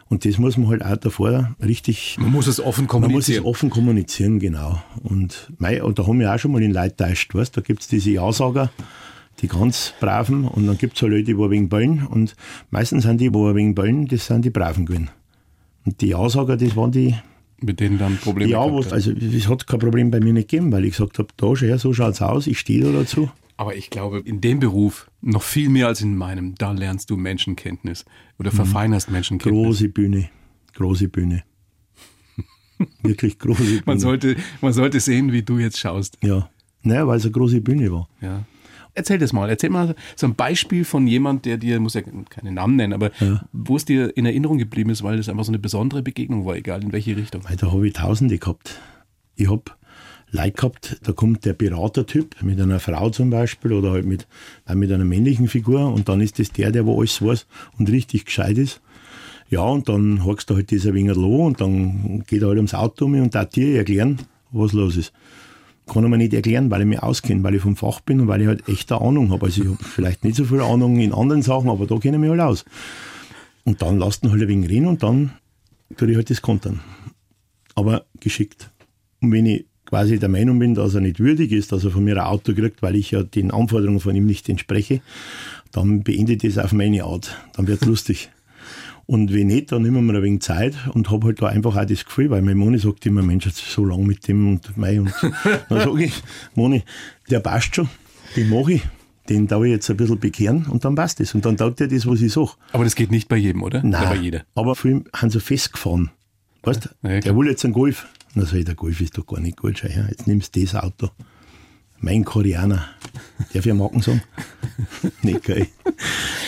Und 0.09 0.25
das 0.25 0.39
muss 0.39 0.57
man 0.57 0.69
halt 0.69 0.85
auch 0.85 0.97
davor 0.97 1.57
richtig, 1.61 2.17
Man 2.21 2.31
muss 2.31 2.47
es 2.47 2.61
offen 2.61 2.87
man 2.87 3.01
muss 3.11 3.29
es 3.29 3.35
kommunizieren. 3.35 3.45
offen 3.47 3.71
kommunizieren, 3.71 4.39
genau. 4.39 4.81
Und, 5.03 5.53
mei, 5.59 5.83
und 5.83 5.99
da 5.99 6.07
haben 6.07 6.21
wir 6.21 6.33
auch 6.33 6.39
schon 6.39 6.53
mal 6.53 6.63
in 6.63 6.73
Leute 6.73 6.95
täuscht, 6.95 7.35
weißt? 7.35 7.57
da 7.57 7.63
gibt's 7.63 7.89
diese 7.89 8.13
Ja-Sager, 8.13 8.71
die 9.41 9.49
ganz 9.49 9.93
Braven, 9.99 10.45
und 10.45 10.69
dann 10.69 10.79
gibt's 10.79 11.03
auch 11.03 11.09
Leute, 11.09 11.25
die 11.25 11.37
wenig 11.37 11.69
böllen, 11.69 12.07
und 12.07 12.37
meistens 12.71 13.03
sind 13.03 13.21
die, 13.21 13.35
wo 13.35 13.49
ein 13.49 13.57
wenig 13.57 13.75
böllen, 13.75 14.07
das 14.07 14.27
sind 14.27 14.45
die 14.45 14.51
Braven 14.51 14.87
gewesen. 14.87 15.11
Und 15.85 16.01
die 16.01 16.11
Ja-Sager, 16.11 16.57
das 16.57 16.77
waren 16.77 16.93
die, 16.93 17.17
mit 17.65 17.81
denen 17.81 17.99
dann 17.99 18.17
Probleme 18.19 18.51
ja, 18.53 18.61
wo, 18.71 18.81
also 18.83 19.11
es 19.13 19.49
hat 19.49 19.67
kein 19.67 19.81
Problem 19.81 20.11
bei 20.11 20.21
mir 20.21 20.33
nicht 20.33 20.49
gegeben, 20.49 20.71
weil 20.73 20.85
ich 20.85 20.93
gesagt 20.93 21.19
habe, 21.19 21.29
da 21.37 21.55
schau 21.57 21.67
her, 21.67 21.79
so 21.79 21.93
schaut's 21.93 22.23
aus, 22.23 22.47
ich 22.47 22.59
stehe 22.59 22.83
da 22.85 22.93
dazu. 22.93 23.31
Aber 23.57 23.77
ich 23.77 23.91
glaube, 23.91 24.19
in 24.25 24.41
dem 24.41 24.59
Beruf 24.61 25.09
noch 25.21 25.43
viel 25.43 25.69
mehr 25.69 25.87
als 25.87 26.01
in 26.01 26.17
meinem, 26.17 26.55
da 26.57 26.73
lernst 26.73 27.11
du 27.11 27.17
Menschenkenntnis 27.17 28.05
oder 28.39 28.51
Mhm. 28.53 28.57
verfeinerst 28.57 29.11
Menschenkenntnis. 29.11 29.65
Große 29.65 29.89
Bühne, 29.89 30.29
große 30.75 31.09
Bühne. 31.09 31.45
Wirklich 33.03 33.39
große 33.39 33.63
Bühne. 33.63 33.83
Man 33.87 33.99
sollte, 34.01 34.37
man 34.61 34.73
sollte 34.73 35.01
sehen, 35.01 35.33
wie 35.33 35.43
du 35.43 35.59
jetzt 35.59 35.79
schaust. 35.79 36.19
ja, 36.23 36.49
naja, 36.83 37.07
weil 37.07 37.17
es 37.17 37.23
eine 37.25 37.33
große 37.33 37.61
Bühne 37.61 37.91
war. 37.93 38.09
Ja. 38.21 38.45
Erzähl 38.95 39.19
das 39.19 39.33
mal. 39.33 39.49
Erzähl 39.51 39.71
mal 39.71 39.95
so 40.15 40.27
ein 40.27 40.35
Beispiel 40.35 40.85
von 40.85 41.07
jemand, 41.07 41.45
der 41.45 41.57
dir, 41.57 41.81
muss 41.81 41.95
ja 41.95 42.03
keinen 42.03 42.55
Namen 42.55 42.77
nennen, 42.77 42.93
aber 42.93 43.11
wo 43.53 43.77
es 43.77 43.85
dir 43.85 44.17
in 44.17 44.25
Erinnerung 44.25 44.59
geblieben 44.59 44.91
ist, 44.91 45.03
weil 45.03 45.17
das 45.17 45.29
einfach 45.29 45.45
so 45.45 45.51
eine 45.51 45.59
besondere 45.59 46.03
Begegnung 46.03 46.45
war, 46.45 46.57
egal 46.57 46.83
in 46.83 46.93
welche 46.93 47.17
Richtung. 47.17 47.43
Weil 47.45 47.57
da 47.57 47.73
habe 47.73 47.87
ich 47.87 47.95
Tausende 47.95 48.39
gehabt. 48.39 48.81
Ich 49.37 49.51
habe 49.51 49.65
Leute 50.35 50.53
gehabt, 50.53 50.97
da 51.05 51.13
kommt 51.13 51.45
der 51.45 51.53
Beratertyp 51.53 52.43
mit 52.43 52.61
einer 52.61 52.81
Frau 52.81 53.11
zum 53.11 53.31
Beispiel 53.31 53.73
oder 53.73 53.93
halt 53.93 54.05
mit, 54.05 54.27
mit 54.75 54.91
einer 54.91 55.05
männlichen 55.05 55.47
Figur 55.49 55.93
und 55.93 56.09
dann 56.09 56.21
ist 56.21 56.39
das 56.41 56.51
der, 56.51 56.73
der 56.73 56.87
wo 56.87 56.99
alles 56.99 57.23
weiß 57.23 57.47
und 57.79 57.89
richtig 57.89 58.27
gescheit 58.27 58.59
ist. 58.59 58.81
Ja, 59.49 59.61
und 59.61 59.89
dann 59.89 60.25
hockst 60.25 60.51
du 60.51 60.57
halt 60.57 60.71
dieser 60.71 60.95
wenig 60.95 61.15
los 61.15 61.47
und 61.47 61.61
dann 61.61 62.25
geht 62.27 62.43
er 62.43 62.49
halt 62.49 62.57
ums 62.57 62.75
Auto 62.75 63.05
um 63.05 63.15
und 63.15 63.35
da 63.35 63.45
dir 63.45 63.77
erklären, 63.77 64.19
was 64.51 64.73
los 64.73 64.97
ist. 64.97 65.13
Kann 65.87 66.03
er 66.03 66.09
mir 66.09 66.17
nicht 66.17 66.33
erklären, 66.33 66.71
weil 66.71 66.81
ich 66.81 66.87
mich 66.87 67.03
auskenne, 67.03 67.43
weil 67.43 67.55
ich 67.55 67.63
vom 67.63 67.77
Fach 67.77 68.01
bin 68.01 68.21
und 68.21 68.29
weil 68.29 68.41
ich 68.41 68.47
halt 68.47 68.69
echt 68.69 68.91
eine 68.91 69.03
Ahnung 69.03 69.31
habe. 69.31 69.47
Also 69.47 69.63
ich 69.63 69.69
habe 69.69 69.85
vielleicht 69.85 70.25
nicht 70.25 70.37
so 70.37 70.45
viel 70.45 70.61
Ahnung 70.61 70.99
in 70.99 71.13
anderen 71.13 71.43
Sachen, 71.43 71.69
aber 71.69 71.87
da 71.87 71.99
kenne 71.99 72.17
ich 72.17 72.21
mich 72.21 72.31
halt 72.31 72.41
aus. 72.41 72.65
Und 73.65 73.83
dann 73.83 73.99
lasst 73.99 74.25
ihn 74.25 74.31
halt 74.31 74.43
ein 74.43 74.49
wenig 74.49 74.71
reden 74.71 74.87
und 74.87 75.03
dann 75.03 75.33
tue 75.97 76.11
ich 76.11 76.17
halt 76.17 76.31
das 76.31 76.43
kontern. 76.43 76.81
Aber 77.75 78.05
geschickt. 78.21 78.71
Und 79.21 79.33
wenn 79.33 79.47
ich 79.47 79.67
quasi 79.85 80.19
der 80.19 80.29
Meinung 80.29 80.59
bin, 80.59 80.75
dass 80.75 80.95
er 80.95 81.01
nicht 81.01 81.21
würdig 81.21 81.53
ist, 81.53 81.73
dass 81.73 81.85
er 81.85 81.91
von 81.91 82.05
mir 82.05 82.17
ein 82.17 82.27
Auto 82.27 82.55
kriegt, 82.55 82.83
weil 82.83 82.97
ich 82.97 83.11
ja 83.11 83.23
den 83.23 83.51
Anforderungen 83.51 84.01
von 84.01 84.17
ihm 84.17 84.27
nicht 84.27 84.49
entspreche, 84.49 85.03
dann 85.73 86.03
beende 86.03 86.33
ich 86.33 86.39
das 86.39 86.59
auf 86.59 86.73
meine 86.73 87.05
Art. 87.05 87.37
Dann 87.55 87.67
wird 87.67 87.83
es 87.83 87.89
lustig. 87.89 88.31
Und 89.07 89.33
wenn 89.35 89.49
nicht, 89.49 89.71
dann 89.71 89.83
nehmen 89.83 90.07
wir 90.07 90.15
ein 90.15 90.23
wenig 90.23 90.43
Zeit 90.43 90.75
und 90.95 91.11
habe 91.11 91.27
halt 91.27 91.43
da 91.43 91.47
einfach 91.49 91.77
auch 91.77 91.85
das 91.85 92.05
Gefühl, 92.05 92.31
weil 92.31 92.41
meine 92.43 92.55
Moni 92.57 92.79
sagt 92.79 93.05
immer, 93.07 93.23
Mensch, 93.23 93.45
jetzt 93.47 93.59
so 93.71 93.85
lang 93.85 94.07
mit 94.07 94.27
dem 94.29 94.49
und 94.49 94.77
mei. 94.79 94.99
Und 95.01 95.13
dann 95.69 95.81
sage 95.81 96.05
ich, 96.05 96.23
Moni, 96.55 96.83
der 97.31 97.41
passt 97.41 97.77
schon, 97.77 97.89
den 98.37 98.49
mache 98.49 98.75
ich. 98.75 98.83
Den 99.29 99.47
darf 99.47 99.63
ich 99.65 99.71
jetzt 99.71 99.89
ein 99.91 99.97
bisschen 99.97 100.19
bekehren 100.21 100.67
und 100.67 100.85
dann 100.85 100.95
passt 100.95 101.19
das. 101.21 101.35
Und 101.35 101.47
dann 101.47 101.57
taugt 101.57 101.81
er 101.81 101.89
das, 101.89 102.07
was 102.07 102.21
ich 102.21 102.33
sage. 102.33 102.51
Aber 102.73 102.85
das 102.85 102.95
geht 102.95 103.11
nicht 103.11 103.29
bei 103.29 103.37
jedem, 103.37 103.63
oder? 103.63 103.83
Nein, 103.83 104.03
Oder 104.03 104.11
bei 104.11 104.17
jeder. 104.17 104.43
aber 104.55 104.75
viele 104.75 105.05
haben 105.15 105.31
so 105.31 105.41
festgefahren. 105.41 106.11
Weißt 106.63 106.85
du, 106.85 107.09
Ja, 107.09 107.15
ja, 107.15 107.21
der 107.21 107.37
will 107.37 107.47
jetzt 107.49 107.65
einen 107.65 107.73
Golf. 107.73 108.07
Na 108.35 108.45
sag 108.45 108.55
ich, 108.59 108.65
der 108.67 108.75
Golf 108.75 109.01
ist 109.01 109.17
doch 109.17 109.27
gar 109.27 109.41
nicht 109.41 109.57
gut. 109.57 109.79
Schau 109.79 109.89
her, 109.89 110.07
jetzt 110.11 110.27
nimmst 110.27 110.55
du 110.57 110.61
das 110.63 110.75
Auto. 110.75 111.09
Mein 112.05 112.23
Koreaner. 112.23 112.85
Darf 113.55 113.65
ich 113.65 113.73
Marken 113.73 114.03
sagen? 114.03 114.23
nicht 115.23 115.43
geil. 115.43 115.69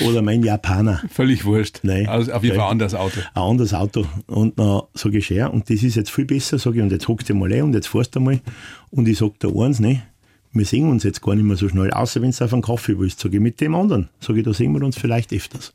Oder 0.06 0.20
mein 0.20 0.42
Japaner. 0.42 1.02
Völlig 1.10 1.46
wurscht. 1.46 1.80
Nein. 1.82 2.06
Also 2.06 2.30
auf 2.32 2.44
jeden. 2.44 2.56
Fall 2.56 2.66
ein 2.66 2.72
anderes 2.72 2.94
Auto. 2.94 3.20
Ein 3.32 3.42
anderes 3.42 3.72
Auto. 3.72 4.04
Und 4.26 4.58
dann 4.58 4.82
sage 4.92 5.16
ich, 5.16 5.30
ja, 5.30 5.46
und 5.46 5.70
das 5.70 5.82
ist 5.82 5.94
jetzt 5.94 6.10
viel 6.10 6.26
besser, 6.26 6.58
sage 6.58 6.76
ich, 6.76 6.82
und 6.82 6.92
jetzt 6.92 7.08
hockst 7.08 7.30
du 7.30 7.34
mal 7.34 7.50
ein 7.50 7.62
und 7.62 7.74
jetzt 7.74 7.88
fährst 7.88 8.14
du 8.14 8.20
mal. 8.20 8.38
Und 8.90 9.08
ich 9.08 9.16
sage 9.16 9.32
da 9.38 9.48
eins, 9.48 9.80
ne, 9.80 10.02
wir 10.52 10.66
sehen 10.66 10.90
uns 10.90 11.04
jetzt 11.04 11.22
gar 11.22 11.34
nicht 11.34 11.44
mehr 11.44 11.56
so 11.56 11.70
schnell, 11.70 11.90
außer 11.90 12.20
wenn 12.20 12.32
du 12.32 12.44
auf 12.44 12.52
einen 12.52 12.62
Kaffee 12.62 12.98
willst, 12.98 13.20
sage 13.20 13.36
ich, 13.36 13.42
mit 13.42 13.58
dem 13.62 13.74
anderen. 13.74 14.10
Sage 14.20 14.40
ich, 14.40 14.44
da 14.44 14.52
sehen 14.52 14.72
wir 14.74 14.82
uns 14.82 14.98
vielleicht 14.98 15.32
öfters. 15.32 15.72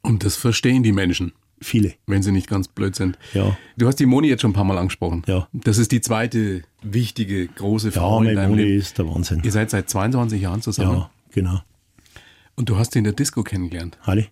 Und 0.00 0.24
das 0.24 0.36
verstehen 0.36 0.82
die 0.82 0.92
Menschen, 0.92 1.32
Viele. 1.64 1.94
wenn 2.06 2.22
sie 2.22 2.30
nicht 2.30 2.46
ganz 2.48 2.68
blöd 2.68 2.94
sind. 2.94 3.18
Ja. 3.32 3.56
Du 3.78 3.86
hast 3.86 3.98
die 3.98 4.06
Moni 4.06 4.28
jetzt 4.28 4.42
schon 4.42 4.50
ein 4.50 4.54
paar 4.54 4.64
Mal 4.64 4.76
angesprochen. 4.78 5.22
Ja. 5.26 5.48
Das 5.52 5.78
ist 5.78 5.92
die 5.92 6.00
zweite 6.02 6.62
wichtige, 6.82 7.46
große 7.48 7.88
Ja, 7.88 7.92
Frau 8.00 8.18
in 8.18 8.24
meine 8.24 8.36
deinem 8.36 8.50
Moni 8.50 8.62
Leben. 8.64 8.78
ist 8.80 8.98
der 8.98 9.08
Wahnsinn. 9.08 9.40
Ihr 9.44 9.52
seid 9.52 9.70
seit 9.70 9.88
22 9.88 10.42
Jahren 10.42 10.60
zusammen. 10.60 10.98
Ja, 10.98 11.10
genau. 11.32 11.60
Und 12.54 12.68
du 12.68 12.76
hast 12.76 12.92
sie 12.92 12.98
in 12.98 13.04
der 13.04 13.14
Disco 13.14 13.42
kennengelernt. 13.42 13.98
Halli? 14.02 14.26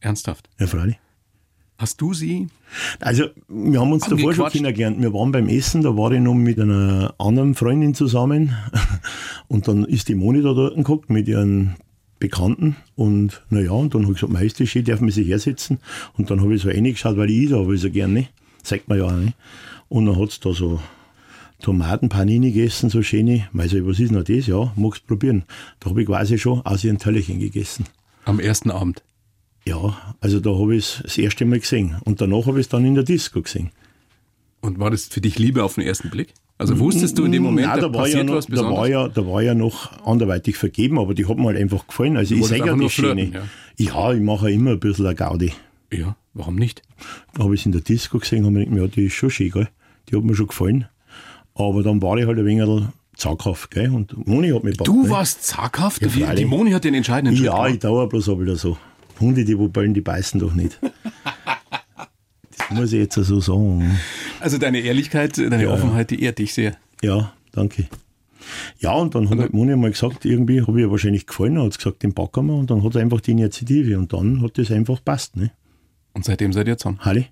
Ernsthaft. 0.00 0.48
Ja, 0.58 0.66
freilich. 0.66 0.98
Hast 1.76 2.00
du 2.00 2.12
sie? 2.14 2.46
Also, 3.00 3.24
wir 3.48 3.80
haben 3.80 3.92
uns 3.92 4.06
davor 4.06 4.32
schon 4.34 4.50
kennengelernt. 4.50 5.00
Wir 5.00 5.12
waren 5.12 5.32
beim 5.32 5.48
Essen, 5.48 5.82
da 5.82 5.96
war 5.96 6.12
ich 6.12 6.20
noch 6.20 6.34
mit 6.34 6.60
einer 6.60 7.14
anderen 7.18 7.54
Freundin 7.54 7.94
zusammen. 7.94 8.54
Und 9.48 9.66
dann 9.66 9.84
ist 9.84 10.08
die 10.08 10.14
Moni 10.14 10.42
da 10.42 10.52
dort 10.52 10.76
geguckt 10.76 11.10
mit 11.10 11.26
ihren 11.26 11.76
Bekannten. 12.20 12.76
Und 12.94 13.42
naja, 13.50 13.72
und 13.72 13.94
dann 13.94 14.02
habe 14.02 14.12
ich 14.12 14.20
gesagt, 14.20 14.32
mei, 14.32 14.44
ist 14.44 14.60
das 14.60 14.68
schön, 14.68 14.84
darf 14.84 15.00
man 15.00 15.10
sich 15.10 15.26
hersetzen. 15.26 15.78
Und 16.16 16.30
dann 16.30 16.40
habe 16.40 16.54
ich 16.54 16.62
so 16.62 16.68
reingeschaut, 16.68 17.16
weil 17.16 17.30
ich 17.30 17.50
da 17.50 17.56
habe 17.56 17.74
ich 17.74 17.80
so 17.80 17.90
gerne, 17.90 18.12
ne? 18.12 18.28
sagt 18.62 18.88
man 18.88 18.98
ja 18.98 19.06
auch 19.06 19.12
nicht. 19.12 19.34
Und 19.88 20.06
dann 20.06 20.20
hat's 20.20 20.38
da 20.38 20.52
so 20.52 20.80
Tomatenpanini 21.60 22.52
gegessen, 22.52 22.90
so 22.90 23.02
schöne. 23.02 23.48
Ich, 23.52 23.74
was 23.84 24.00
ist 24.00 24.12
denn 24.12 24.24
das? 24.24 24.46
Ja, 24.46 24.72
magst 24.76 25.06
probieren. 25.06 25.44
Da 25.80 25.90
habe 25.90 26.02
ich 26.02 26.06
quasi 26.06 26.38
schon 26.38 26.60
aus 26.60 26.84
ihren 26.84 26.98
Tellerchen 26.98 27.40
gegessen. 27.40 27.86
Am 28.24 28.38
ersten 28.38 28.70
Abend. 28.70 29.02
Ja, 29.66 30.14
also 30.20 30.40
da 30.40 30.50
habe 30.50 30.76
ich 30.76 30.84
es 30.84 31.00
das 31.02 31.18
erste 31.18 31.44
Mal 31.44 31.60
gesehen. 31.60 31.96
Und 32.04 32.20
danach 32.20 32.46
habe 32.46 32.60
ich 32.60 32.66
es 32.66 32.68
dann 32.68 32.84
in 32.84 32.94
der 32.94 33.04
Disco 33.04 33.42
gesehen. 33.42 33.70
Und 34.60 34.78
war 34.78 34.90
das 34.90 35.06
für 35.06 35.20
dich 35.20 35.38
Liebe 35.38 35.64
auf 35.64 35.74
den 35.74 35.84
ersten 35.84 36.10
Blick? 36.10 36.34
Also 36.60 36.78
wusstest 36.78 37.18
du 37.18 37.24
in 37.24 37.32
dem 37.32 37.42
Moment, 37.42 37.66
Nein, 37.68 37.80
da, 37.80 37.88
da, 37.88 37.94
war 37.94 38.06
ja 38.06 38.18
passiert 38.18 38.26
noch, 38.26 38.34
was 38.36 38.46
da, 38.46 38.50
Besonderes? 38.50 38.78
war 38.78 38.88
ja, 38.88 39.08
da 39.08 39.26
war 39.26 39.42
ja 39.42 39.54
noch 39.54 40.04
anderweitig 40.06 40.56
vergeben, 40.56 40.98
aber 40.98 41.14
die 41.14 41.26
hat 41.26 41.38
mir 41.38 41.46
halt 41.46 41.56
einfach 41.58 41.86
gefallen. 41.86 42.16
Also 42.16 42.34
ich 42.34 42.42
wolltest 42.42 42.58
sage 42.60 42.70
ja 42.82 42.88
Schöne. 42.88 43.22
flirten, 43.24 43.32
Ja. 43.34 43.42
ich 44.14 44.20
mache 44.20 44.50
ja 44.50 44.54
immer 44.56 44.72
ein 44.72 44.80
bisschen 44.80 45.06
eine 45.06 45.14
Gaudi. 45.14 45.52
ja, 45.92 46.16
warum 46.34 46.56
nicht? 46.56 46.82
Da 47.34 47.44
habe 47.44 47.54
ich 47.54 47.62
es 47.62 47.66
in 47.66 47.72
der 47.72 47.80
Disco 47.80 48.18
gesehen 48.18 48.44
und 48.44 48.52
mir 48.52 48.66
gedacht, 48.66 48.78
ja, 48.78 48.86
die 48.88 49.06
ist 49.06 49.14
schon 49.14 49.30
schön, 49.30 49.50
gell? 49.50 49.68
Die 50.08 50.16
hat 50.16 50.22
mir 50.22 50.34
schon 50.34 50.48
gefallen. 50.48 50.86
Aber 51.54 51.82
dann 51.82 52.00
war 52.02 52.16
ich 52.18 52.26
halt 52.26 52.38
ein 52.38 52.44
wenig 52.46 52.82
zaghaft, 53.16 53.70
gell? 53.70 53.90
Und 53.90 54.26
Moni 54.26 54.50
hat 54.50 54.62
mich 54.64 54.76
gepackt, 54.76 54.88
Du 54.88 55.08
warst 55.08 55.42
zaghaft? 55.44 56.00
Ja, 56.02 56.30
die, 56.30 56.36
die. 56.36 56.44
Moni 56.44 56.70
hat 56.72 56.84
den 56.84 56.94
entscheidenden 56.94 57.36
Schritt 57.36 57.46
Ja, 57.46 57.52
gemacht. 57.54 57.70
ich 57.72 57.78
dauere 57.80 58.08
bloß 58.08 58.28
aber 58.28 58.42
wieder 58.42 58.56
so. 58.56 58.76
Hunde, 59.18 59.44
die 59.44 59.58
wo 59.58 59.68
bellen, 59.68 59.92
die 59.94 60.00
beißen 60.00 60.38
doch 60.40 60.54
nicht. 60.54 60.78
muss 62.70 62.92
ich 62.92 62.98
jetzt 63.00 63.14
so 63.14 63.40
sagen. 63.40 63.98
Also 64.40 64.58
deine 64.58 64.80
Ehrlichkeit, 64.80 65.36
deine 65.38 65.62
Ja, 65.64 65.70
Offenheit, 65.70 66.10
die 66.10 66.22
ehrt 66.22 66.38
dich 66.38 66.54
sehr. 66.54 66.76
Ja, 67.02 67.32
danke. 67.52 67.86
Ja, 68.78 68.92
und 68.94 69.14
dann 69.14 69.28
hat 69.28 69.52
Moni 69.52 69.76
mal 69.76 69.90
gesagt, 69.90 70.24
irgendwie 70.24 70.62
habe 70.62 70.78
ich 70.80 70.86
ihr 70.86 70.90
wahrscheinlich 70.90 71.26
gefallen, 71.26 71.60
hat 71.60 71.76
gesagt, 71.76 72.02
den 72.02 72.14
packen 72.14 72.46
wir 72.46 72.54
und 72.54 72.70
dann 72.70 72.82
hat 72.82 72.94
sie 72.94 73.00
einfach 73.00 73.20
die 73.20 73.32
Initiative 73.32 73.98
und 73.98 74.12
dann 74.12 74.40
hat 74.42 74.56
das 74.58 74.70
einfach 74.70 75.04
passt, 75.04 75.36
ne? 75.36 75.50
Und 76.14 76.24
seitdem 76.24 76.52
seid 76.52 76.66
ihr 76.66 76.76
zusammen. 76.78 76.98
Halli? 77.00 77.26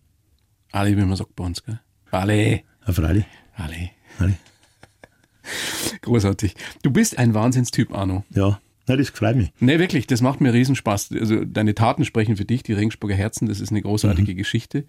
Ali, 0.71 0.97
wie 0.97 1.01
man 1.05 1.17
sagt 1.17 1.35
bei 1.35 1.45
uns, 1.45 1.65
gell? 1.65 1.81
Ali. 2.11 2.65
Ja, 2.87 2.93
freilich. 2.93 3.25
Ali. 3.57 3.91
Halli. 4.21 4.35
Großartig. 6.03 6.55
Du 6.83 6.91
bist 6.91 7.19
ein 7.19 7.35
Wahnsinnstyp, 7.35 7.93
Arno. 7.95 8.25
Ja, 8.35 8.61
na, 8.87 8.97
das 8.97 9.11
freut 9.11 9.37
mich. 9.37 9.51
Nee, 9.61 9.79
wirklich, 9.79 10.07
das 10.07 10.23
macht 10.23 10.41
mir 10.41 10.53
Riesenspaß. 10.55 11.11
Also 11.21 11.45
deine 11.45 11.75
Taten 11.75 12.05
sprechen 12.07 12.37
für 12.37 12.45
dich, 12.47 12.63
die 12.63 12.73
Regensburger 12.73 13.15
Herzen, 13.15 13.47
das 13.49 13.61
ist 13.61 13.71
eine 13.71 13.83
großartige 13.83 14.33
Mhm. 14.33 14.37
Geschichte. 14.37 14.85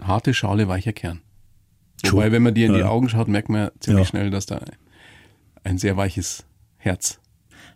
Harte 0.00 0.34
Schale, 0.34 0.68
weicher 0.68 0.92
Kern. 0.92 1.20
Wobei, 2.10 2.30
wenn 2.30 2.42
man 2.42 2.54
dir 2.54 2.66
in 2.66 2.74
die 2.74 2.80
Ja. 2.80 2.88
Augen 2.88 3.08
schaut, 3.08 3.28
merkt 3.28 3.48
man 3.48 3.70
ziemlich 3.80 4.04
Ja. 4.04 4.10
schnell, 4.10 4.30
dass 4.30 4.46
da 4.46 4.60
ein 5.64 5.78
sehr 5.78 5.96
weiches 5.96 6.44
Herz. 6.76 7.18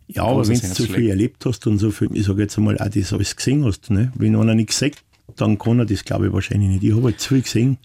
Ja, 0.07 0.25
aber 0.25 0.47
wenn 0.47 0.59
du 0.61 0.67
so 0.67 0.85
viel 0.85 1.09
erlebt 1.09 1.45
hast 1.47 1.67
und 1.67 1.79
so 1.79 1.91
viel, 1.91 2.09
ich 2.15 2.27
sage 2.27 2.43
jetzt 2.43 2.57
einmal, 2.59 2.79
auch 2.79 2.89
das 2.89 3.13
alles 3.13 3.35
gesehen 3.37 3.65
hast, 3.65 3.91
ne? 3.91 4.13
Wenn 4.15 4.37
einer 4.37 4.55
nichts 4.55 4.79
sagt, 4.79 5.03
dann 5.37 5.59
kann 5.59 5.79
er 5.81 5.87
das, 5.87 6.05
glaube 6.05 6.27
ich, 6.29 6.33
wahrscheinlich 6.33 6.69
nicht. 6.69 6.85
Ich 6.85 6.93
habe 6.95 7.05
halt 7.05 7.21
zu 7.21 7.31
viel 7.31 7.43
gesehen 7.43 7.79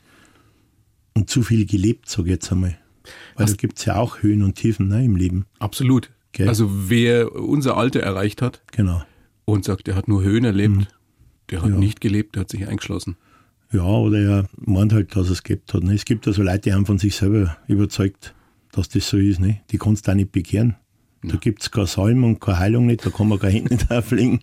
und 1.16 1.30
zu 1.30 1.42
viel 1.42 1.66
gelebt, 1.66 2.10
sage 2.10 2.28
ich 2.30 2.34
jetzt 2.34 2.52
einmal. 2.52 2.78
Weil 3.36 3.46
da 3.46 3.54
gibt 3.54 3.80
es 3.80 3.86
ja 3.86 3.96
auch 3.96 4.22
Höhen 4.22 4.44
und 4.44 4.56
Tiefen 4.56 4.90
ne, 4.90 5.04
im 5.06 5.16
Leben. 5.16 5.46
Absolut. 5.60 6.12
Gell. 6.34 6.50
Also 6.50 6.70
wer 6.90 7.34
unser 7.34 7.78
Alter 7.78 8.02
erreicht 8.02 8.42
hat 8.42 8.62
Genau. 8.74 9.02
und 9.46 9.64
sagt, 9.66 9.88
er 9.88 9.96
hat 9.96 10.08
nur 10.08 10.22
Höhen 10.24 10.44
erlebt, 10.44 10.88
der 11.50 11.62
hat 11.62 11.70
Mhm. 11.70 11.76
Ja. 11.76 11.80
nicht 11.80 12.02
gelebt, 12.02 12.36
der 12.36 12.42
hat 12.42 12.50
sich 12.50 12.68
eingeschlossen. 12.68 13.16
Ja, 13.72 13.84
oder 13.84 14.20
er 14.20 14.50
meint 14.58 14.94
halt, 14.94 15.16
dass 15.16 15.30
es 15.30 15.44
gehabt 15.44 15.74
hat. 15.74 15.84
Ne? 15.84 15.94
Es 15.94 16.06
gibt 16.06 16.26
also 16.28 16.42
Leute, 16.44 16.60
die 16.62 16.74
haben 16.74 16.86
von 16.86 16.98
sich 17.00 17.16
selber 17.16 17.58
überzeugt, 17.68 18.34
dass 18.72 18.88
das 18.90 19.10
so 19.10 19.18
ist. 19.18 19.40
Ne? 19.40 19.60
Die 19.72 19.78
kannst 19.78 20.08
du 20.08 20.12
auch 20.12 20.16
nicht 20.16 20.32
bekehren. 20.32 20.76
Da 21.24 21.36
gibt 21.36 21.64
es 21.64 21.72
keine 21.72 21.88
Salm 21.88 22.24
und 22.24 22.40
keine 22.40 22.60
Heilung 22.60 22.86
nicht, 22.86 23.04
da 23.06 23.10
kann 23.10 23.28
man 23.28 23.40
kein 23.40 23.52
Hände 23.52 23.74
nicht 23.74 23.92
auflegen. 23.92 24.40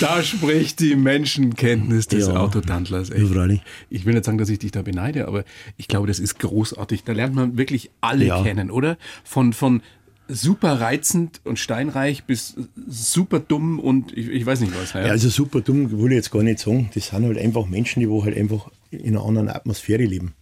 Da 0.00 0.22
spricht 0.22 0.80
die 0.80 0.94
Menschenkenntnis 0.96 2.06
des 2.06 2.28
Ja. 2.28 2.36
Autodandlers. 2.36 3.08
Ja, 3.10 3.16
Echt. 3.16 3.62
Ich 3.90 4.04
will 4.06 4.14
nicht 4.14 4.24
sagen, 4.24 4.38
dass 4.38 4.48
ich 4.48 4.58
dich 4.60 4.70
da 4.70 4.82
beneide, 4.82 5.26
aber 5.28 5.44
ich 5.76 5.88
glaube, 5.88 6.06
das 6.06 6.20
ist 6.20 6.38
großartig. 6.38 7.04
Da 7.04 7.12
lernt 7.12 7.34
man 7.34 7.58
wirklich 7.58 7.90
alle 8.00 8.26
Ja. 8.26 8.42
kennen, 8.42 8.70
oder? 8.70 8.96
Von, 9.24 9.52
von 9.52 9.82
super 10.28 10.80
reizend 10.80 11.40
und 11.44 11.58
steinreich 11.58 12.24
bis 12.24 12.54
super 12.88 13.38
dumm 13.40 13.78
und 13.78 14.16
ich, 14.16 14.28
ich 14.28 14.46
weiß 14.46 14.60
nicht 14.60 14.72
was. 14.80 14.92
Ja. 14.92 15.06
Ja, 15.06 15.10
also 15.12 15.28
super 15.28 15.60
dumm 15.60 15.90
will 16.00 16.12
ich 16.12 16.16
jetzt 16.16 16.30
gar 16.30 16.42
nicht 16.42 16.58
sagen. 16.58 16.90
Das 16.94 17.08
sind 17.08 17.24
halt 17.24 17.38
einfach 17.38 17.66
Menschen, 17.66 18.00
die 18.00 18.08
wo 18.08 18.24
halt 18.24 18.36
einfach 18.36 18.70
in 18.90 19.16
einer 19.16 19.24
anderen 19.24 19.48
Atmosphäre 19.48 20.04
leben. 20.04 20.34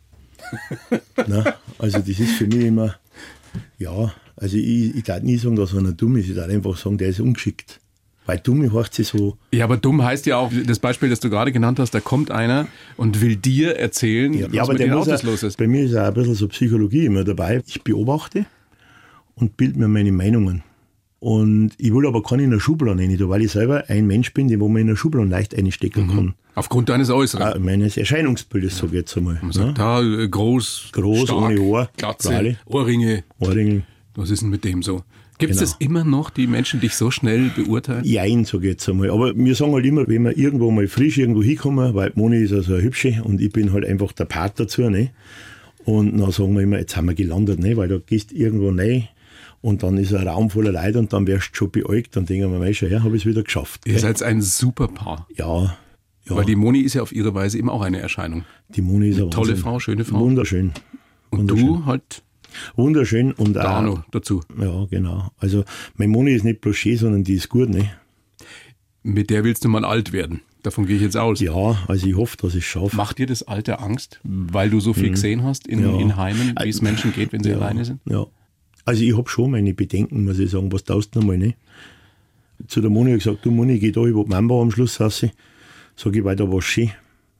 Na, 1.26 1.54
also 1.78 1.98
das 1.98 2.20
ist 2.20 2.32
für 2.32 2.46
mich 2.46 2.64
immer, 2.64 2.96
ja, 3.78 4.12
also 4.36 4.56
ich, 4.56 4.94
ich 4.96 5.02
darf 5.04 5.22
nie 5.22 5.36
sagen, 5.38 5.56
dass 5.56 5.74
einer 5.74 5.92
dumm 5.92 6.16
ist. 6.16 6.28
Ich 6.28 6.34
darf 6.34 6.48
einfach 6.48 6.76
sagen, 6.76 6.98
der 6.98 7.08
ist 7.08 7.20
ungeschickt. 7.20 7.80
Weil 8.26 8.38
dumm 8.38 8.72
heißt 8.72 8.94
sie 8.94 9.04
so, 9.04 9.36
Ja, 9.52 9.64
aber 9.64 9.76
dumm 9.76 10.02
heißt 10.02 10.24
ja 10.24 10.38
auch, 10.38 10.50
das 10.66 10.78
Beispiel, 10.78 11.10
das 11.10 11.20
du 11.20 11.28
gerade 11.28 11.52
genannt 11.52 11.78
hast, 11.78 11.90
da 11.94 12.00
kommt 12.00 12.30
einer 12.30 12.66
und 12.96 13.20
will 13.20 13.36
dir 13.36 13.76
erzählen, 13.76 14.32
Ja, 14.32 14.46
was 14.46 14.54
ja 14.54 14.62
aber 14.62 14.72
mit 14.72 14.80
der 14.80 14.86
den 14.88 14.94
Autos 14.96 15.22
los 15.24 15.42
ist. 15.42 15.58
bei 15.58 15.66
mir 15.66 15.84
ist 15.84 15.94
auch 15.94 16.06
ein 16.06 16.14
bisschen 16.14 16.34
so 16.34 16.48
Psychologie 16.48 17.04
immer 17.04 17.24
dabei. 17.24 17.62
Ich 17.66 17.82
beobachte 17.82 18.46
und 19.34 19.56
bilde 19.56 19.78
mir 19.78 19.88
meine 19.88 20.12
Meinungen. 20.12 20.62
Und 21.20 21.70
ich 21.78 21.92
will 21.94 22.06
aber 22.06 22.22
keinen 22.22 22.40
in 22.40 22.52
eine 22.52 22.60
Schublade 22.60 23.00
rein, 23.00 23.18
weil 23.28 23.42
ich 23.42 23.52
selber 23.52 23.84
ein 23.88 24.06
Mensch 24.06 24.34
bin, 24.34 24.48
der 24.48 24.60
wo 24.60 24.68
man 24.68 24.82
in 24.82 24.88
eine 24.88 24.96
Schublade 24.96 25.26
leicht 25.28 25.56
einstecken 25.56 26.08
kann. 26.08 26.34
Aufgrund 26.54 26.90
deines 26.90 27.08
Äußeren. 27.10 27.42
Auch 27.54 27.58
meines 27.58 27.96
Erscheinungsbildes, 27.96 28.76
sage 28.76 28.88
ich 28.88 28.92
jetzt 28.98 29.16
einmal. 29.16 29.38
Man 29.40 29.50
sagt, 29.52 29.78
da, 29.78 30.02
äh, 30.02 30.28
groß, 30.28 30.90
Groß, 30.92 31.22
stark, 31.22 31.42
ohne 31.42 31.60
Ohr, 31.60 31.90
Glatze, 31.96 32.28
Kralle. 32.28 32.56
Ohrringe. 32.66 33.24
Ohrringe. 33.38 33.82
Was 34.14 34.30
ist 34.30 34.42
denn 34.42 34.50
mit 34.50 34.64
dem 34.64 34.82
so? 34.82 35.02
Gibt 35.38 35.50
es 35.52 35.58
Genau. 35.58 35.70
das 35.72 35.76
immer 35.80 36.04
noch, 36.04 36.30
die 36.30 36.46
Menschen 36.46 36.80
dich 36.80 36.94
so 36.94 37.10
schnell 37.10 37.50
beurteilen? 37.56 38.04
Jein, 38.04 38.44
sage 38.44 38.66
ich 38.66 38.72
jetzt 38.74 38.88
einmal. 38.88 39.10
Aber 39.10 39.34
wir 39.34 39.54
sagen 39.56 39.72
halt 39.72 39.84
immer, 39.86 40.06
wenn 40.06 40.22
wir 40.24 40.36
irgendwo 40.38 40.70
mal 40.70 40.86
frisch 40.86 41.18
irgendwo 41.18 41.42
hinkommen, 41.42 41.94
weil 41.94 42.12
Moni 42.14 42.36
ist 42.36 42.52
also 42.52 42.74
eine 42.74 42.82
hübsche 42.82 43.20
und 43.24 43.40
ich 43.40 43.50
bin 43.50 43.72
halt 43.72 43.84
einfach 43.84 44.12
der 44.12 44.26
Part 44.26 44.60
dazu, 44.60 44.88
ne? 44.90 45.10
Und 45.84 46.18
dann 46.18 46.30
sagen 46.30 46.54
wir 46.54 46.62
immer, 46.62 46.78
jetzt 46.78 46.96
haben 46.96 47.06
wir 47.06 47.14
gelandet, 47.14 47.58
ne? 47.58 47.76
Weil 47.76 47.88
du 47.88 47.98
gehst 48.00 48.30
irgendwo 48.30 48.68
rein 48.68 49.08
und 49.64 49.82
dann 49.82 49.96
ist 49.96 50.12
ein 50.12 50.28
Raum 50.28 50.50
voller 50.50 50.72
Leute 50.72 50.98
und 50.98 51.12
dann 51.14 51.26
wärst 51.26 51.52
du 51.52 51.56
schon 51.56 51.70
beäugt 51.70 52.18
und 52.18 52.28
denken 52.28 52.52
wir, 52.60 52.74
schon 52.74 52.90
her, 52.90 53.02
habe 53.02 53.16
ich 53.16 53.22
es 53.22 53.26
wieder 53.26 53.42
geschafft. 53.42 53.80
Ihr 53.86 53.98
seid 53.98 54.22
ein 54.22 54.42
super 54.42 54.88
Paar. 54.88 55.26
Ja, 55.34 55.78
Ja. 56.26 56.36
Weil 56.36 56.44
die 56.44 56.54
Moni 56.56 56.80
ist 56.80 56.92
ja 56.94 57.00
auf 57.02 57.12
ihre 57.12 57.34
Weise 57.34 57.56
eben 57.58 57.70
auch 57.70 57.80
eine 57.82 57.98
Erscheinung. 57.98 58.44
Die 58.68 58.82
Moni 58.82 59.08
ist 59.08 59.20
eine 59.20 59.30
Tolle 59.30 59.48
Wahnsinn. 59.48 59.62
Frau, 59.64 59.78
schöne 59.80 60.04
Frau. 60.04 60.20
Wunderschön. 60.20 60.72
Und 61.30 61.38
Wunderschön. 61.50 61.66
du 61.66 61.86
halt 61.86 62.22
Wunderschön 62.76 63.32
und 63.32 63.54
der 63.54 63.64
auch, 63.64 63.74
Arno 63.76 64.04
dazu. 64.10 64.42
Ja, 64.60 64.84
genau. 64.90 65.30
Also, 65.38 65.64
meine 65.96 66.12
Moni 66.12 66.32
ist 66.32 66.44
nicht 66.44 66.60
bloß 66.60 66.76
schön, 66.76 66.96
sondern 66.98 67.24
die 67.24 67.34
ist 67.34 67.48
gut, 67.48 67.68
ne? 67.70 67.90
Mit 69.02 69.30
der 69.30 69.44
willst 69.44 69.64
du 69.64 69.68
mal 69.68 69.84
alt 69.84 70.12
werden. 70.12 70.40
Davon 70.62 70.86
gehe 70.86 70.96
ich 70.96 71.02
jetzt 71.02 71.16
aus. 71.16 71.40
Ja, 71.40 71.78
also 71.88 72.06
ich 72.06 72.16
hoffe, 72.16 72.36
dass 72.38 72.52
ich 72.54 72.64
es 72.64 72.64
schaffe. 72.64 72.96
Macht 72.96 73.18
dir 73.18 73.26
das 73.26 73.42
Alter 73.42 73.82
Angst, 73.82 74.20
weil 74.24 74.70
du 74.70 74.80
so 74.80 74.92
viel 74.94 75.10
gesehen 75.10 75.42
hast 75.42 75.66
in, 75.66 75.80
Mhm. 75.80 75.84
Ja. 75.86 76.00
in 76.00 76.16
Heimen, 76.16 76.54
wie 76.62 76.68
es 76.68 76.80
Menschen 76.80 77.12
geht, 77.14 77.32
wenn 77.32 77.42
sie 77.42 77.50
ja, 77.50 77.56
alleine 77.56 77.84
sind? 77.84 78.00
Ja. 78.06 78.26
Also 78.84 79.02
ich 79.02 79.16
habe 79.16 79.28
schon 79.28 79.50
meine 79.52 79.74
Bedenken, 79.74 80.24
muss 80.24 80.38
ich 80.38 80.50
sagen. 80.50 80.70
Was 80.72 80.84
taust 80.84 81.14
du 81.14 81.20
nochmal, 81.20 81.38
ne? 81.38 81.54
Zu 82.68 82.80
der 82.80 82.90
Moni 82.90 83.10
habe 83.10 83.18
ich 83.18 83.24
gesagt, 83.24 83.44
du 83.44 83.50
Moni, 83.50 83.78
geh 83.78 83.90
da, 83.90 84.04
ich 84.04 84.14
will 84.14 84.24
Mamba 84.26 84.60
am 84.60 84.70
Schluss 84.70 85.00
raus. 85.00 85.24
Sag 85.96 86.14
ich, 86.16 86.24
weil 86.24 86.36
da 86.36 86.50
war 86.50 86.62
schön. 86.62 86.90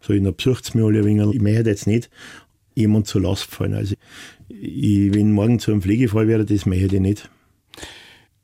So, 0.00 0.12
ich 0.12 0.22
besucht 0.36 0.74
mir 0.74 0.84
alle 0.84 1.00
ein 1.00 1.04
wenig. 1.04 1.34
Ich 1.34 1.40
möchte 1.40 1.68
jetzt 1.70 1.86
nicht 1.86 2.10
jemand 2.74 3.06
zur 3.06 3.22
Last 3.22 3.44
fallen. 3.44 3.74
Also 3.74 3.94
ich, 4.48 5.14
wenn 5.14 5.32
morgen 5.32 5.58
zu 5.58 5.70
einem 5.70 5.82
Pflegefall 5.82 6.28
wäre, 6.28 6.44
das 6.44 6.66
möchte 6.66 6.96
ich 6.96 7.00
nicht. 7.00 7.30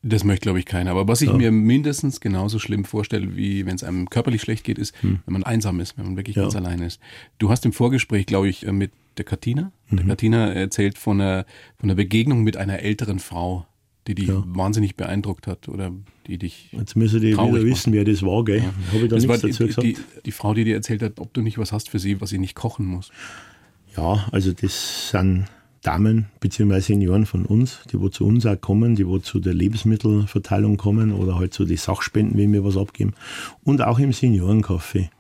Das 0.02 0.24
möchte, 0.24 0.44
glaube 0.44 0.58
ich, 0.58 0.64
keiner. 0.64 0.92
Aber 0.92 1.06
was 1.08 1.20
ich 1.20 1.30
mir 1.30 1.50
mindestens 1.50 2.20
genauso 2.20 2.58
schlimm 2.58 2.86
vorstelle, 2.86 3.36
wie 3.36 3.66
wenn 3.66 3.74
es 3.74 3.84
einem 3.84 4.08
körperlich 4.08 4.40
schlecht 4.40 4.64
geht, 4.64 4.78
ist, 4.78 4.94
wenn 5.02 5.20
man 5.26 5.42
einsam 5.42 5.78
ist, 5.80 5.98
wenn 5.98 6.06
man 6.06 6.16
wirklich 6.16 6.36
Hm. 6.36 6.42
Ja. 6.44 6.48
ganz 6.48 6.56
allein 6.56 6.80
ist. 6.80 7.00
Du 7.38 7.50
hast 7.50 7.66
im 7.66 7.72
Vorgespräch, 7.74 8.24
glaube 8.24 8.48
ich, 8.48 8.64
mit 8.70 8.92
der 9.20 9.24
Katina, 9.26 9.70
Mhm. 9.90 9.96
der 9.98 10.06
Katina 10.06 10.52
erzählt 10.52 10.96
von 10.96 11.20
einer, 11.20 11.44
von 11.78 11.90
einer 11.90 11.94
Begegnung 11.96 12.42
mit 12.42 12.56
einer 12.56 12.78
älteren 12.80 13.18
Frau, 13.18 13.66
die 14.06 14.14
dich 14.14 14.30
wahnsinnig 14.30 14.96
beeindruckt 14.96 15.46
hat 15.46 15.68
oder 15.68 15.92
die 16.26 16.38
dich 16.38 16.70
Jetzt 16.72 16.96
müssen 16.96 17.20
die 17.20 17.32
wieder 17.32 17.64
wissen, 17.64 17.92
wer 17.92 18.04
das 18.04 18.22
war, 18.22 18.44
gell? 18.44 18.62
Habe 18.92 19.04
ich 19.04 19.08
da 19.10 19.16
das 19.16 19.26
nichts 19.26 19.40
die, 19.42 19.48
dazu 19.48 19.66
gesagt? 19.66 19.86
die, 19.86 19.96
die 20.24 20.32
Frau, 20.32 20.54
die 20.54 20.64
dir 20.64 20.74
erzählt 20.74 21.02
hat, 21.02 21.20
ob 21.20 21.34
du 21.34 21.42
nicht 21.42 21.58
was 21.58 21.70
hast 21.70 21.90
für 21.90 21.98
sie, 21.98 22.18
was 22.20 22.30
sie 22.30 22.38
nicht 22.38 22.54
kochen 22.54 22.86
muss. 22.86 23.10
Ja, 23.96 24.26
also 24.32 24.52
das 24.52 25.10
sind 25.10 25.46
Damen 25.82 26.26
bzw. 26.40 26.80
Senioren 26.80 27.26
von 27.26 27.44
uns, 27.44 27.80
die 27.92 28.00
wo 28.00 28.08
zu 28.08 28.24
uns 28.26 28.46
auch 28.46 28.58
kommen, 28.60 28.96
die 28.96 29.06
wo 29.06 29.18
zu 29.18 29.38
der 29.38 29.52
Lebensmittelverteilung 29.54 30.76
kommen 30.78 31.12
oder 31.12 31.36
halt 31.36 31.52
zu 31.52 31.64
den 31.66 31.76
Sachspenden, 31.76 32.38
wenn 32.38 32.52
wir 32.52 32.64
was 32.64 32.76
abgeben. 32.76 33.12
Und 33.64 33.82
auch 33.82 33.98
im 33.98 34.10
Seniorencafé. 34.12 35.10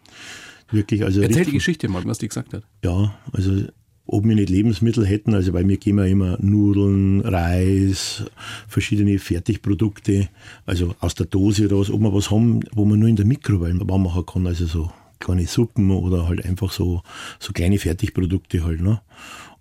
Wirklich, 0.70 1.04
also 1.04 1.20
Erzähl 1.20 1.44
die 1.44 1.52
Geschichte 1.52 1.88
mal, 1.88 2.04
was 2.04 2.18
die 2.18 2.28
gesagt 2.28 2.54
hat. 2.54 2.62
Ja, 2.84 3.14
also 3.32 3.64
ob 4.12 4.24
wir 4.24 4.34
nicht 4.34 4.50
Lebensmittel 4.50 5.06
hätten, 5.06 5.34
also 5.34 5.52
bei 5.52 5.62
mir 5.62 5.76
geben 5.76 5.98
wir 5.98 6.06
immer 6.06 6.36
Nudeln, 6.40 7.20
Reis, 7.20 8.24
verschiedene 8.66 9.18
Fertigprodukte, 9.20 10.28
also 10.66 10.96
aus 10.98 11.14
der 11.14 11.26
Dose 11.26 11.70
was, 11.70 11.90
ob 11.90 12.00
wir 12.00 12.12
was 12.12 12.30
haben, 12.30 12.60
wo 12.72 12.84
man 12.84 12.98
nur 12.98 13.08
in 13.08 13.16
der 13.16 13.26
Mikrowelle 13.26 13.88
warm 13.88 14.04
machen 14.04 14.26
kann, 14.26 14.46
also 14.48 14.66
so 14.66 14.90
kleine 15.20 15.46
Suppen 15.46 15.92
oder 15.92 16.26
halt 16.26 16.44
einfach 16.44 16.72
so, 16.72 17.02
so 17.38 17.52
kleine 17.52 17.78
Fertigprodukte 17.78 18.64
halt. 18.64 18.80
Ne? 18.80 19.00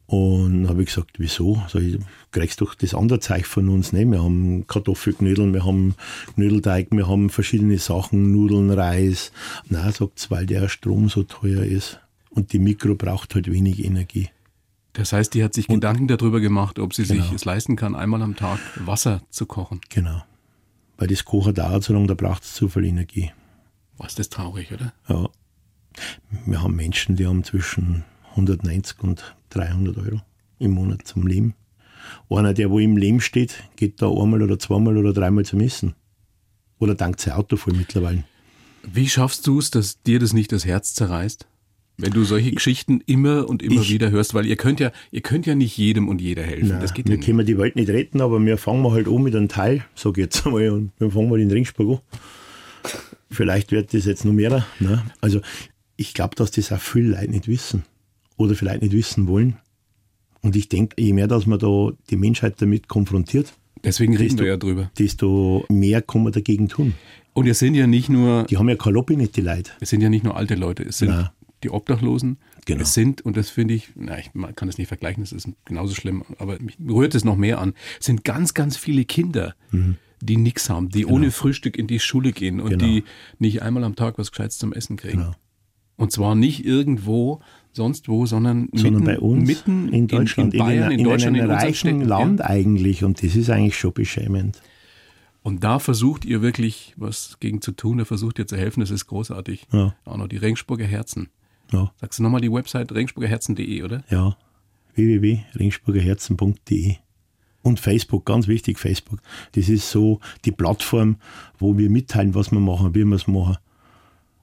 Und 0.08 0.68
habe 0.68 0.82
ich 0.82 0.88
gesagt, 0.88 1.20
wieso? 1.20 1.62
Sag 1.68 1.84
ich, 1.84 2.00
kriegst 2.32 2.62
doch 2.62 2.74
das 2.74 2.96
andere 2.96 3.20
Zeug 3.20 3.46
von 3.46 3.70
uns. 3.70 3.94
Ne? 3.94 4.10
Wir 4.10 4.24
haben 4.24 4.66
Kartoffelknödel, 4.66 5.54
wir 5.54 5.64
haben 5.64 5.94
Knödelteig, 6.34 6.88
wir 6.90 7.08
haben 7.08 7.30
verschiedene 7.30 7.78
Sachen, 7.78 8.32
Nudeln, 8.32 8.72
Reis. 8.72 9.32
Nein, 9.70 9.92
sagt 9.92 10.32
weil 10.32 10.48
der 10.48 10.70
Strom 10.70 11.10
so 11.10 11.22
teuer 11.22 11.64
ist. 11.64 12.00
Und 12.32 12.54
die 12.54 12.60
Mikro 12.60 12.96
braucht 12.96 13.36
halt 13.36 13.52
wenig 13.52 13.86
Energie. 13.86 14.30
Das 15.00 15.14
heißt, 15.14 15.34
die 15.34 15.46
hat 15.46 15.54
sich 15.54 15.68
Gedanken 15.68 16.10
darüber 16.10 16.42
gemacht, 16.42 16.78
ob 16.78 16.94
sie 16.94 17.06
sich 17.06 17.22
Genau. 17.22 17.34
es 17.34 17.46
leisten 17.46 17.78
kann, 17.78 17.96
einmal 17.96 18.22
am 18.22 18.36
Tag 18.36 18.60
Wasser 18.86 19.22
zu 19.30 19.46
kochen. 19.46 19.80
Genau. 19.88 20.24
Weil 20.98 21.08
das 21.08 21.24
Kochen 21.24 21.54
dauert 21.54 21.86
so 21.86 21.94
lange, 21.94 22.08
da 22.08 22.16
braucht 22.16 22.44
es 22.44 22.54
zu 22.54 22.68
viel 22.68 22.84
Energie. 22.84 23.32
Was 23.98 24.10
ist 24.10 24.20
das 24.20 24.30
traurig, 24.30 24.74
oder? 24.74 24.94
Ja. 25.08 25.30
Wir 26.46 26.62
haben 26.62 26.76
Menschen, 26.76 27.16
die 27.16 27.26
haben 27.26 27.46
zwischen 27.46 28.04
190 28.32 29.02
und 29.02 29.36
300 29.52 29.98
Euro 29.98 30.22
im 30.60 30.72
Monat 30.72 31.08
zum 31.08 31.26
Leben. 31.26 31.54
Einer, 32.30 32.54
der 32.54 32.70
wo 32.70 32.80
im 32.80 32.98
Leben 32.98 33.22
steht, 33.22 33.64
geht 33.78 34.02
da 34.02 34.10
einmal 34.10 34.42
oder 34.42 34.60
zweimal 34.60 34.98
oder 34.98 35.14
dreimal 35.14 35.46
zum 35.46 35.62
Essen. 35.62 35.96
Oder 36.78 36.94
dankt 36.96 37.22
sein 37.22 37.36
Auto 37.36 37.56
voll 37.56 37.74
mittlerweile. 37.74 38.26
Wie 38.84 39.08
schaffst 39.08 39.48
du 39.48 39.60
es, 39.60 39.72
dass 39.72 40.02
dir 40.04 40.20
das 40.20 40.34
nicht 40.34 40.52
das 40.52 40.66
Herz 40.66 40.94
zerreißt? 40.94 41.48
Wenn 42.02 42.12
du 42.14 42.24
solche 42.24 42.52
Geschichten 42.52 43.02
immer 43.06 43.48
und 43.50 43.62
immer 43.62 43.82
Ich- 43.82 43.92
wieder 43.92 44.10
hörst, 44.12 44.34
weil 44.34 44.46
ihr 44.46 44.56
könnt 44.56 44.80
ja, 44.80 44.92
ihr 45.12 45.22
könnt 45.22 45.46
ja 45.46 45.56
nicht 45.56 45.78
jedem 45.78 46.08
und 46.08 46.22
jeder 46.22 46.44
helfen. 46.44 46.70
Nein, 46.70 46.80
das 46.82 46.94
geht 46.94 47.06
ja 47.08 47.12
wir 47.12 47.18
nicht. 47.18 47.26
können 47.26 47.46
die 47.46 47.58
Welt 47.58 47.76
nicht 47.76 47.90
retten, 47.90 48.22
aber 48.22 48.44
wir 48.44 48.58
fangen 48.58 48.82
mal 48.82 48.92
halt 48.94 49.08
an 49.08 49.22
mit 49.22 49.36
einem 49.36 49.50
Teil, 49.50 49.84
sag 49.96 50.18
ich 50.18 50.24
jetzt 50.24 50.46
einmal, 50.46 50.70
und 50.70 50.92
wir 50.98 51.12
fangen 51.12 51.30
mal 51.30 51.40
den 51.40 51.52
Ringsburg 51.52 52.00
an. 52.00 52.20
Vielleicht 53.32 53.72
wird 53.72 53.94
das 53.94 54.06
jetzt 54.06 54.26
noch 54.26 54.34
mehr. 54.34 54.66
Ne? 54.80 55.04
Also 55.22 55.42
ich 55.98 56.14
glaube, 56.14 56.36
dass 56.36 56.52
das 56.52 56.72
auch 56.72 56.80
viele 56.80 57.10
Leute 57.10 57.30
nicht 57.32 57.48
wissen 57.48 57.84
oder 58.38 58.56
vielleicht 58.56 58.82
nicht 58.82 58.94
wissen 58.94 59.28
wollen. 59.28 59.58
Und 60.42 60.56
ich 60.56 60.70
denke, 60.70 61.02
je 61.02 61.14
mehr, 61.14 61.28
dass 61.28 61.46
man 61.46 61.60
da 61.60 61.92
die 62.10 62.16
Menschheit 62.16 62.62
damit 62.62 62.88
konfrontiert, 62.88 63.54
Deswegen 63.84 64.14
reden 64.18 64.30
desto, 64.30 64.44
wir 64.44 64.52
ja 64.52 64.58
drüber. 64.58 64.92
desto 64.98 65.66
mehr 65.70 66.02
kann 66.02 66.24
man 66.24 66.32
dagegen 66.34 66.68
tun. 66.70 66.94
Und 67.34 67.48
es 67.48 67.60
sind 67.60 67.76
ja 67.76 67.88
nicht 67.88 68.10
nur, 68.10 68.44
Die 68.46 68.58
haben 68.58 68.68
ja 68.70 68.76
kein 68.76 68.94
Lobby 68.94 69.16
nicht, 69.16 69.36
die 69.38 69.42
Leute. 69.42 69.72
es 69.80 69.90
sind 69.90 70.02
ja 70.02 70.10
nicht 70.10 70.24
nur 70.24 70.36
alte 70.36 70.56
Leute, 70.56 70.84
es 70.84 70.98
sind 70.98 71.10
Nein. 71.10 71.30
Die 71.64 71.70
Obdachlosen. 71.72 72.38
Genau. 72.66 72.82
Es 72.82 72.94
sind, 72.94 73.22
und 73.22 73.36
das 73.38 73.50
finde 73.50 73.74
ich, 73.74 73.90
na, 73.96 74.18
ich 74.20 74.34
man 74.34 74.56
kann 74.56 74.68
das 74.68 74.78
nicht 74.78 74.88
vergleichen, 74.88 75.24
das 75.24 75.32
ist 75.32 75.50
genauso 75.66 75.96
schlimm, 75.96 76.24
aber 76.38 76.60
mich 76.60 76.78
rührt 76.88 77.16
es 77.16 77.26
noch 77.26 77.36
mehr 77.36 77.60
an, 77.60 77.74
es 78.00 78.06
sind 78.06 78.24
ganz, 78.24 78.54
ganz 78.54 78.78
viele 78.78 79.06
Kinder, 79.06 79.56
die 80.22 80.38
nichts 80.38 80.70
haben, 80.70 80.90
die 80.90 81.06
ohne 81.06 81.32
Frühstück 81.32 81.78
in 81.78 81.88
die 81.88 82.00
Schule 82.00 82.32
gehen 82.32 82.60
und 82.60 82.72
Genau. 82.72 82.86
die 82.86 83.04
nicht 83.40 83.62
einmal 83.62 83.84
am 83.84 83.96
Tag 83.96 84.18
was 84.18 84.32
Gescheites 84.32 84.58
zum 84.58 84.74
Essen 84.74 84.98
kriegen. 84.98 85.20
Genau. 85.20 85.32
Und 85.98 86.14
zwar 86.14 86.34
nicht 86.36 86.66
irgendwo, 86.66 87.42
sonst 87.74 88.08
wo, 88.08 88.26
sondern, 88.26 88.70
Sondern 88.74 88.94
mitten, 89.04 89.06
bei 89.06 89.20
uns 89.20 89.46
mitten 89.48 89.90
in 89.90 90.08
Deutschland, 90.08 90.54
in, 90.54 90.60
in 90.60 90.66
Bayern, 90.66 90.92
in, 90.92 91.00
in, 91.00 91.06
Deutschland, 91.06 91.36
einem 91.36 91.44
in 91.46 91.52
unseren 91.52 91.60
reichen 91.66 91.76
Städten. 91.76 92.02
Land 92.08 92.40
Ja. 92.40 92.46
eigentlich. 92.46 93.04
Und 93.04 93.22
das 93.22 93.36
ist 93.36 93.50
eigentlich 93.50 93.78
schon 93.78 93.92
beschämend. 93.94 94.62
Und 95.42 95.64
da 95.64 95.80
versucht 95.80 96.24
ihr 96.26 96.42
wirklich 96.42 96.94
was 96.98 97.38
gegen 97.40 97.62
zu 97.62 97.72
tun, 97.72 97.98
da 97.98 98.06
versucht 98.06 98.40
ihr 98.40 98.48
zu 98.48 98.56
helfen, 98.58 98.80
das 98.82 98.92
ist 98.92 99.08
großartig. 99.08 99.68
Ja. 99.74 99.96
Auch 100.06 100.18
noch 100.18 100.28
die 100.28 100.38
Regensburger 100.38 100.86
Herzen. 100.86 101.30
Ja. 101.72 101.92
Sagst 102.00 102.20
du 102.20 102.24
nochmal 102.24 102.42
die 102.42 102.52
Website 102.52 102.92
regensburgerherzen.de, 102.92 103.84
oder? 103.84 104.04
Ja, 104.10 104.38
www.ringsburgerherzen.de. 104.96 106.96
Und 107.62 107.80
Facebook, 107.80 108.26
ganz 108.26 108.48
wichtig, 108.48 108.80
Facebook. 108.80 109.20
Das 109.54 109.70
ist 109.70 109.90
so 109.90 110.20
die 110.46 110.52
Plattform, 110.52 111.18
wo 111.58 111.78
wir 111.78 111.90
mitteilen, 111.90 112.34
was 112.34 112.52
wir 112.52 112.60
machen, 112.60 112.96
wie 112.96 113.04
wir 113.04 113.16
es 113.16 113.28
machen. 113.28 113.58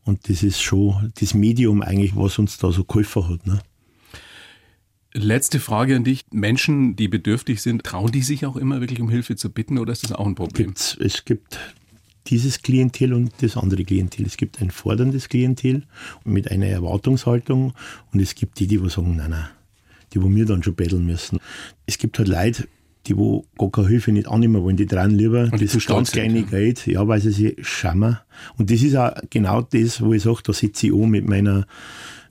Und 0.04 0.28
das 0.28 0.42
ist 0.42 0.62
schon 0.62 1.12
das 1.18 1.34
Medium 1.34 1.82
eigentlich, 1.82 2.14
was 2.14 2.38
uns 2.38 2.58
da 2.58 2.70
so 2.70 2.84
geholfen 2.84 3.28
hat. 3.28 3.46
Ne? 3.46 3.60
Letzte 5.12 5.60
Frage 5.60 5.96
an 5.96 6.04
dich. 6.04 6.26
Menschen, 6.30 6.94
die 6.94 7.08
bedürftig 7.08 7.62
sind, 7.62 7.84
trauen 7.84 8.12
die 8.12 8.22
sich 8.22 8.44
auch 8.44 8.56
immer 8.56 8.80
wirklich 8.80 9.00
um 9.00 9.08
Hilfe 9.08 9.34
zu 9.34 9.50
bitten 9.50 9.78
oder 9.78 9.92
ist 9.92 10.04
das 10.04 10.12
auch 10.12 10.26
ein 10.26 10.34
Problem? 10.34 10.68
Gibt's, 10.68 10.96
es 11.00 11.24
gibt 11.24 11.58
dieses 12.28 12.62
Klientel 12.62 13.12
und 13.12 13.32
das 13.40 13.56
andere 13.56 13.84
Klientel. 13.84 14.26
Es 14.26 14.36
gibt 14.36 14.60
ein 14.60 14.70
forderndes 14.70 15.28
Klientel 15.28 15.82
mit 16.24 16.50
einer 16.50 16.66
Erwartungshaltung 16.66 17.72
und 18.12 18.20
es 18.20 18.34
gibt 18.34 18.58
die, 18.58 18.66
die 18.66 18.82
wo 18.82 18.88
sagen, 18.88 19.16
nein, 19.16 19.30
nein, 19.30 19.48
die 20.12 20.22
wo 20.22 20.28
wir 20.28 20.46
dann 20.46 20.62
schon 20.62 20.74
betteln 20.74 21.06
müssen. 21.06 21.38
Es 21.86 21.98
gibt 21.98 22.18
halt 22.18 22.28
Leute, 22.28 22.68
die 23.06 23.16
wo 23.16 23.44
gar 23.58 23.70
keine 23.70 23.88
Hilfe 23.88 24.12
nicht 24.12 24.28
annehmen 24.28 24.62
wollen, 24.62 24.76
die 24.76 24.86
dran 24.86 25.12
lieber 25.12 25.48
die 25.48 25.66
das 25.66 25.86
ganz 25.86 26.10
sind, 26.10 26.20
kleine 26.20 26.40
ja. 26.40 26.46
Geld, 26.46 26.86
ja, 26.86 27.06
weil 27.06 27.20
sie 27.20 27.30
sich 27.30 27.54
schämen. 27.66 28.18
Und 28.58 28.70
das 28.70 28.82
ist 28.82 28.96
auch 28.96 29.12
genau 29.30 29.62
das, 29.62 30.00
wo 30.00 30.12
ich 30.12 30.22
sage, 30.22 30.40
da 30.44 30.52
sitze 30.52 30.88
ich 30.88 30.92
an 30.92 31.10
mit 31.10 31.28
meiner 31.28 31.66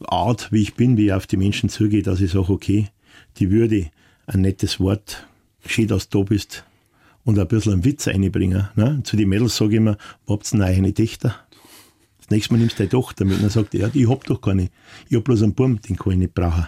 Art, 0.08 0.52
wie 0.52 0.62
ich 0.62 0.76
bin, 0.76 0.98
wie 0.98 1.06
ich 1.06 1.14
auf 1.14 1.28
die 1.28 1.38
Menschen 1.38 1.70
zugehe, 1.70 2.04
dass 2.04 2.22
ich 2.22 2.32
sage, 2.32 2.52
okay, 2.52 2.88
die 3.38 3.50
Würde, 3.52 3.88
ein 4.28 4.41
nettes 4.41 4.80
Wort, 4.80 5.28
schön, 5.66 5.88
dass 5.88 6.10
du 6.10 6.20
da 6.20 6.24
bist 6.26 6.66
und 7.26 7.38
ein 7.38 7.47
bisschen 7.47 7.73
einen 7.73 7.84
Witz 7.84 8.07
einbringen. 8.07 8.69
Ne? 8.76 9.01
Zu 9.03 9.17
den 9.17 9.28
Mädels 9.28 9.57
sage 9.57 9.71
ich 9.71 9.78
immer, 9.78 9.97
habt 10.28 10.53
ihr 10.53 10.63
eine 10.63 10.93
Töchter? 10.93 11.36
Das 12.19 12.30
nächste 12.30 12.53
Mal 12.53 12.59
nimmst 12.59 12.80
du 12.80 12.84
deine 12.84 12.89
Tochter 12.89 13.26
mit 13.26 13.36
und 13.36 13.43
dann 13.43 13.49
sagt 13.49 13.76
er, 13.76 13.82
ja, 13.82 13.89
ich 13.93 14.09
hab 14.09 14.23
doch 14.23 14.41
keine. 14.41 14.69
Ich 15.09 15.17
hab 15.17 15.26
bloß 15.26 15.43
einen 15.43 15.53
Burm, 15.53 15.82
den 15.82 15.97
kann 15.97 16.13
ich 16.13 16.19
nicht 16.19 16.34
brauchen. 16.34 16.67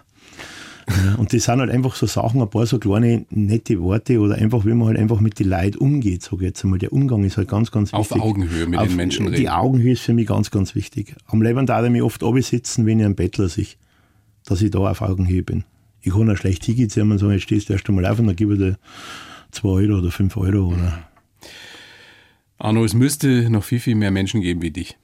Ja, 0.90 1.16
und 1.16 1.34
das 1.34 1.44
sind 1.44 1.60
halt 1.60 1.70
einfach 1.70 1.96
so 1.96 2.06
Sachen, 2.06 2.42
ein 2.42 2.50
paar 2.50 2.66
so 2.66 2.80
kleine 2.80 3.26
nette 3.30 3.82
Worte 3.82 4.20
oder 4.20 4.36
einfach, 4.36 4.66
wie 4.66 4.74
man 4.74 4.88
halt 4.88 4.98
einfach 4.98 5.20
mit 5.20 5.38
den 5.38 5.50
Leuten 5.50 5.78
umgeht, 5.80 6.24
sage 6.24 6.38
ich 6.38 6.42
jetzt 6.44 6.64
einmal. 6.64 6.80
Der 6.80 6.94
Umgang 6.94 7.24
ist 7.26 7.38
halt 7.38 7.50
ganz, 7.50 7.72
ganz 7.72 7.94
Auf 7.94 8.12
wichtig. 8.12 8.24
Augenhöhe 8.24 8.68
mit 8.68 8.80
den 8.80 8.96
Menschen 8.96 9.26
Die 9.26 9.34
reden. 9.34 9.50
Augenhöhe 9.50 9.94
ist 9.94 10.02
für 10.02 10.14
mich 10.14 10.28
ganz, 10.28 10.50
ganz 10.50 10.76
wichtig. 10.76 11.16
Am 11.26 11.42
Leben 11.42 11.66
darf 11.66 11.84
ich 11.84 11.92
mich 11.92 12.02
oft 12.02 12.24
absitzen, 12.24 12.86
wenn 12.86 13.00
ich 13.00 13.06
ein 13.06 13.16
Bettler 13.16 13.50
sehe, 13.50 13.68
dass 14.46 14.62
ich 14.62 14.72
da 14.72 14.80
auf 14.80 15.02
Augenhöhe 15.02 15.44
bin. 15.44 15.66
Ich 16.02 16.14
kann 16.14 16.30
auch 16.30 16.38
schlecht 16.38 16.64
hingehen 16.64 17.12
und 17.12 17.18
sagen, 17.18 17.34
jetzt 17.34 17.44
stehst 17.44 17.68
du 17.68 17.74
erst 17.74 17.90
einmal 17.90 18.06
auf 18.06 18.20
und 18.20 18.28
dann 18.28 18.36
gebe 18.36 18.54
ich 18.54 18.60
dir 18.60 18.78
zwei 19.52 19.70
Euro 19.70 20.00
oder 20.00 20.12
fünf 20.12 20.38
Euro 20.38 20.74
oder 20.74 21.08
Arno, 22.58 22.84
es 22.84 22.94
müsste 22.94 23.50
noch 23.50 23.64
viel, 23.64 23.80
viel 23.80 23.96
mehr 23.96 24.12
Menschen 24.12 24.42
geben 24.42 24.62
wie 24.62 24.72
dich, 24.72 24.98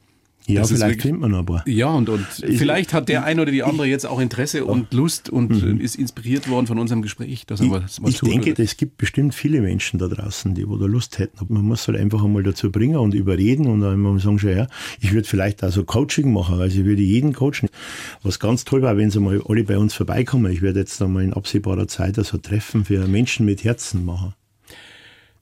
Ja, 0.46 0.62
Das 0.62 0.72
vielleicht 0.72 1.02
findet 1.02 1.22
man 1.22 1.34
ein 1.34 1.46
paar. 1.46 1.68
Ja, 1.68 1.88
und, 1.88 2.10
und 2.10 2.26
vielleicht 2.26 2.94
hat 2.94 3.08
der 3.08 3.24
eine 3.24 3.42
oder 3.42 3.52
die 3.52 3.64
andere 3.64 3.88
jetzt 3.88 4.06
auch 4.06 4.20
Interesse 4.20 4.66
und 4.66 4.94
Lust 4.94 5.30
und 5.30 5.52
äh, 5.64 5.82
ist 5.82 5.96
inspiriert 5.96 6.50
worden 6.50 6.68
von 6.68 6.80
unserem 6.80 7.02
Gespräch, 7.02 7.46
dass 7.46 7.62
er 7.62 7.68
mal, 7.68 7.80
mal 7.80 7.88
Mhm. 8.02 8.08
Ich 8.10 8.20
denke, 8.20 8.62
es 8.62 8.76
gibt 8.76 8.98
bestimmt 8.98 9.34
viele 9.34 9.62
Menschen 9.62 10.00
da 10.00 10.08
draußen, 10.08 10.54
die 10.54 10.68
wo 10.68 10.78
da 10.78 10.86
Lust 10.86 11.18
hätten. 11.20 11.40
Aber 11.40 11.54
man 11.54 11.64
muss 11.64 11.88
halt 11.88 11.98
einfach 11.98 12.24
einmal 12.24 12.44
dazu 12.44 12.72
bringen 12.72 12.98
und 12.98 13.14
überreden 13.14 13.68
und 13.68 13.82
dann 13.82 14.00
mal 14.00 14.20
sagen, 14.20 14.38
schon, 14.38 14.52
ja, 14.52 14.68
ich 15.00 15.14
würde 15.14 15.28
vielleicht 15.28 15.64
auch 15.64 15.72
so 15.72 15.84
Coaching 15.86 16.34
machen. 16.34 16.60
Also 16.60 16.80
ich 16.80 16.86
würde 16.86 17.02
jeden 17.02 17.34
coachen. 17.34 17.70
Was 18.22 18.40
ganz 18.40 18.66
toll 18.66 18.82
war, 18.82 18.98
wenn 18.98 19.12
sie 19.12 19.22
mal 19.22 19.42
alle 19.48 19.64
bei 19.64 19.78
uns 19.78 19.94
vorbeikommen. 19.94 20.52
Ich 20.52 20.62
werde 20.62 20.80
jetzt 20.80 21.02
einmal 21.02 21.24
in 21.24 21.34
absehbarer 21.34 21.88
Zeit 21.88 22.18
so 22.18 22.38
Treffen 22.38 22.84
für 22.86 23.08
Menschen 23.08 23.46
mit 23.46 23.64
Herzen 23.64 24.04
machen. 24.04 24.34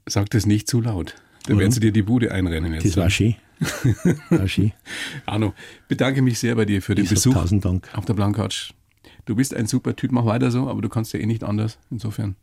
Sag 0.08 0.30
das 0.30 0.46
nicht 0.46 0.68
zu 0.68 0.82
laut. 0.82 1.16
Dann 1.48 1.58
werden 1.58 1.72
sie 1.72 1.80
dir 1.80 1.92
die 1.92 2.04
Bude 2.04 2.32
einrennen 2.32 2.74
jetzt. 2.74 2.86
Das 2.86 2.98
war 2.98 3.10
schön. 3.10 3.36
Arno, 5.26 5.54
bedanke 5.88 6.22
mich 6.22 6.40
sehr 6.40 6.56
bei 6.56 6.66
dir 6.66 6.82
für 6.82 6.96
den 6.96 7.06
Ich 7.06 7.10
Besuch 7.12 7.34
tausend 7.34 7.66
Dank. 7.66 7.90
auf 7.94 8.06
der 8.06 8.14
Blancouch. 8.14 8.74
Du 9.26 9.36
bist 9.36 9.54
ein 9.56 9.68
super 9.68 9.96
Typ, 9.96 10.12
mach 10.12 10.26
weiter 10.26 10.52
so, 10.52 10.68
aber 10.68 10.82
du 10.82 10.90
kannst 10.90 11.14
ja 11.14 11.20
eh 11.20 11.26
nicht 11.26 11.44
anders. 11.44 11.78
Insofern 11.92 12.36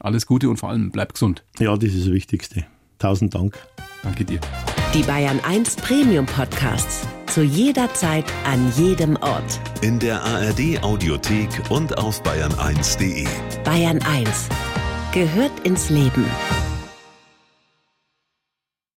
alles 0.00 0.26
Gute 0.26 0.48
und 0.48 0.56
vor 0.58 0.70
allem 0.70 0.90
bleib 0.90 1.12
gesund. 1.14 1.44
Ja, 1.58 1.76
das 1.76 1.90
ist 1.92 2.06
das 2.06 2.12
Wichtigste. 2.12 2.66
Tausend 2.98 3.34
Dank. 3.34 3.58
Danke 4.02 4.24
dir. 4.24 4.40
Die 4.92 5.02
Bayern 5.02 5.40
1 5.40 5.76
Premium 5.76 6.26
Podcasts. 6.26 7.06
Zu 7.26 7.42
jeder 7.42 7.92
Zeit, 7.94 8.24
an 8.44 8.70
jedem 8.76 9.16
Ort. 9.16 9.60
In 9.82 9.98
der 9.98 10.22
ARD 10.22 10.82
Audiothek 10.82 11.48
und 11.70 11.98
auf 11.98 12.22
bayern1.de. 12.22 13.26
Bayern 13.64 14.00
1 14.02 14.48
gehört 15.12 15.66
ins 15.66 15.90
Leben. 15.90 16.24